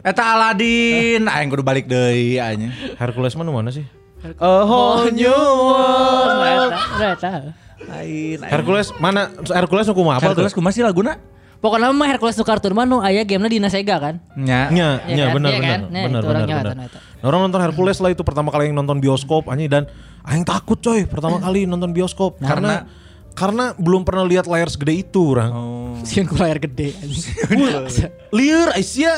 [0.01, 2.73] Eta Aladin, aing kudu balik deui anjing.
[2.97, 3.85] Hercules mana mana sih?
[4.21, 6.73] A whole new world.
[7.81, 8.39] Lain.
[8.45, 10.61] Hercules mana Hercules aku mau apa Hercules tuh?
[10.61, 11.17] kumaha sih laguna?
[11.61, 14.15] Pokoknya mah Hercules nu kartun mah nu aya gamenya di Sega kan.
[14.37, 14.73] Nya.
[14.73, 15.81] Nya, Iya nya benar benar?
[15.89, 16.65] Nah, benar benar.
[16.73, 16.89] Nah,
[17.21, 19.85] Orang nonton Hercules lah itu pertama kali yang nonton bioskop anjing dan
[20.25, 22.89] aing takut coy pertama kali nonton bioskop karena
[23.37, 25.53] karena belum pernah lihat layar segede itu orang.
[26.05, 26.97] Sieun ku layar gede.
[28.33, 29.17] Liar Aisyah.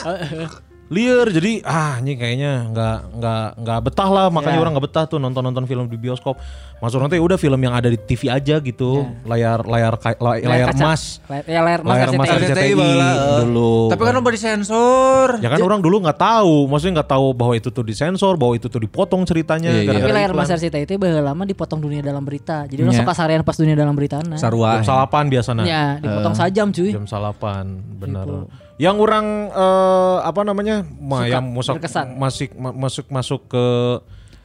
[0.92, 4.62] Liar jadi ah ini kayaknya nggak nggak nggak betah lah makanya Ya.
[4.62, 6.36] orang nggak betah tuh nonton nonton film di bioskop.
[6.78, 10.68] Masuk nanti udah film yang ada di TV aja gitu layar layar ka- lay- layar
[10.68, 10.82] kaca.
[10.82, 11.22] emas.
[11.24, 12.44] Layar- Ya layar emas Layar emas RCTI.
[12.44, 12.72] RCTI
[13.40, 13.74] dulu.
[13.88, 15.28] Tapi kan udah disensor.
[15.38, 18.66] Ya kan orang dulu nggak tahu, maksudnya nggak tahu bahwa itu tuh disensor, bahwa itu
[18.66, 19.70] tuh dipotong ceritanya.
[19.70, 19.92] Iya, iya.
[19.96, 22.66] Tapi layar emas RCTI itu baheula lama dipotong dunia dalam berita.
[22.66, 23.00] Jadi orang Nya.
[23.00, 24.36] suka sarian pas dunia dalam berita nah.
[24.36, 24.76] Sarua.
[24.76, 25.64] Jam salapan biasanya.
[25.64, 26.90] Ya, dipotong sajam cuy.
[26.90, 27.64] Jam salapan,
[27.96, 28.26] benar.
[28.82, 31.78] Yang orang eh, apa namanya, ma, yang masuk
[32.58, 33.64] ma- masuk masuk ke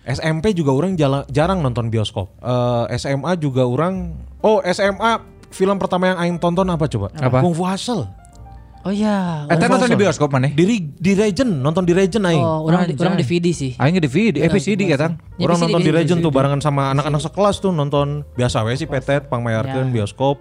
[0.06, 2.30] SMP juga orang jala- jarang nonton bioskop.
[2.38, 5.20] Eh, SMA juga orang, oh SMA
[5.50, 7.10] film pertama yang aing tonton apa coba?
[7.18, 7.42] Apa?
[7.42, 8.06] Kung Fu Hustle.
[8.86, 9.44] Oh iya.
[9.52, 10.48] Eta nonton di bioskop mana?
[10.48, 12.40] Di, di Regent, nonton di Regent aing.
[12.40, 13.04] Oh, orang di, Anjay.
[13.04, 13.72] orang DVD sih.
[13.76, 15.20] Aing di video, eh VCD ya tang.
[15.36, 15.98] Ya, Orang nonton di VCD.
[15.98, 20.40] Regent tuh barengan sama anak-anak sekelas tuh nonton biasa we sih petet pangmayarkeun bioskop.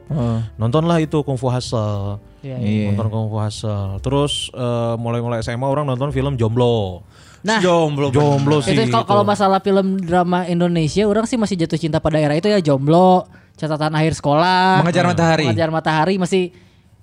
[0.55, 2.23] Nontonlah itu Kung Fu Hustle.
[2.49, 2.87] Iya, Iya.
[2.91, 3.99] Nonton Kung Fu Hustle.
[3.99, 7.03] Terus eh, mulai-mulai SMA orang nonton film Jomblo.
[7.43, 8.11] Nah, Jomblo.
[8.11, 8.75] Jomblo sih.
[8.75, 9.29] itu kalau- itu.
[9.29, 13.93] masalah film drama Indonesia, orang sih masih jatuh cinta pada era itu ya Jomblo, catatan
[13.93, 15.45] akhir sekolah, Mengejar matahari.
[15.45, 16.51] mengejar matahari masih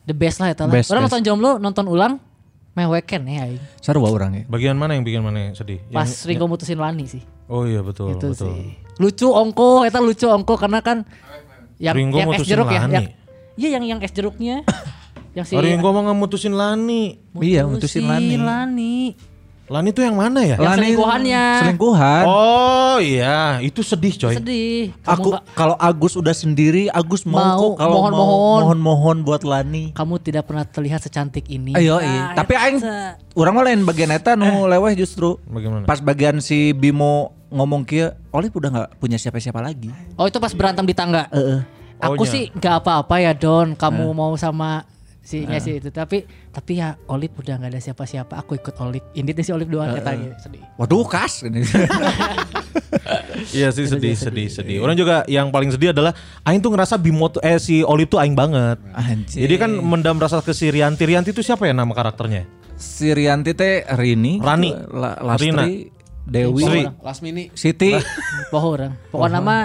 [0.04, 0.74] the best lah itu lah.
[0.74, 1.12] Best, Orang best.
[1.12, 2.20] nonton Jomblo, nonton ulang,
[2.74, 3.48] meh weekend ya.
[3.48, 3.62] aing.
[3.80, 4.44] Sarua orang ya.
[4.46, 5.80] Bagian mana yang bikin mana yang sedih?
[5.88, 7.24] Pas Yang- Ringo mutusin Lani sih.
[7.46, 8.52] oh iya betul itu betul.
[8.52, 8.76] sih.
[8.96, 11.08] Lucu ongko, eta lucu ongko karena kan
[11.78, 12.84] yang Ringo yang es jeruk ya.
[12.84, 12.94] Lani.
[12.94, 13.12] yang-
[13.54, 14.66] Iya yang yang es jeruknya.
[15.34, 17.18] yang si Hari gua mau ngemutusin Lani.
[17.36, 18.36] Iya, mutusin Lani.
[18.36, 18.96] Lani.
[19.64, 20.60] Lani tuh yang mana ya?
[20.60, 21.44] Yang selingkuhannya.
[21.64, 22.24] Selingkuhan.
[22.28, 24.36] Oh iya, itu sedih coy.
[24.36, 24.92] Sedih.
[25.02, 28.12] Kamu Aku kalau Agus udah sendiri, Agus mau, Mau, kok kalau mohon-mohon.
[28.12, 29.96] mau mohon-mohon buat Lani.
[29.96, 31.74] kamu tidak pernah terlihat secantik ini.
[31.74, 32.22] Ayo, Nah, iya.
[32.36, 32.62] Tapi eta.
[32.62, 32.78] aing
[33.34, 35.40] orang mah lain bagian eta nu leweh justru.
[35.48, 35.88] Bagaimana?
[35.88, 39.90] Pas bagian si Bimo ngomong kia, Olive udah nggak punya siapa-siapa lagi.
[40.14, 41.32] Oh itu pas berantem di tangga.
[41.98, 43.74] Aku Oh, sih nggak apa-apa ya Don.
[43.74, 44.84] Kamu mau sama
[45.24, 45.90] si nya sih itu.
[45.90, 48.36] Tapi tapi ya Olip udah nggak ada siapa-siapa.
[48.44, 49.04] Aku ikut Olip.
[49.16, 50.36] Ini si Olip doang kata gitu.
[50.38, 50.64] Sedih.
[50.78, 51.42] Waduh kas.
[53.54, 54.78] Iya sih sedih, sedih, sedih.
[54.80, 56.14] Orang juga yang paling sedih adalah
[56.46, 58.78] Aing tuh ngerasa Bimo tuh eh si Oli tuh Aing banget.
[58.94, 59.46] Anjir.
[59.46, 61.04] Jadi kan mendam rasa ke si Rianti.
[61.04, 62.46] Rianti itu siapa ya nama karakternya?
[62.78, 64.72] si Rianti teh Rini, Rani.
[64.92, 65.64] La, Rina.
[65.64, 65.90] Lastri,
[66.26, 66.82] Dewi, Sri.
[67.04, 67.44] Lasmini.
[67.54, 67.92] Siti,
[68.52, 68.94] Poho orang.
[69.12, 69.56] Pokoknya nama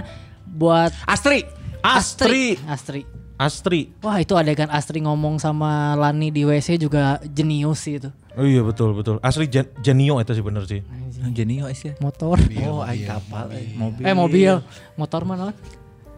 [0.47, 1.45] buat Astri.
[1.83, 2.59] Astri.
[2.67, 3.03] Astri.
[3.03, 3.28] Astri.
[4.03, 8.11] Wah itu adegan Astri ngomong sama Lani di WC juga jenius sih itu.
[8.39, 9.19] Oh iya betul betul.
[9.19, 10.83] Astri Gen- Genio itu sih bener sih.
[11.35, 11.99] Jenio Aisyah.
[11.99, 12.39] Motor.
[12.67, 14.03] Oh, aing kapal, eh, mobil.
[14.07, 14.53] Eh mobil.
[14.95, 15.51] Motor mana?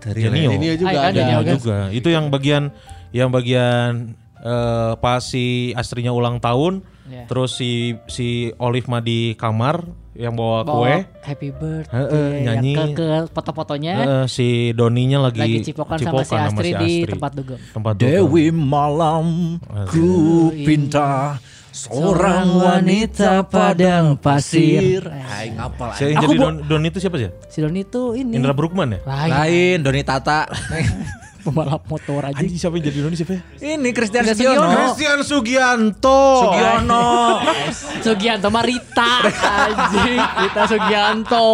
[0.05, 0.53] Genio.
[0.53, 1.17] Ini juga ada.
[1.17, 1.41] Genio.
[1.41, 1.79] Genio juga.
[1.89, 2.73] Itu yang bagian
[3.13, 7.27] yang bagian eh, pas si Astrinya ulang tahun, Iya.
[7.27, 9.83] terus si si Olive mah di kamar
[10.15, 10.95] yang bawa kue.
[11.27, 11.91] Happy birthday.
[11.91, 12.75] Heeh, yang nyanyi.
[12.77, 13.95] Ke, ke foto-fotonya.
[13.99, 17.59] Eh, si Doninya lagi, lagi cipokan, sama si Astri di tempat dugem.
[17.75, 18.11] Tempat dugem.
[18.11, 19.59] Dewi malam
[19.91, 21.41] ku pinta
[21.71, 25.07] seorang wanita padang pasir.
[25.09, 25.91] Aing ngapal.
[25.95, 27.31] Si yang Aku jadi Don, Don itu siapa sih?
[27.49, 28.35] Si Doni itu ini.
[28.37, 28.99] Indra Brukman ya?
[29.07, 29.31] Lain.
[29.31, 30.47] Lain Doni Tata.
[31.41, 32.37] Pembalap motor aja.
[32.37, 33.43] Anjing siapa yang jadi Doni siapa ya?
[33.77, 34.69] Ini Christian Sugiono.
[34.77, 36.23] Christian Sugianto.
[36.45, 37.09] Sugiono.
[38.05, 39.13] Sugianto mah Rita.
[39.29, 40.21] Anjing.
[40.21, 41.47] Rita Sugianto.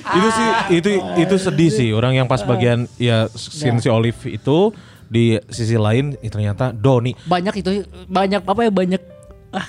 [0.00, 0.48] itu sih
[0.80, 0.90] itu
[1.22, 4.72] itu sedih sih orang yang pas bagian ya scene si Olive itu
[5.06, 7.84] di sisi lain eh, ternyata Doni Banyak itu.
[8.08, 9.02] Banyak apa ya banyak.
[9.50, 9.66] Ah,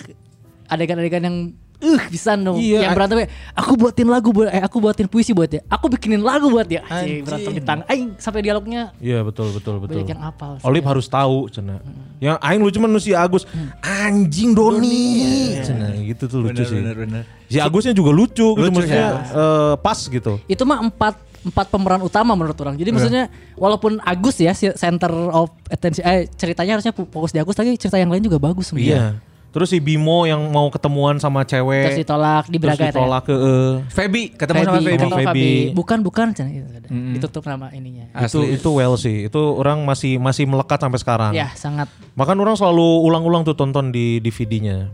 [0.70, 1.38] adegan-adegan yang
[1.82, 5.50] uh bisa no Iya, yang berantem aku buatin lagu buat eh aku buatin puisi buat
[5.50, 7.26] dia aku bikinin lagu buat dia Anjing.
[7.26, 10.02] Berantem di tangga aing sampai dialognya Iya betul betul betul.
[10.02, 10.66] banyak yang apal sih.
[10.66, 11.82] Olive harus tahu cina.
[12.22, 13.44] Yang aing lucu cuman si Agus
[13.82, 15.58] anjing Doni.
[15.60, 16.78] Cina gitu tuh lucu sih.
[16.78, 17.24] Bener bener.
[17.52, 19.12] Si Agusnya juga lucu, gitu Lucu, maksudnya ya.
[19.28, 20.40] eh, pas gitu.
[20.48, 22.78] itu mah empat empat pemeran utama menurut orang.
[22.78, 23.24] Jadi maksudnya
[23.58, 27.98] walaupun Agus ya si center of attention eh ceritanya harusnya fokus di Agus tapi cerita
[27.98, 29.18] yang lain juga bagus sebenarnya.
[29.18, 29.31] Iya.
[29.52, 31.92] Terus si Bimo yang mau ketemuan sama cewek.
[31.92, 32.96] Terus ditolak di terus Braga ya, Teh.
[32.96, 33.72] ditolak ke eh.
[33.92, 34.96] Feby ketemu sama Feby, Feby.
[34.96, 35.48] ketemu Feby.
[35.76, 36.46] Bukan bukan ada.
[36.92, 38.08] ditutup nama ininya.
[38.16, 39.28] itu itu well sih.
[39.28, 41.32] Itu orang masih masih melekat sampai sekarang.
[41.36, 44.88] Ya sangat Makan orang selalu ulang-ulang tuh tonton di DVD-nya.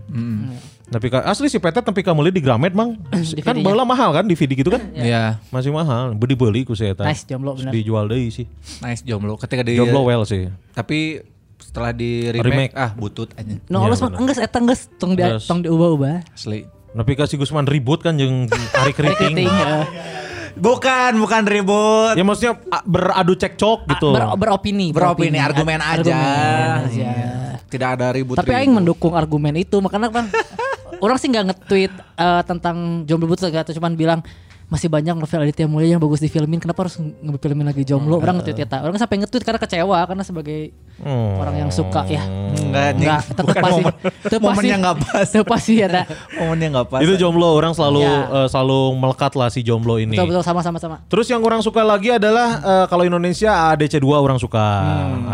[0.87, 2.95] Tapi ka- asli si Petet tapi kamu lihat di Gramet mang.
[3.47, 4.79] kan bala mahal kan DVD gitu kan?
[4.95, 5.37] Iya.
[5.51, 6.15] Masih mahal.
[6.15, 7.75] Beli beli ku saya nice jomblo bener.
[7.75, 8.47] Dijual deh sih.
[8.79, 9.35] Nice jomblo.
[9.35, 10.47] Ketika di Jomblo well sih.
[10.71, 11.21] Tapi
[11.77, 12.41] setelah di Remake.
[12.41, 13.53] remake, ah butut aja.
[13.69, 15.45] No, alus mah enggeus eta enggeus tong di Terus.
[15.45, 16.25] tong diubah-ubah.
[16.33, 16.65] Asli.
[16.89, 19.45] Tapi kasih Gusman ribut kan jeung Ari Keriting.
[19.45, 19.85] Ya.
[20.57, 22.17] Bukan, bukan ribut.
[22.17, 24.09] Ya maksudnya a- beradu cekcok gitu.
[24.09, 26.17] Ber- beropini, Beropini, argumen aja.
[26.17, 27.11] Argumen aja.
[27.69, 28.33] Tidak ada ribut.
[28.33, 30.25] Tapi aing mendukung argumen itu makanya kan
[30.97, 34.25] orang sih nggak nge-tweet eh, tentang jomblo butuh gitu cuman bilang
[34.67, 38.59] masih banyak novel Aditya Mulia yang bagus difilmin kenapa harus ngefilmin lagi jomblo orang nge-tweet
[38.59, 41.37] ya orang sampai nge-tweet karena kecewa karena sebagai Hmm.
[41.37, 42.25] orang yang suka ya
[42.57, 42.97] Enggak.
[42.97, 43.81] Enggak, tetap pasti.
[44.41, 44.67] momen, pasti.
[44.73, 45.27] nggak pas.
[45.29, 46.05] Tetep pasti ya, tak?
[46.33, 46.99] Momennya nggak pas.
[46.99, 48.17] Itu jomblo orang selalu Ya.
[48.25, 50.17] eh, selalu melekat lah si jomblo ini.
[50.17, 51.05] Betul betul sama sama sama.
[51.05, 54.65] Terus yang orang suka lagi adalah eh, kalau Indonesia ADC 2 orang suka.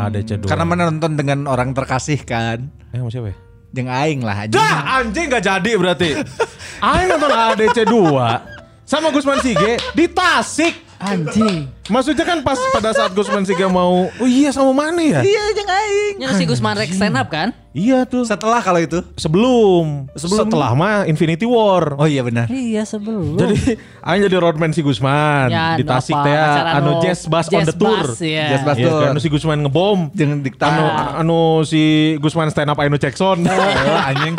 [0.04, 0.52] ADC 2.
[0.52, 2.68] Karena menonton dengan orang terkasih kan.
[2.92, 3.36] Eh sama siapa ya?
[3.74, 4.60] Yang aing lah anjing.
[4.60, 6.10] Dah anjing gak jadi berarti.
[6.84, 8.53] Aing nonton ADC 2
[8.94, 10.86] sama Gusman Sige di Tasik.
[11.04, 11.68] Anjing.
[11.92, 15.20] Maksudnya kan pas pada saat Gusman Sige mau, oh iya sama mana ya?
[15.20, 16.16] Iya, yang aing.
[16.16, 17.52] Ini si Gusman Rex stand up kan?
[17.76, 18.24] Iya tuh.
[18.24, 19.04] Setelah kalau itu.
[19.18, 22.00] Sebelum, Sebelum- setelah mah Infinity War.
[22.00, 22.48] Oh iya benar.
[22.48, 23.36] Iya sebelum.
[23.36, 26.38] Jadi Aing jadi roadman si Gusman Ya, di Tasik teh
[26.72, 28.00] anu Jazz Bass on the tour.
[28.08, 28.56] Bass, iya.
[28.56, 29.00] Jazz Bass Iya Tour.
[29.02, 30.00] kan anu si Gusman ngebom.
[30.16, 30.66] Jangan dikta.
[30.72, 30.86] Anu
[31.20, 31.82] anu si
[32.22, 33.44] Gusman stand up anu Jackson.
[33.52, 34.38] Oh, anjing.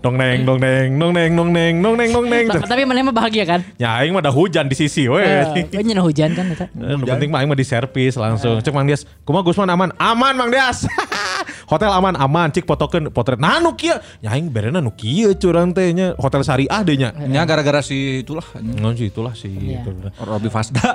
[0.00, 2.46] Dong neng dong neng dong neng dong neng dong neng dong neng.
[2.46, 3.60] Ta- Tapi mana mah bahagia kan?
[3.76, 5.20] Ya aing mah ada hujan di sisi we.
[5.20, 6.66] Eh, Kayaknya hujan kan eta.
[6.72, 8.58] Yang penting mah aing mah di servis langsung.
[8.58, 9.90] Cek Mang Dias, kumaha Gusman aman?
[9.96, 10.84] Aman Mang Dias.
[11.72, 13.42] Hotel aman aman cik fotokeun potret.
[13.42, 13.98] Nah nu kieu.
[14.22, 17.10] Ya aing berena nu kieu curang teh nya hotel syariah deh nya.
[17.26, 18.46] Ya gara-gara si itulah.
[18.54, 19.50] Ngon sih itulah sih.
[19.50, 19.82] Iya.
[19.82, 19.90] itu.
[20.22, 20.94] Robi Fasda.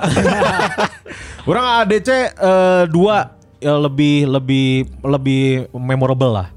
[1.50, 4.66] Orang ADC eh, dua lebih lebih
[5.04, 6.48] lebih memorable lah.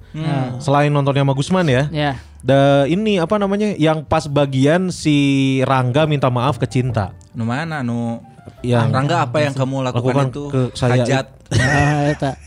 [0.57, 1.87] Selain nontonnya sama Gusman ya.
[1.89, 2.11] Ya.
[2.39, 5.17] Da ini apa namanya yang pas bagian si
[5.61, 7.11] Rangga minta maaf ke Cinta.
[7.31, 8.21] nu mana nu
[8.61, 10.43] Yang- Rangga apa yang kamu lakukan, Lakukan itu?
[10.47, 11.25] ke saya Hajat.
[11.51, 12.31] Ah, eta.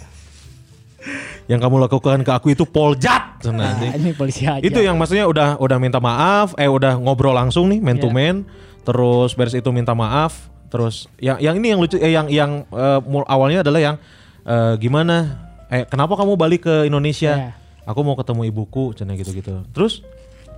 [1.46, 3.40] Yang kamu lakukan ke aku itu poljat.
[3.40, 4.60] Cenah, Ah, ini polisi aja.
[4.60, 8.14] Itu yang maksudnya udah udah minta maaf, eh udah ngobrol langsung nih man to Iya.
[8.14, 8.36] man,
[8.82, 10.36] terus beres itu minta maaf,
[10.68, 12.66] terus yang yang ini yang lucu eh yang yang
[13.02, 13.96] mul- awalnya adalah yang
[14.42, 17.32] eh, gimana eh kenapa kamu balik ke Indonesia?
[17.32, 17.50] Iya.
[17.88, 19.64] Aku mau ketemu ibuku, cina gitu-gitu.
[19.72, 20.04] Terus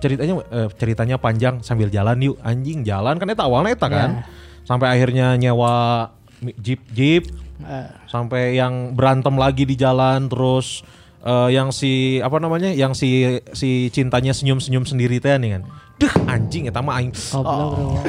[0.03, 4.09] ceritanya eh, ceritanya panjang sambil jalan yuk anjing jalan kan eta awalnya eta kan.
[4.19, 4.23] Iya.
[4.67, 6.11] Sampai akhirnya nyewa
[6.59, 7.31] jeep jeep
[7.61, 10.81] Eh, sampai yang berantem lagi di jalan terus
[11.21, 15.63] eh, yang si apa namanya yang si si cintanya senyum-senyum sendiri teh nih kan.
[16.01, 17.13] Duh anjing eta mah aing.
[17.13, 18.01] goblok, bro.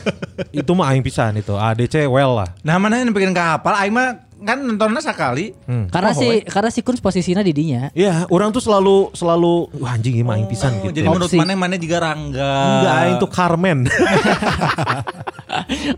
[0.60, 1.56] itu mah aing pisan itu.
[1.56, 2.48] ADC well lah.
[2.60, 3.72] Nah mana yang bikin kapal?
[3.72, 5.50] Aing mah kan nontonnya sekali.
[5.66, 5.90] Hmm.
[5.90, 7.90] Karena si karena si Kun posisinya di dinya.
[7.90, 11.02] Iya, orang tuh selalu selalu wah anjing ini mah aing pisan Oh, gitu.
[11.02, 12.52] Jadi menurut mana mana juga Rangga.
[12.52, 13.78] Enggak, aing tuh Carmen.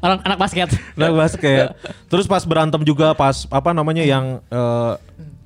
[0.04, 0.68] Orang anak basket.
[0.96, 1.76] Nah, basket.
[2.08, 4.92] Terus pas berantem juga pas apa namanya yang eh,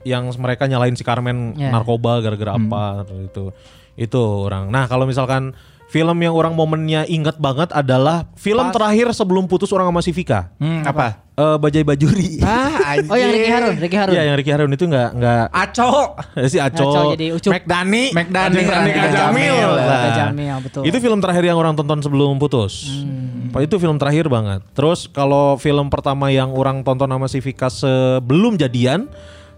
[0.05, 1.73] yang mereka nyalain si Carmen Ya.
[1.73, 3.51] narkoba gara-gara apa itu.
[3.95, 4.69] Itu orang.
[4.69, 5.53] Nah, kalau misalkan
[5.85, 10.51] film yang orang momennya inget banget adalah film terakhir sebelum putus orang sama si Vika.
[10.59, 11.23] Hmm, apa?
[11.35, 12.39] Eh, Bajai Bajuri.
[12.43, 12.99] Ah.
[13.11, 14.13] Oh yang Ricky Harun, Ricky Harun.
[14.15, 15.91] Iya, yang Ricky Harun itu nggak nggak Aco.
[16.53, 17.51] si Aco, Aco jadi Ucup.
[17.55, 18.61] McDani, McDani,
[19.11, 19.55] Jamil.
[20.15, 20.57] Jamil.
[20.63, 20.83] Betul.
[20.87, 22.91] Itu film terakhir yang orang tonton sebelum putus.
[23.51, 24.67] Pak, Itu film terakhir banget.
[24.75, 29.07] Terus kalau film pertama yang orang tonton sama si Vika sebelum jadian,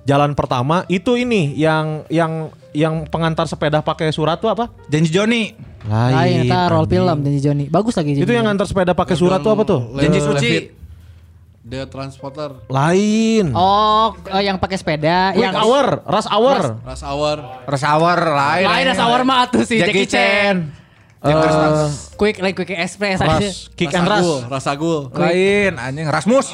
[0.07, 4.71] jalan pertama itu ini yang yang yang pengantar sepeda pakai surat tuh apa?
[4.87, 5.53] Janji Joni.
[5.87, 6.95] Lain eta roll anjing.
[6.95, 7.65] film Janji Joni.
[7.67, 9.81] Bagus lagi Itu yang ngantar sepeda pakai surat tuh apa tuh?
[9.99, 10.51] Janji Suci.
[11.67, 12.63] The Transporter.
[12.71, 13.51] Lain.
[13.51, 16.79] Oh, oh, yang pakai sepeda, Quick yang Hour, Rush Hour.
[16.87, 17.37] Rush Hour.
[17.67, 18.67] Resawar lain.
[18.71, 20.86] lain Hour mah tuh si Jackie, Chan.
[21.25, 21.89] Eh,
[22.21, 23.41] Quick like quick express aja.
[23.41, 24.45] Rush, Kick and Rush.
[24.53, 25.09] Rasagul.
[25.17, 26.53] Lain anjing Rasmus.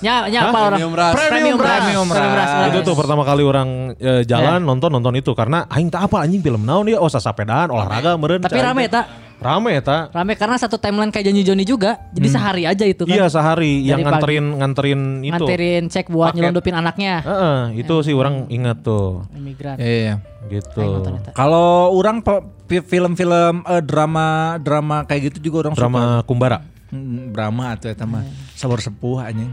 [0.00, 0.78] Nya nya apa orang?
[0.80, 1.14] Premium Rush.
[1.14, 1.84] Premium Rush.
[1.84, 2.08] Premium.
[2.08, 2.52] Rush.
[2.72, 6.40] Itu tuh pertama kali orang eh, jalan nonton nonton itu karena aing tak apa anjing
[6.40, 8.40] film naon dia oh sasapedaan olahraga meureun.
[8.40, 9.27] Tapi rame tak?
[9.38, 10.10] Rame ta.
[10.10, 11.94] Rame karena satu timeline kayak Janji Joni juga.
[12.10, 13.14] Jadi sehari aja itu kan.
[13.14, 14.10] Iya sehari yang Dari pagi.
[14.10, 15.30] nganterin nganterin itu.
[15.30, 16.36] Nganterin cek buat Paket.
[16.42, 17.14] nyelundupin anaknya.
[17.22, 19.22] Heeh, itu sih orang ingat tuh.
[19.30, 19.78] Imigran.
[19.78, 20.18] Iya.
[20.50, 20.80] Gitu.
[20.80, 21.30] Aing nonton eta.
[21.32, 22.18] Kalau orang
[22.66, 24.26] film-film eh, drama
[24.58, 26.58] drama kayak gitu juga orang Drama Kumbara.
[26.58, 26.76] suka.
[26.88, 29.52] Hmm, drama atau eta mah sabar sepuh anjing.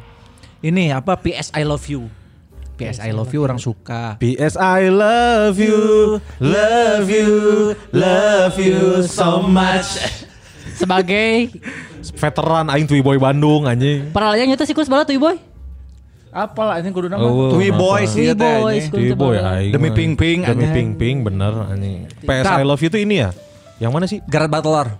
[0.59, 2.09] Ini apa PS I Love You.
[2.75, 4.19] PS I Love You orang suka.
[4.19, 7.31] PS I love you, love you,
[7.95, 9.95] love you so much.
[10.79, 11.55] Sebagai
[12.19, 14.11] Veteran aing Twi Boy Bandung anjing.
[14.11, 15.39] paralelnya nyata sih Kus bala tuh boy.
[16.35, 17.23] Apa lah ini kudu nama?
[17.23, 17.71] Oh, Tui?
[17.71, 18.91] Boys Tui teh Boys, anjing.
[18.91, 19.71] Twi Boy aing.
[19.71, 19.89] Demi.
[19.95, 20.75] Ping Ping, Demi anjing.
[20.75, 22.11] Ping Ping bener anjing.
[22.27, 22.43] PS.
[22.59, 23.31] I love you itu ini ya?
[23.79, 24.19] Yang mana sih?
[24.27, 24.99] Gareth Butler.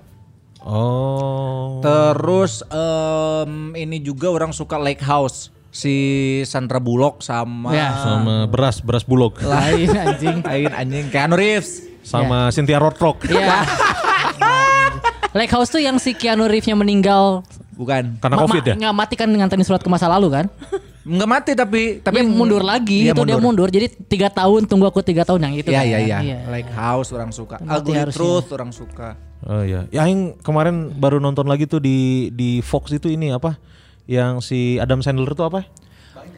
[0.63, 1.83] Oh.
[1.83, 5.95] Terus em, ini juga orang suka Lake House si
[6.41, 7.91] Sandra Bullock sama Ya.
[7.99, 10.39] sama beras beras bulog Lain anjing.
[10.39, 11.83] lain anjing Keanu Reeves.
[11.99, 13.25] sama Cynthia Rothrock.
[13.25, 13.65] Iya.
[15.35, 17.43] Lake House tuh yang si Keanu Reeves-nya meninggal
[17.75, 18.15] Bukan.
[18.15, 18.75] Karena Ma- covid ma- ya.
[18.77, 20.45] Nggak mati kan nganterin surat ke masa lalu kan?
[21.03, 23.67] Enggak mati tapi tapi Tapi mundur lagi Iya, itu dia mundur.
[23.67, 25.69] Jadi tiga tahun tunggu aku tiga tahun yang itu.
[25.69, 25.85] Iya kan?
[25.85, 26.37] iya iya.
[26.47, 27.59] Like House orang suka.
[27.59, 28.15] Ugly harusnya.
[28.15, 29.19] Truth orang suka.
[29.43, 29.91] Oh iya.
[29.91, 33.59] Ya aing kemarin baru nonton lagi tuh di di Fox itu ini apa?
[34.05, 35.65] Yang si Adam Sandler tuh apa?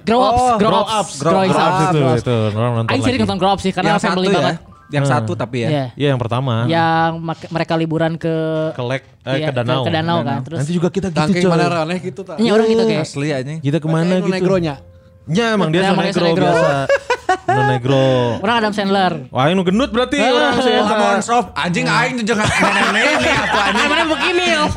[0.04, 1.52] Grow ups, Oh, grow grow ups, ups, grow ups.
[1.54, 1.72] up.
[1.84, 2.22] itu grow ups.
[2.22, 3.06] itu orang nonton Aing lagi.
[3.06, 4.36] sering nonton grow up sih karena yang satu family ya.
[4.38, 4.56] banget.
[4.88, 5.14] Yang Hmm.
[5.14, 5.68] satu tapi ya.
[5.68, 5.86] Iya.
[5.94, 6.54] Iya yang pertama.
[6.66, 8.36] Yang mak- mereka liburan ke
[8.72, 9.84] Ke lek eh, iya, ke danau.
[9.84, 10.40] Ke, danau kan.
[10.42, 12.40] Terus Nanti juga kita gitu Tangking mana aneh gitu tak.
[12.40, 13.04] Iya, orang gitu kayak.
[13.04, 13.52] Asli aja.
[13.60, 14.32] Kita ke mana gitu?
[14.32, 14.76] negronya.
[15.28, 16.48] Ya emang dia Ya, emang dia so negro negro.
[16.48, 16.72] biasa.
[17.48, 18.06] No negro.
[18.40, 19.14] orang Adam Sandler.
[19.28, 20.72] Wah, ini gendut berarti orang sih.
[20.74, 23.88] Oh, Lamon soft anjing aing tuh jangan nenek-nenek apa Ah, anjing.
[23.90, 24.72] mana beki milf?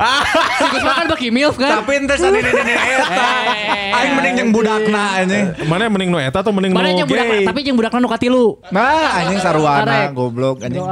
[0.51, 1.71] Si Gusman kan beki milf kan?
[1.77, 3.29] Tapi ente sa nenek-nenek eta.
[3.47, 3.91] Eh.
[3.93, 5.45] Aing mending jeung budakna anjing.
[5.65, 7.43] Mana yang mending no eta atau mending Mana no yang budak, gay?
[7.45, 8.47] tapi yang budak nu katilu.
[8.69, 10.83] Nah, anjing saruana goblok anjing.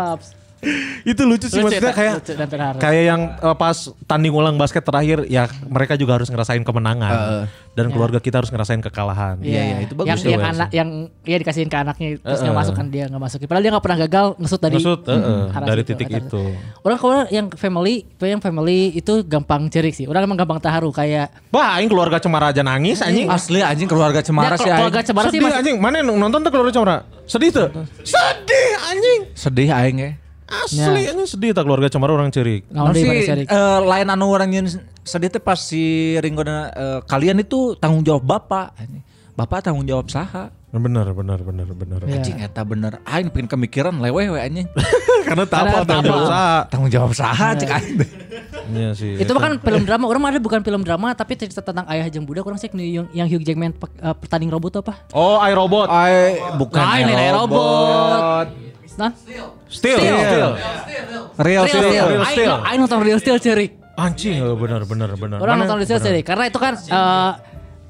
[1.06, 2.32] Itu lucu sih Lucu, maksudnya kayak Lucu
[2.82, 3.76] kayak yang eh, pas
[4.10, 7.46] tanding ulang basket terakhir ya mereka juga harus ngerasain kemenangan
[7.78, 9.38] dan keluarga kita harus ngerasain kekalahan.
[9.38, 10.88] Iya, iya, itu bagus yang, tuh, yang anak yang
[11.22, 12.62] iya dikasihin ke anaknya terus nggak Eh, eh.
[12.66, 13.46] masuk kan dia nggak masukin.
[13.46, 16.42] Padahal dia nggak pernah gagal ngesut dari Ngesut, eh, arah dari situ, titik itu.
[16.82, 20.10] Orang kalau yang family, yang family itu gampang cerik sih.
[20.10, 23.30] Orang emang gampang terharu kayak Wah, aing keluarga Cemara aja nangis anjing.
[23.30, 25.76] Asli anjing keluarga Cemara Ya, sih keluarga Cemara sih Sedih anjing.
[25.78, 26.96] Mana yang nonton tuh keluarga Cemara?
[27.30, 27.68] Sedih tuh.
[28.02, 29.20] Sedih anjing.
[29.38, 30.10] Sedih aing ya.
[30.48, 32.64] Asli anjing sedih tak keluarga Cemara orang cerik.
[32.68, 33.44] Nah, Nah, cerik.
[33.44, 34.66] eh, lain anu orang yang
[35.02, 35.80] sedih teh pas si
[36.16, 38.72] Ringo dan eh, kalian itu tanggung jawab bapak.
[39.32, 40.50] Bapak tanggung jawab saha?
[40.68, 42.00] Bener, bener, bener, bener.
[42.04, 42.16] Iya.
[42.18, 43.00] Anjing eta bener.
[43.02, 44.68] Aing pengen kemikiran lewe we anjing.
[45.28, 46.56] Karena Karena tanggung jawab usaha.
[46.68, 47.96] tanggung jawab saha cek aing.
[48.68, 49.16] Iya sih.
[49.16, 50.04] itu mah kan film drama.
[50.04, 52.44] Orang ada bukan film drama tapi cerita tentang ayah jeung budak.
[52.44, 55.08] Orang sih yang, yang Hugh Jackman pe- eh, pertanding robot apa?
[55.12, 55.40] Oh.
[55.40, 55.56] Ai
[56.58, 57.48] bukan Lain, lain, robot.
[57.48, 58.46] robot.
[58.98, 59.98] Nah, Still, Still.
[60.02, 60.50] still.
[61.38, 61.82] Real Real Steel.
[61.86, 62.06] Steel.
[62.10, 62.54] Real Steel.
[62.66, 63.70] Aing nonton Real Steel cerik.
[63.94, 65.38] Anjing, oh, bener, bener, bener.
[65.38, 67.32] Orang nonton Real Steel cerik karena itu kan eh,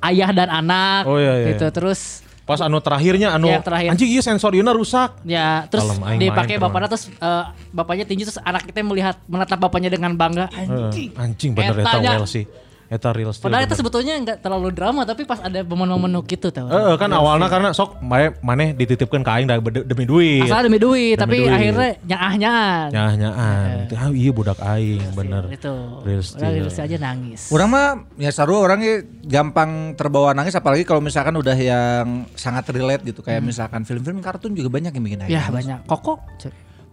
[0.04, 1.46] ayah dan anak Oh, iya, iya.
[1.56, 1.64] gitu.
[1.72, 3.88] Terus Pas anu terakhirnya anu Yang terakhir.
[3.92, 5.20] anjing iya sensorina rusak.
[5.20, 5.84] Ya, terus
[6.16, 10.48] dipakai bapaknya terus eh, bapaknya tinju terus anak kita melihat menatap bapaknya dengan bangga.
[10.52, 11.12] Anjing.
[11.12, 12.16] Eh, anjing bener Etanya.
[12.16, 12.48] well sih.
[12.88, 13.52] Eta real steel.
[13.52, 16.72] Padahal itu sebetulnya nggak terlalu drama tapi pas ada momen-momen gitu tahu.
[16.72, 19.44] Eh, eh, kan awalnya karena sok mae maneh dititipkan ke aing
[19.84, 20.48] demi duit.
[20.48, 21.52] Asal demi duit, Demi tapi duit.
[21.52, 22.88] akhirnya nyaah-nyaan.
[22.88, 23.76] Nyah-nyahan.
[23.92, 25.52] Ah, iya budak aing bener.
[25.52, 26.00] Itu.
[26.00, 27.52] Real steel aja nangis.
[27.52, 32.72] Orang mah ya seru orang ya gampang terbawa nangis apalagi kalau misalkan udah yang sangat
[32.72, 35.30] relate gitu kayak misalkan film-film kartun juga banyak yang bikin aing.
[35.30, 35.56] Ya nangis.
[35.60, 35.78] banyak.
[35.84, 36.16] Koko.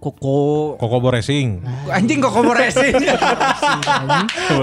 [0.06, 1.66] Koko Kokobo Racing.
[1.90, 2.94] anjing koko racing.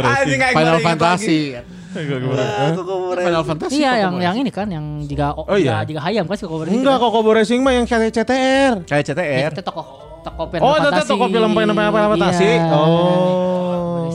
[0.06, 1.58] anjing Final Fantasy.
[2.78, 3.82] Koko Final Fantasy.
[3.82, 5.82] Iya yang yang ini kan yang jika oh, Oh, iya.
[5.82, 6.78] jika hayam kan si Koko Racing.
[6.78, 8.86] Enggak Kokobo Racing mah yang kayak CTR.
[8.86, 9.50] Kayak Ya, CTR.
[9.50, 9.82] itu toko
[10.22, 11.74] toko Final Oh, itu toko film Final
[12.14, 12.46] Fantasy.
[12.46, 12.70] Iya.
[12.70, 13.52] Oh.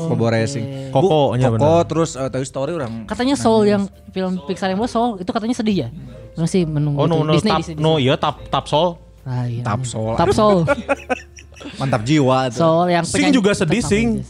[0.08, 0.66] Koko racing.
[0.96, 1.84] Koko bener.
[1.84, 3.84] terus eh, Toy Story orang Katanya Soul yang
[4.16, 5.90] film Pixar yang baru Soul itu katanya sedih ya.
[6.40, 8.96] Masih menunggu Oh no no Disney, tap Disney, no iya tap tap sol.
[9.28, 9.60] Ah, iya.
[9.60, 10.16] Tap Soul.
[10.16, 10.64] Tap Soul.
[11.80, 12.64] mantap jiwa tuh.
[12.64, 14.24] Soul yang Sing juga sedih, Sing.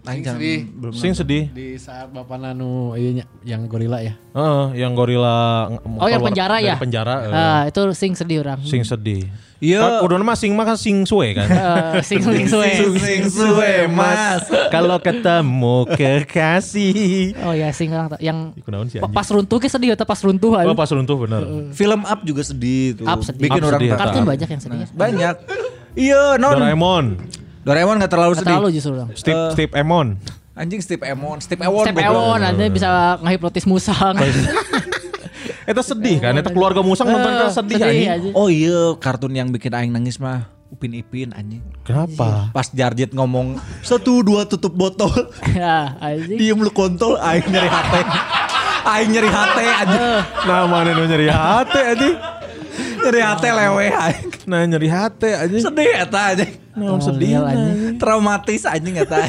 [0.00, 0.58] Jangan- sedih.
[0.80, 1.44] belum Sing sedih.
[1.52, 4.16] Di saat Bapak Nanu iya, yang gorila ya.
[4.32, 5.68] Heeh, yang gorila
[6.00, 6.78] Oh yang penjara ya?
[6.80, 7.14] Penjara.
[7.28, 8.62] Ah, itu sing sedih orang.
[8.64, 9.28] Sing sedih.
[9.60, 10.00] Iya.
[10.00, 11.44] Udah mah sing mah kan sing suwe kan.
[11.90, 12.96] Eh, sing sing suwe.
[12.96, 14.48] Sing suwe mas.
[14.72, 17.36] Kalau ketemu kekasih.
[17.44, 19.04] Oh ya sing yang anjing?
[19.12, 21.42] pas runtuh ke sedih atau pas runtuh Oh pas runtuh bener.
[21.70, 23.06] Film Up juga sedih tuh.
[23.06, 23.46] Up sedih.
[23.46, 24.78] Bikin Up orang sedih, Kartun banyak yang sedih.
[24.80, 24.86] ya.
[24.90, 25.34] banyak.
[25.90, 26.54] Iya, non.
[26.56, 27.04] Doraemon,
[27.66, 28.56] Doraemon gak terlalu sedih.
[28.56, 29.08] terlalu justru orang.
[29.12, 30.06] Steve Eh, Steve Emon.
[30.54, 31.84] Anjing Steve Emon, Steve Ewon.
[31.84, 32.04] Goblok.
[32.04, 32.88] Ewon ada bisa
[33.20, 34.16] ngehipnotis musang.
[35.62, 38.08] Eta sedih kan, eta keluarga musang nonton kan Eh, sedih sedih anjing.
[38.10, 38.28] aja.
[38.32, 41.60] Oh iya, kartun yang bikin aing nangis mah Upin Ipin anjing.
[41.82, 42.48] Kenapa?
[42.50, 45.10] Pas Jarjit ngomong satu dua tutup botol,
[45.52, 46.38] Ya, anjing.
[46.38, 48.00] diem lu kontol, aing nyeri hati.
[48.82, 50.02] aing nyeri hati anjing.
[50.42, 52.14] Nah mana nu nyeri hati anjing.
[53.00, 54.28] nyeri hati lewe aing.
[54.46, 55.60] Nah nyeri hati anjing.
[55.60, 56.52] Sedih eta anjing.
[56.70, 57.34] Nah, sedih.
[57.98, 59.26] Traumatis anjing eta.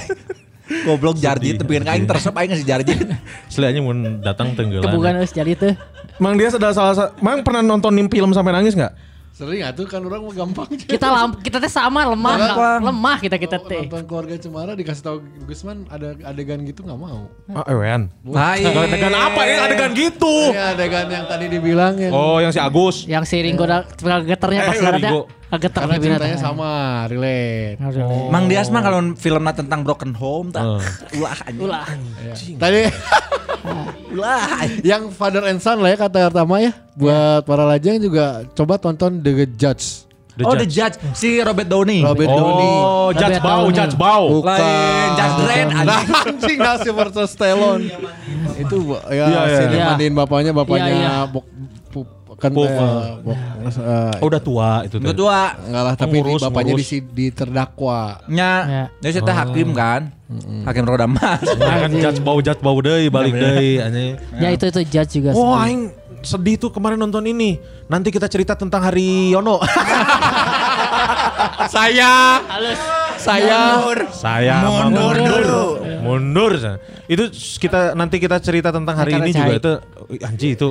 [0.84, 2.98] Goblok Jarjit tapi kan aing tersep aing si Jarjit.
[3.52, 4.86] Selain anjing mun datang tenggelam.
[4.86, 5.74] Kebukan harus jadi tuh.
[6.18, 8.94] Mang dia sudah salah sa- Mang pernah nontonin film sampai nangis nggak?
[9.32, 10.70] Sering atuh kan orang mah gampang.
[10.76, 12.80] Kita lam, kita teh sama lemah, Gampang.
[12.84, 13.88] lemah kita kita teh.
[13.88, 15.18] Nonton keluarga Cemara dikasih tahu
[15.48, 17.26] Gusman ada adegan gitu nggak mau.
[17.50, 18.12] Ah, ewean.
[18.22, 18.70] Nah, iya.
[18.70, 19.66] Adegan apa ya?
[19.66, 20.52] Adegan gitu.
[20.52, 23.08] Ini adegan yang tadi dibilang yang Oh, yang si Agus.
[23.08, 23.88] Yang si Ringo da-
[24.22, 25.10] geternya pas Eh, ada
[25.54, 26.72] Geter karena ceritanya sama,
[27.06, 27.76] relate.
[28.28, 30.80] Mang Dias mah kalau filmnya tentang broken home tak Eh.
[31.20, 31.62] ulah anjing.
[31.62, 31.86] Ulah.
[32.56, 32.82] Tadi
[34.16, 34.42] Ulah.
[34.58, 34.80] anjing.
[34.82, 36.72] yang Father and Son lah ya kata pertama ya.
[36.94, 40.08] Buat para lajang juga coba tonton The Judge.
[40.32, 40.96] The oh The Judge.
[40.96, 42.00] Judge si Robert Downey.
[42.00, 42.72] Robert Downey.
[42.72, 43.76] Oh, Judge Robert Bau, Downey.
[43.76, 44.24] Judge Bau.
[44.32, 44.56] Bukan.
[44.56, 46.08] Lain Judge Dredd Nah, anjing.
[46.32, 47.84] anjing nah Sylvester Stallone.
[48.56, 48.76] Itu
[49.06, 49.44] ya, Iya, iya.
[49.52, 49.86] si Iya.
[49.86, 51.16] mandiin bapaknya, bapaknya Iya, iya.
[52.42, 52.74] Kan eh, eh.
[53.70, 55.20] eh, Oh, udah tua itu Udah teh.
[55.22, 55.42] tua.
[55.62, 57.14] enggak lah tapi Pengurus, di, bapaknya di, pengurus.
[57.14, 58.00] di terdakwa.
[58.26, 58.84] Nya, Ya.
[58.98, 60.02] dia cerita hakim kan.
[60.66, 61.46] Hakim roda emas.
[61.62, 64.18] Nah, kan Judge Bau, Judge Bau deui, balik deui anjing.
[64.36, 65.32] Ya itu itu judge juga.
[65.32, 65.62] Oh, sedih.
[65.62, 65.82] aing
[66.22, 67.62] sedih tuh kemarin nonton ini.
[67.86, 69.62] Nanti kita cerita tentang Hari Yono.
[71.68, 72.42] Saya
[73.16, 73.62] saya
[74.12, 75.78] Saya mundur mundur.
[76.04, 76.52] Mundur.
[77.06, 79.72] Itu kita nanti kita cerita tentang hari Kata ini juga itu
[80.22, 80.70] anji itu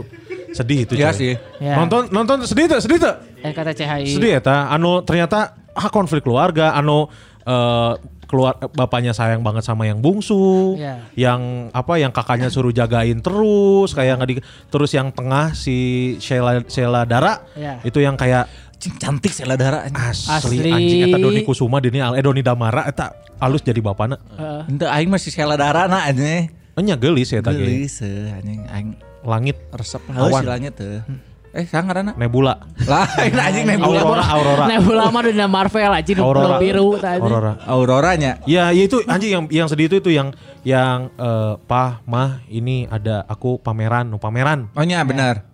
[0.51, 0.93] sedih itu.
[0.98, 1.19] Iya coy.
[1.19, 1.32] sih.
[1.62, 1.74] Ya.
[1.78, 3.15] Nonton nonton sedih tuh, sedih tuh.
[3.40, 4.11] Eh kata CHI.
[4.11, 4.69] Sedih ya ta.
[4.69, 7.07] Anu ternyata ah konflik keluarga, anu
[7.47, 7.93] eh,
[8.31, 11.02] keluar bapaknya sayang banget sama yang bungsu, Iya.
[11.19, 14.36] yang apa yang kakaknya suruh jagain terus kayak nggak di
[14.70, 17.82] terus yang tengah si Sheila Sheila Dara Iya.
[17.82, 18.47] itu yang kayak
[18.81, 19.85] Cing, cantik Sheila Dara.
[19.85, 20.73] asli, Asli.
[20.73, 24.16] anjing eta Doni Kusuma dini eh Doni Damara eta alus jadi bapana.
[24.16, 24.73] Heeh.
[24.73, 26.48] Ente aing masih Sheila Dara na anjing.
[26.74, 27.61] Enya gelis ya tadi.
[27.61, 28.90] Gelis eh, anjing aing
[29.20, 30.32] Langit resep Awan.
[30.32, 31.05] lah silanya teh.
[31.51, 32.16] Eh sangarana.
[32.16, 32.57] Nebula.
[32.81, 34.01] Lain anjing nebula.
[34.01, 34.65] Aurora, Aurora.
[34.73, 36.57] Nebula mah udah Marvel aja nu Aurora.
[36.57, 37.20] biru tadi.
[37.20, 37.52] Aurora.
[37.69, 38.40] Auroranya.
[38.48, 40.32] Ya, ya itu anjing yang yang sedih itu itu yang
[40.65, 45.49] yang eh, pah mah ini ada aku pameran, nu pameran, Oh nya benar.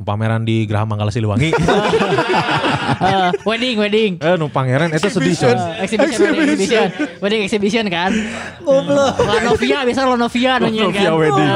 [0.00, 1.52] Pameran di Geraha Manggala Siliwangi.
[3.00, 4.12] Eh, wedding wedding.
[4.18, 5.54] eh nu pangeran itu sedih coy.
[5.54, 6.86] Eh, exhibition, wedding exhibition.
[7.22, 8.10] Wedding exhibition kan.
[8.60, 9.14] Goblok.
[9.24, 11.00] Lanovia biasa Lanovia nanya kan.
[11.00, 11.50] Lanovia wedding.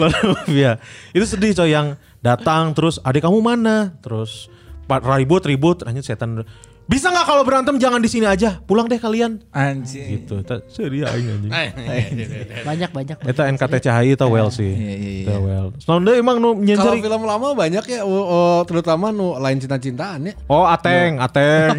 [0.00, 0.72] Lanovia.
[1.12, 1.94] Itu sedih coy yang
[2.24, 3.94] datang terus adik kamu mana?
[4.02, 4.48] Terus
[4.88, 6.42] ribut ribut anjing setan.
[6.90, 8.58] Bisa nggak kalau berantem jangan di sini aja.
[8.60, 9.38] Pulang deh kalian.
[9.54, 10.26] Anjing.
[10.26, 10.42] Gitu.
[10.66, 11.50] Sedih aing anjing.
[12.66, 13.16] Banyak banyak.
[13.22, 14.74] Eta NKTCHI eta well sih.
[14.74, 15.36] Iya, iya, iya.
[15.38, 15.70] Well.
[16.10, 16.98] Emang nu Kalau nyenjeri.
[16.98, 20.34] film lama banyak ya, oh, oh, terutama nu lain cinta-cintaan ya.
[20.50, 21.78] Oh, Ateng, Ateng.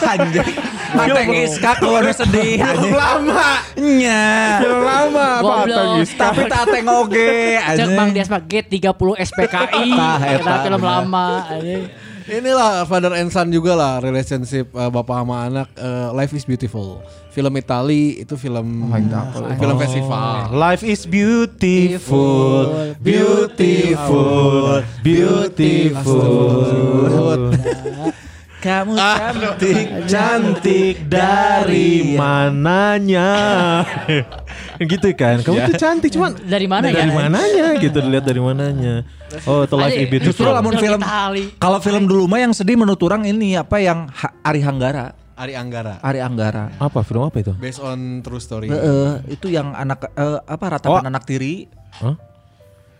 [0.00, 0.48] Anjing.
[0.92, 2.96] Ateng Iska keluar sedih anjing.
[2.96, 3.60] lama.
[3.76, 4.24] Nya.
[4.60, 5.54] Film lama apa.
[5.62, 6.24] Ateng Iska?
[6.24, 7.88] Tapi tak Ateng oge Cek.
[7.92, 8.96] Bang Dias mah G30
[9.28, 9.88] SPKI.
[10.40, 11.26] Eta, film lama.
[11.52, 11.84] anjing.
[12.32, 17.04] Inilah father and son juga lah relationship eh, bapak sama anak eh, Life is Beautiful.
[17.28, 18.88] Film Itali itu film
[19.60, 20.48] film festival.
[20.52, 26.32] Life is beautiful, beautiful, beautiful.
[28.62, 33.30] Kamu cantik, Cantik dari mananya?
[34.78, 35.42] gitu kan?
[35.42, 37.02] Kamu tuh cantik cuman Dari mana ya?
[37.02, 39.02] dari mananya gitu dilihat dari mananya.
[39.50, 39.74] Oh, itu
[40.06, 40.30] beautiful.
[40.30, 41.02] Justru lamun film
[41.58, 45.10] kalau film dulu mah yang sedih menurut orang ini apa yang Ha- Ari Hanggara.
[45.34, 45.98] Ari Anggara.
[45.98, 46.70] Ari Anggara.
[46.78, 47.50] apa film apa itu?
[47.58, 48.70] Based on true story.
[48.70, 51.10] Heeh, itu yang anak eh, apa ratapan Oh.
[51.10, 51.66] anak tiri.
[51.98, 52.14] Hah?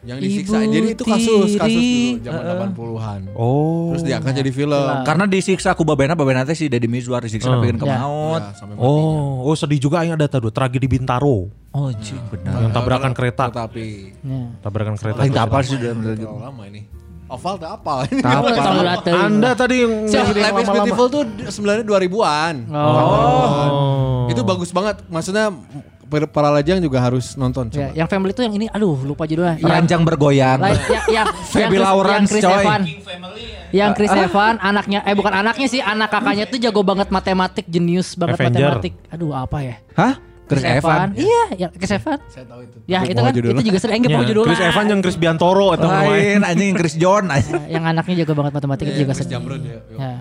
[0.03, 0.59] Yang disiksa.
[0.59, 2.19] Ibu Jadi itu kasus kasus tiri.
[2.19, 3.20] dulu zaman 80-an.
[3.39, 3.95] Oh.
[3.95, 4.87] Terus diangkat jadi film.
[5.07, 8.03] Karena disiksa ku babena babena teh si Deddy Mizwar disiksa bikin ke Ya.
[8.03, 8.43] maut.
[8.43, 8.83] Ya, sampai mati.
[8.83, 11.47] Oh, oh sedih juga yang ada tadi tragedi Bintaro.
[11.73, 12.66] Oh, cing benar.
[12.66, 13.45] Yang tabrakan kereta.
[13.49, 14.41] Tapi Ya.
[14.59, 15.23] Tabrakan kereta.
[15.23, 15.95] Tak apa sih udah
[16.51, 16.83] lama ini.
[17.33, 18.20] Oval tak apal ini.
[18.20, 18.49] Apa.
[18.53, 19.16] Tahu lah tuh.
[19.16, 20.69] Anda tadi yang Life is.
[20.69, 22.55] Beautiful tuh sebenarnya 2000-an.
[22.69, 24.29] Oh.
[24.29, 25.01] Itu bagus banget.
[25.09, 25.49] Maksudnya
[26.26, 27.89] para lajang juga harus nonton Ya, coba.
[27.94, 29.56] yang family itu yang ini aduh lupa judulnya.
[29.56, 30.59] Yang Ranjang bergoyang.
[30.59, 32.55] lain- yang yang Feby yang Chris- Lawrence, yang Chris coy.
[32.59, 32.80] Evan.
[33.72, 38.12] Yang Chris Evan anaknya eh bukan anaknya sih, anak kakaknya tuh jago banget matematik, jenius
[38.14, 38.60] banget Avenger.
[38.76, 38.93] matematik.
[39.09, 39.76] Aduh apa ya?
[39.94, 40.14] Hah?
[40.43, 41.16] Chris Evan.
[41.16, 42.18] Iya, ya Chris Evan.
[42.28, 42.76] Saya tahu itu.
[42.84, 43.56] Ya Tapi itu kan judulnya.
[43.56, 44.48] itu juga sering enggak Ya, mau judulnya.
[44.52, 47.24] Chris Evan yang Chris Biantoro atau Lain anjing Chris John.
[47.26, 47.40] Ya,
[47.72, 49.32] yang anaknya jago banget matematik itu juga Chris sedih.
[49.32, 49.78] Jamrud ya.
[49.97, 50.12] Ya.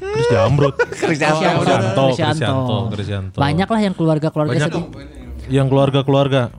[0.00, 0.74] Chris Jamrut.
[0.92, 1.18] Chris.
[1.18, 3.38] Krisyanto, Krisyanto.
[3.38, 4.84] Banyak lah yang keluarga-keluarga sedih.
[5.46, 6.50] yang keluarga-keluarga.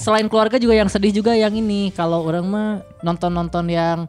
[0.00, 1.92] Selain keluarga juga yang sedih juga yang ini.
[1.92, 2.68] Kalau orang mah
[3.04, 4.08] nonton-nonton yang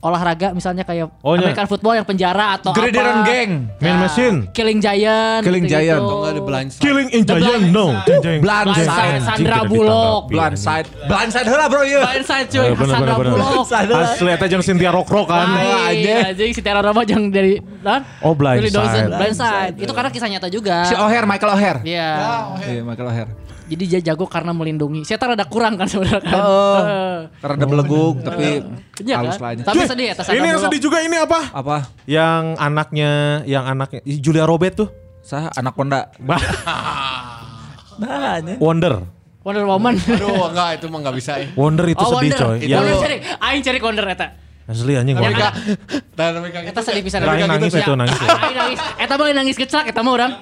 [0.00, 1.44] olahraga misalnya kayak Oh, iya.
[1.44, 3.28] American football yang penjara atau Gridiron apa.
[3.28, 3.50] Gang.
[3.76, 4.36] Man Machine.
[4.50, 5.44] Killing Giant.
[5.44, 5.84] Killing gitu-gitu.
[5.86, 6.02] Giant.
[6.02, 6.80] Enggak ada blind Side.
[6.80, 7.86] Killing in The Giant, no.
[8.02, 8.40] Jeng, jeng.
[9.20, 10.22] Sandra Bullock.
[10.24, 10.86] ditanggapi, Blindside.
[11.04, 12.00] Blindside heula bro ieu.
[12.00, 13.32] Blindside cuy, Eh, bener, Sandra bener.
[13.36, 13.64] Bullock.
[13.70, 15.46] Asli eta jeung Cynthia Rockro kan.
[15.52, 18.60] Anjing, anjing si Tiara Rama yang dari dan Oh, Blindside.
[18.62, 19.74] Billy Dawson, Blindside.
[19.76, 20.88] Itu karena kisah nyata juga.
[20.88, 21.78] Si O'Hare, Michael O'Hare.
[21.84, 22.10] Iya.
[22.64, 23.30] Iya, Michael O'Hare.
[23.70, 25.06] Jadi dia jago karena melindungi.
[25.06, 26.42] Saya rada kurang kan sebenarnya kan.
[26.42, 26.74] Oh.
[26.82, 27.16] Heeh.
[27.38, 28.66] Karena ada beleguk tapi
[29.00, 29.42] Iya halus kan?
[29.46, 29.62] lah aja.
[29.62, 31.54] Tapi sedih ya Ini yang sedih juga ini apa?
[31.54, 31.76] Apa?
[32.10, 33.10] Yang anaknya,
[33.46, 34.88] yang anaknya Julia Robert tuh.
[35.22, 36.10] Sah anak Honda.
[36.18, 36.42] Bah,
[38.00, 38.40] Nah.
[38.58, 39.04] Wonder.
[39.44, 39.96] Wonder Woman.
[39.96, 41.48] Aduh, enggak itu mah enggak bisa ya.
[41.56, 42.40] Wonder itu oh, sedih Wonder.
[42.44, 42.56] coy.
[42.60, 43.16] Itu Yang Wonder cari.
[43.40, 44.26] Aing cari Wonder eta.
[44.70, 45.42] Asli anjing Yang Wonder.
[45.42, 45.54] ada-
[46.14, 46.58] Dan mereka.
[46.62, 47.20] Eta sedih pisan.
[47.20, 48.16] Aing nangis itu nangis.
[48.16, 48.78] Nangis.
[48.96, 50.32] Eta mah nangis kecak eta mah orang.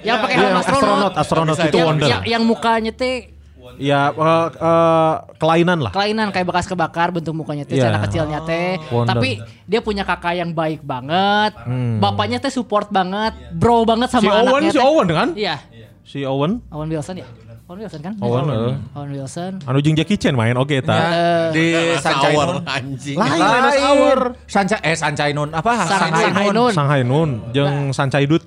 [0.00, 1.12] Yang pakai Iya, helm astronot, astronot.
[1.16, 2.08] astronot Bisa itu Wonder.
[2.24, 3.32] yang, mukanya teh
[3.74, 5.90] Ya eh, eh, kelainan lah.
[5.90, 7.90] kelainan kayak bekas kebakar bentuk mukanya teh Iya.
[7.90, 9.08] anak kecilnya teh Wonder.
[9.10, 11.58] tapi dia punya kakak yang baik banget
[11.96, 14.84] bapaknya teh support banget bro banget Si sama Owen, anaknya si teh.
[14.84, 15.28] Owen kan?
[15.34, 15.56] iya
[16.04, 16.60] Si Owen.
[16.68, 17.26] Owen Wilson ya
[17.64, 18.76] Owen Wilson kan Owen, eh.
[18.92, 21.00] Owen Wilson Anu jeung Jackie Chan main oke ta.
[21.48, 22.64] Di Sancai Sour, Nun.
[22.68, 23.16] anjing.
[23.16, 23.52] Lain Lain.
[23.56, 24.18] Renus Hour.
[24.44, 25.72] Sanca eh Sancai Nun apa?
[25.88, 26.52] Sanghai Nun.
[26.52, 26.72] Nun.
[26.76, 28.44] Shanghai Nun jeung Sancai Dut.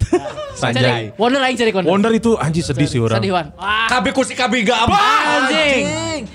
[0.58, 3.18] Cari Wonder aing cari Wonder Wonder itu anjing sedih sih orang.
[3.18, 4.86] sedih Wan wah Kabi kusi kabi gam.
[4.86, 6.26] anjing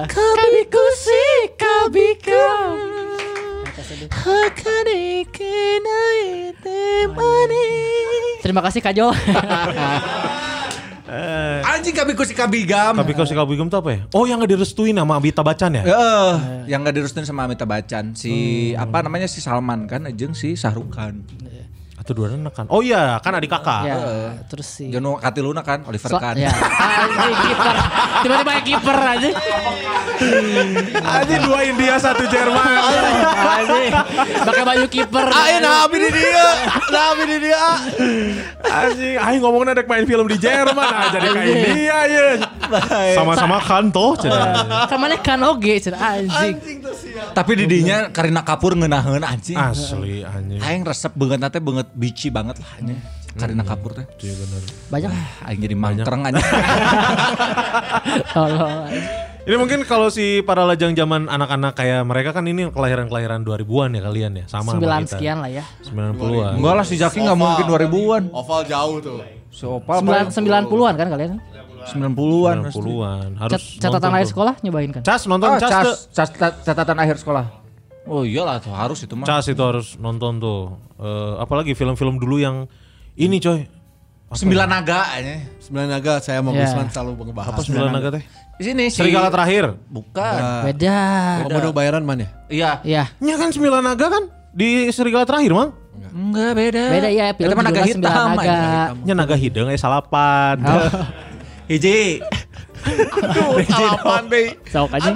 [0.00, 1.24] Kabiku si
[1.60, 2.44] kabika
[8.40, 9.10] Terima kasih Kajol.
[11.66, 12.94] Anjing kabi kusi kabi gam.
[12.94, 14.00] Tapi kau si Kabigum tuh apa ya?
[14.14, 15.82] Oh yang gak direstuin sama Abita Bacan ya?
[15.82, 16.34] Eh,
[16.70, 18.30] yang gak direstuin sama Amitabh Bachchan si
[18.78, 21.26] apa namanya si Salman kan jeung si Sahrukhan.
[22.12, 22.66] Anak kan?
[22.66, 23.82] Oh iya kan adik kakak.
[23.84, 23.96] ya,
[24.44, 26.36] terus si Jono katiluna kan Oliver So- Kahn.
[26.36, 26.50] ya.
[26.50, 27.76] Anjing kiper.
[28.20, 29.30] Tiba-tiba kiper aja.
[31.00, 32.66] Anjing dua India satu Jerman.
[33.32, 33.92] Anjing.
[34.42, 35.26] Pakai baju kiper.
[35.26, 36.46] Ayo nabi di dia,
[36.88, 37.62] nabi di dia.
[38.62, 42.26] Anjing, aing ngomongnya dek main film di Jerman ah jadi kayak India ya.
[43.18, 44.14] Sama-sama kan toh.
[44.16, 44.86] cenah.
[44.86, 46.54] Kamane kan oge cenah anjing.
[47.34, 49.58] Tapi didinya Karina Kapur ngeunaheun anjing.
[49.58, 50.60] Asli anjing.
[50.62, 52.94] Aing resep banget teh banget bici banget lah ini.
[53.34, 54.06] Karina Kapur teh.
[54.22, 54.60] Iya bener.
[54.90, 55.10] Banyak.
[55.46, 56.46] Aing jadi mangkreng anjing.
[58.34, 58.90] Tolong.
[59.40, 64.02] Ini mungkin kalau si para lajang zaman anak-anak kayak mereka kan ini kelahiran-kelahiran 2000-an ya
[64.04, 65.12] kalian ya, sama sama Sembilan kita.
[65.16, 65.64] sekian lah ya.
[65.88, 66.52] 90-an.
[66.60, 68.22] Enggak lah si Jaki enggak mungkin 2000-an.
[68.36, 69.16] Oval jauh tuh.
[69.50, 71.30] Si Opal Sembilan sembilan puluhan kan kalian?
[71.86, 72.56] 90-an.
[72.68, 73.30] 90-an.
[73.36, 75.02] Harus Cat- Catatan nonton akhir sekolah nyobain kan?
[75.02, 77.44] Cas nonton Ah, cas, cas, cas- cat- catatan akhir sekolah.
[78.04, 79.24] Oh iyalah tuh harus itu mah.
[79.24, 80.74] Cas itu harus nonton tuh.
[80.96, 82.66] Eh, apalagi film-film dulu yang
[83.14, 83.64] ini coy.
[84.30, 85.42] Sembilan naga aja.
[85.58, 86.62] Sembilan naga saya mau Ya.
[86.62, 87.50] Gusman selalu ngebahas.
[87.50, 88.24] Apa sembilan naga teh?
[88.56, 89.74] Di sini si Serigala terakhir.
[89.90, 90.40] Bukan.
[90.70, 90.98] Beda.
[91.42, 92.28] Komodo bayaran mana?
[92.46, 92.78] Iya.
[92.82, 93.10] Iya.
[93.18, 95.70] Nya kan sembilan naga kan di Serigala terakhir mang.
[96.10, 96.84] Enggak beda.
[96.90, 98.02] Beda ya film naga hitam.
[98.02, 98.42] Sembilan Naga.
[98.42, 98.58] aja.
[99.02, 100.56] Nya naga hidung eh salapan.
[101.70, 102.18] Hiji.
[102.82, 104.46] Aduh, salapan deh.
[104.66, 105.10] Sok aja.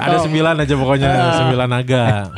[0.00, 1.10] Ada sembilan aja pokoknya
[1.44, 2.32] sembilan naga.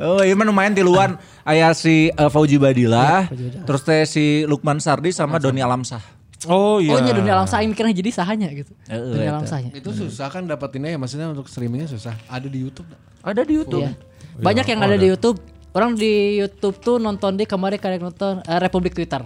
[0.00, 1.16] Oh iya lumayan tiluan.
[1.48, 3.28] Aya si eh, Fauji Badila,
[3.64, 6.20] terus teh si Lukman Sardi sama Doni Alamsah.
[6.48, 6.96] Oh iya.
[6.96, 8.72] Oh nya dunia alam saya mikirnya jadi sahanya gitu.
[8.88, 9.32] Heeh, Dunia eta.
[9.36, 9.72] alam sahanya.
[9.76, 12.16] Itu susah kan dapetinnya ya maksudnya untuk streamingnya susah.
[12.32, 12.88] Ada di YouTube.
[13.20, 13.84] Ada di YouTube.
[13.84, 13.92] Iya.
[14.40, 15.36] Banyak yang ada di YouTube.
[15.76, 19.20] Orang di YouTube tuh nonton di kemarin kalian nonton eh, Republik Twitter.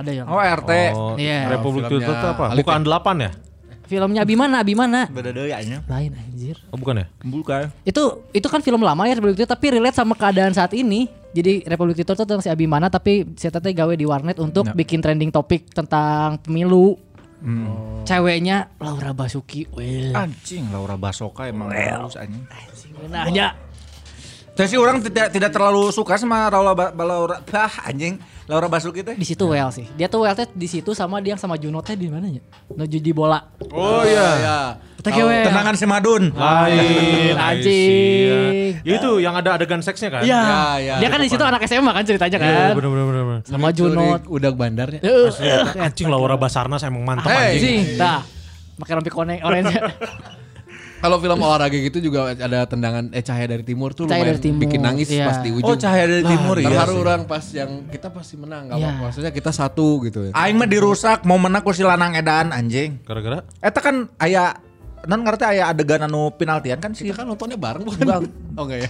[0.00, 0.70] Ada yang Oh RT.
[0.96, 1.52] Oh, Iya.
[1.52, 2.44] Republik filmnya Twitter itu apa?
[2.50, 3.30] Alif Bukan delapan ya?
[3.90, 5.10] filmnya Abimana, Abimana.
[5.10, 5.82] Beda deui anya.
[5.90, 6.54] Lain anjir.
[6.70, 7.06] Oh bukan ya?
[7.26, 7.74] Bukan.
[7.82, 11.10] Itu itu kan film lama ya Republik Twitter tapi relate sama keadaan saat ini.
[11.34, 15.02] Jadi Republik Twitter tuh tentang si Abimana tapi si Tete gawe di warnet untuk bikin
[15.02, 16.94] trending topik tentang pemilu.
[18.06, 19.66] Ceweknya Laura Basuki.
[19.74, 20.14] Well.
[20.14, 22.46] Anjing Laura Basoka emang bagus anjing.
[23.10, 23.58] Nanya.
[24.50, 28.20] Tapi sih orang tidak tidak terlalu suka sama Laura Laura bah anjing
[28.50, 29.14] Laura Basuki teh.
[29.14, 29.86] Di situ well sih.
[29.94, 32.42] Dia tuh well teh di situ sama dia yang sama Juno teh di mana ya?
[32.74, 33.38] Nuju di bola.
[33.70, 34.28] Oh iya.
[34.42, 34.58] Ya.
[34.98, 35.46] Teh well.
[35.46, 36.34] Tenangan si Madun.
[36.34, 37.38] Lain.
[37.38, 38.82] Anjing.
[38.82, 40.22] Ya itu yang ada adegan seksnya kan?
[40.26, 40.42] Iya.
[40.42, 40.94] Ya, ya.
[40.98, 42.70] Dia kan di situ anak SMA kan ceritanya Iya, kan.
[42.74, 43.24] bener bener bener.
[43.30, 43.40] bener.
[43.46, 44.26] Sama Junot.
[44.26, 44.98] Udah bandarnya.
[44.98, 45.30] Heeh.
[45.78, 47.86] Anjing Laura Basarnas emang mantap anjing.
[47.86, 48.02] Anjing.
[48.02, 48.26] Tah.
[48.82, 49.78] Pakai rompi kone orange.
[51.00, 54.42] Kalau film olahraga gitu juga ada tendangan eh cahaya dari timur tuh Cahaya lumayan dari
[54.44, 55.26] Timur, bikin nangis iya.
[55.32, 55.72] pas di ujung.
[55.72, 56.68] Oh cahaya dari timur ya.
[56.68, 58.76] Terharu orang pas yang kita pasti menang Iya.
[58.76, 60.32] apa maksudnya kita satu gitu ya.
[60.36, 63.00] Aing mah dirusak mau menang ku si lanang edan anjing.
[63.08, 64.60] Gara-gara Eta kan aya
[65.08, 67.08] non ngerti aya adegan anu penaltian kan sih.
[67.08, 68.04] Kita kan nontonnya bareng bukan?
[68.60, 68.88] oh enggak ya.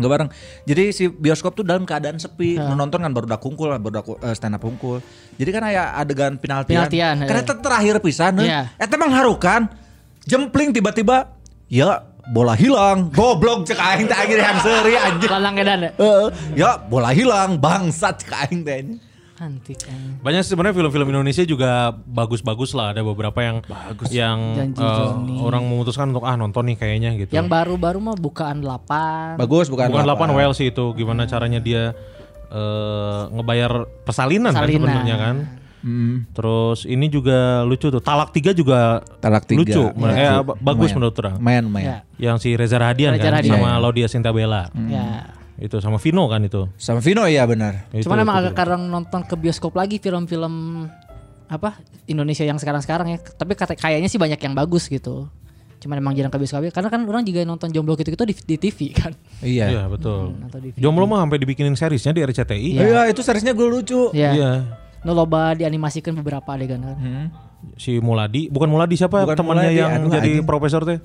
[0.00, 0.28] Enggak bareng.
[0.64, 2.56] Jadi si bioskop tuh dalam keadaan sepi.
[2.56, 5.04] Nu Nonton kan baru udah kungkul, baru udah stand up kungkul.
[5.36, 6.88] Jadi kan aya adegan penaltian.
[6.88, 7.44] Penaltian, Karena eh.
[7.44, 8.40] eta terakhir pisan.
[8.40, 8.72] Iya.
[8.80, 9.68] Eta mengharukan.
[10.28, 11.39] Jempling tiba-tiba
[11.70, 13.08] ya bola hilang.
[13.14, 15.30] Goblok cek aing teh akhir yang seri anjing.
[15.30, 15.90] Lalang edan ya.
[15.96, 16.26] Heeh.
[16.58, 18.78] ya bola hilang bangsat cek aing teh.
[18.82, 18.94] ini.
[19.40, 20.20] Antik kan.
[20.20, 23.64] banyak sih sebenarnya film-film Indonesia juga bagus-bagus lah ada beberapa yang
[24.12, 25.40] yang Janji eh, Joni.
[25.40, 27.32] orang memutuskan untuk ah nonton nih kayaknya gitu.
[27.32, 29.40] Yang baru-baru mah bukaan 8.
[29.40, 29.88] Bagus bukan?
[29.96, 30.28] Bukan apa.
[30.28, 31.96] 8 well sih itu gimana caranya dia
[32.52, 34.80] eh, ngebayar persalinan, kan Persalinan.
[34.84, 35.36] sebenarnya kan.
[36.30, 37.98] Terus ini juga lucu tuh.
[37.98, 39.60] Talak 3 juga Talak Tiga.
[39.60, 39.82] lucu.
[39.96, 40.12] Iya.
[40.12, 40.96] Eh, ba- bagus Lumayan.
[41.00, 41.34] menurut orang.
[41.40, 41.84] Main main.
[41.84, 41.98] Ya.
[42.16, 43.56] Yang si Reza Rahadian Reza kan Rahadian.
[43.56, 44.68] sama Laudia Sintabella.
[44.86, 45.32] Ya.
[45.56, 46.68] Itu sama Vino kan itu.
[46.76, 47.88] Sama Vino ya benar.
[47.90, 50.84] Itu, Cuman emang itu agak kadang nonton ke bioskop lagi film-film
[51.46, 51.76] apa
[52.06, 53.18] Indonesia yang sekarang-sekarang ya.
[53.20, 55.28] Tapi kata kayaknya sih banyak yang bagus gitu.
[55.80, 58.92] Cuman emang jarang ke bioskop karena kan orang juga nonton jomblo gitu-gitu di, di TV
[58.92, 59.12] kan.
[59.40, 59.64] Iya.
[59.68, 60.36] Iya betul.
[60.44, 62.70] Atau di Jomblo mah sampai dibikinin seriesnya di RCTI.
[62.76, 64.12] Iya, itu seriesnya gue lucu.
[64.12, 64.32] Ya.
[65.00, 66.96] Nu loba dianimasikan beberapa adegan kan.
[66.96, 67.26] Hmm.
[67.76, 70.44] Si Muladi, bukan Muladi siapa Bukan temannya Muladi, yang aduh, jadi anjing.
[70.44, 70.98] profesor teh?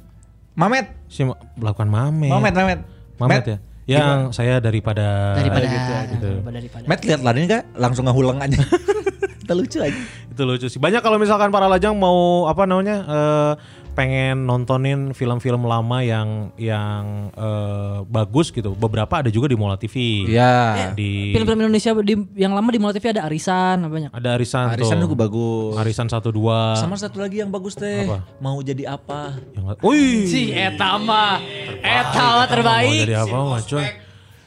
[0.54, 2.32] Mamet, Si Ma- bukan Mamet.
[2.32, 2.80] Mamet, Mamet.
[3.16, 3.58] Mamet ya.
[3.86, 6.30] Yang saya daripada Daripada gitu, gitu.
[6.34, 6.86] daripada, daripada.
[6.88, 7.64] Matt lihat lari enggak?
[7.76, 8.58] Langsung ngehuleng aja.
[9.46, 10.00] Kita lucu aja.
[10.26, 10.80] Itu lucu sih.
[10.80, 13.52] Banyak kalau misalkan para lajang mau apa namanya eh,
[13.96, 18.76] pengen nontonin film-film lama yang yang eh, bagus gitu.
[18.76, 20.28] Beberapa ada juga di Mola TV.
[20.28, 20.92] Iya.
[20.92, 24.12] Di Film-film Indonesia di, yang lama di Mola TV ada Arisan banyak.
[24.12, 25.08] ada Arisan, Arisan tuh.
[25.08, 25.80] juga bagus.
[25.80, 26.84] Arisan 1 2.
[26.84, 28.04] Sama satu lagi yang bagus teh.
[28.04, 28.20] Apa?
[28.44, 29.40] Mau jadi apa?
[29.56, 30.28] Yang Wih.
[30.28, 31.40] Si eta mah
[31.80, 33.00] eta mah Mau terbaik.
[33.08, 33.86] jadi apa mah coy?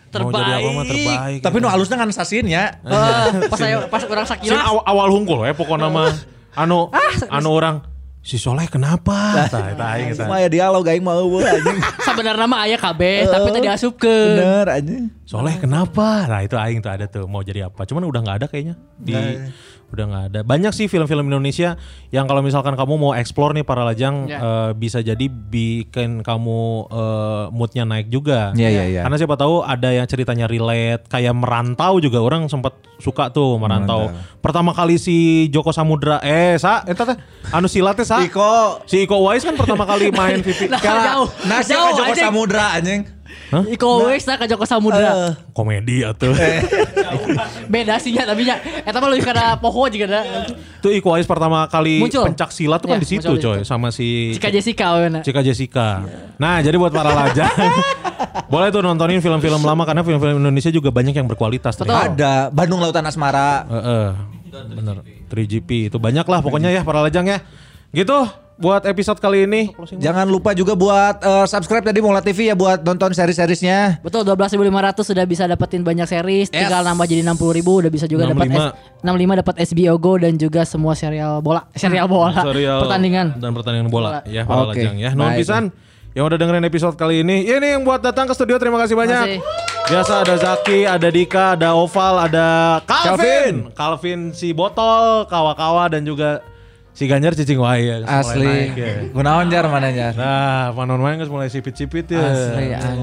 [0.09, 1.41] Mau jadi apa mah terbaik.
[1.41, 2.77] Tapi nu halusnya kan sasin ya.
[2.85, 6.13] Eh, pas saya pas orang Sin sakilas awal, awal hungkul ya pokoknya mah
[6.53, 6.93] anu
[7.33, 7.81] anu orang
[8.29, 9.49] si Soleh kenapa?
[9.49, 10.29] Tah eta aing eta.
[10.53, 11.81] Dialog aing mau anjing.
[12.13, 14.37] sebenarnya mah aya kabeh tapi tadi asupkeun.
[14.37, 15.18] Bener anjing.
[15.29, 16.25] Soleh kenapa?
[16.25, 17.85] Nah itu aing tuh ada tuh mau jadi apa.
[17.85, 18.81] Cuman udah nggak ada kayaknya.
[18.97, 19.13] Di
[19.93, 20.41] udah nggak ada.
[20.41, 21.77] Banyak sih film-film Indonesia
[22.09, 24.41] yang kalau misalkan kamu mau explore nih para lajang Ya.
[24.41, 28.57] eh, bisa jadi bikin kamu eh, moodnya naik juga.
[28.57, 29.01] Iya, iya, iya.
[29.05, 34.09] Karena siapa tahu ada yang ceritanya relate kayak merantau juga orang sempat suka tuh merantau.
[34.41, 37.17] Pertama kali si Joko Samudra eh sa eta teh
[37.53, 38.25] anu silat teh sa.
[38.25, 38.81] Iko.
[38.89, 40.73] Si Iko Uwais kan pertama kali main VP.
[40.73, 41.29] Nah, Kala, jauh.
[41.45, 42.25] Nasi Jauh, Joko anjing.
[42.25, 43.01] Samudra anjing.
[43.49, 45.33] Iko Uwais ka Joko Samudra.
[45.57, 46.37] Komedi atuh.
[47.73, 50.21] Beda sih nya tapi nya eta mah lebih karena poho juga da.
[50.85, 52.29] Tuh Iko Uwais pertama kali Muncul.
[52.29, 55.21] pencak silat tuh kan Iya, di situ coy sama si Cika Jessica weuna.
[55.25, 56.05] Cika Jessica.
[56.37, 57.49] Nah, jadi buat para lajang
[58.53, 61.77] boleh tuh nontonin film-film lama karena film-film Indonesia juga banyak yang berkualitas.
[61.77, 62.13] ternyata.
[62.13, 63.65] Ada Bandung Lautan Asmara.
[63.69, 64.07] Heeh.
[64.49, 65.05] Bener.
[65.29, 67.45] 3GP itu banyak lah pokoknya ya para lajang ya.
[67.93, 68.17] Gitu
[68.59, 69.71] buat episode kali ini.
[69.95, 74.03] Jangan lupa juga buat eh, subscribe tadi Mola TV ya buat nonton seri-serisnya.
[74.03, 74.59] Betul 12.500
[75.01, 78.59] sudah bisa dapetin banyak series, tinggal nambah jadi 60.000 udah bisa juga dapat 65.
[78.59, 83.27] S- 65 dapat SBO Go dan juga semua serial bola, serial bola, Serial pertandingan.
[83.39, 85.11] dan pertandingan bola, ya para Oke, lajang ya.
[85.15, 85.65] Nuhun pisan
[86.13, 87.47] yang udah dengerin episode kali ini.
[87.47, 89.39] Ya, Ini yang buat datang ke studio terima kasih banyak.
[89.39, 93.73] Terima Biasa ada Zaki, ada Dika, ada Oval, ada Calvin.
[93.73, 96.45] Calvin si botol, kawa-kawa dan juga
[96.99, 97.97] si Ganjar cicing wae ya.
[98.03, 98.43] Asli.
[98.43, 98.91] naik ya.
[99.15, 100.19] Gunawan jar mana jar.
[100.19, 102.19] Nah, panon main geus mulai sipit-sipit ya.
[102.27, 102.75] Asli.
[102.75, 102.99] anjing.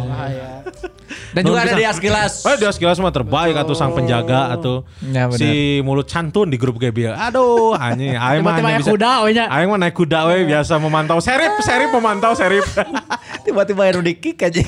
[1.32, 2.44] Dan juga ada di Askilas.
[2.44, 6.76] Oh, dia sekilas mah terbaik atau sang penjaga atau Ya, si mulut cantun di grup
[6.76, 7.16] GB.
[7.16, 9.48] Aduh, anjing, aing mah ya bisa kuda we nya.
[9.48, 12.68] Aing mah naik kuda we biasa memantau serip, serip memantau serip.
[13.48, 14.60] Tiba-tiba di kick aja.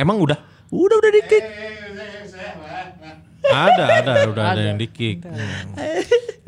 [0.00, 0.40] Emang udah?
[0.72, 1.44] Udah udah di kick.
[3.42, 5.28] Ada, ada, udah ada yang di kick.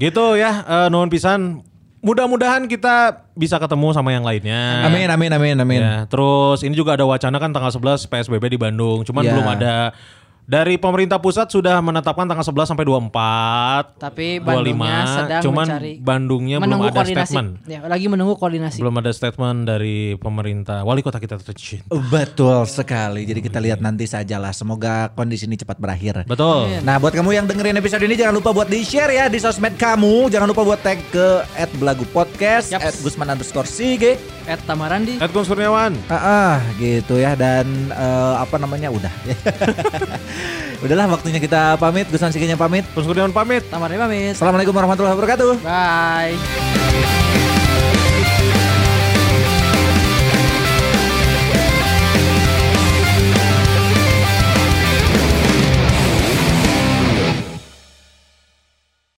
[0.00, 1.60] Gitu ya, eh, nuhun pisan.
[2.04, 4.84] Mudah-mudahan kita bisa ketemu sama yang lainnya.
[4.84, 5.80] Amin amin amin amin.
[5.80, 9.08] Ya, terus ini juga ada wacana kan tanggal 11 PSBB di Bandung.
[9.08, 9.32] Cuman Ya.
[9.32, 9.74] belum ada
[10.44, 13.96] dari pemerintah pusat sudah menetapkan tanggal 11 sampai 24.
[13.96, 17.32] Tapi Bandungnya sedang cuman mencari Bandungnya belum menunggu ada koordinasi.
[17.32, 17.48] statement.
[17.64, 18.78] Ya, lagi menunggu koordinasi.
[18.84, 20.84] Belum ada statement dari pemerintah.
[20.84, 21.88] Wali kota kita tercinta.
[21.88, 23.24] Betul sekali.
[23.24, 24.52] Jadi kita lihat nanti sajalah.
[24.52, 26.28] Semoga kondisi ini cepat berakhir.
[26.28, 26.68] Betul.
[26.84, 29.80] Nah buat kamu yang dengerin episode ini jangan lupa buat di share ya di sosmed
[29.80, 30.28] kamu.
[30.28, 31.40] Jangan lupa buat tag ke
[31.80, 33.00] @belagu_podcast, Yaps.
[33.00, 34.20] @gusman underscore sige.
[34.44, 35.16] Tamarandi.
[35.24, 35.92] Ed Gun Kurniawan.
[36.12, 39.08] Ah, ah, gitu ya dan eh, apa namanya udah.
[40.84, 42.06] Udahlah waktunya kita pamit.
[42.12, 42.84] Gusman Sigenya pamit.
[42.92, 43.64] Kurniawan pamit.
[43.72, 44.32] Tamarandi pamit.
[44.36, 45.52] Assalamualaikum warahmatullahi wabarakatuh.
[45.64, 47.43] Bye.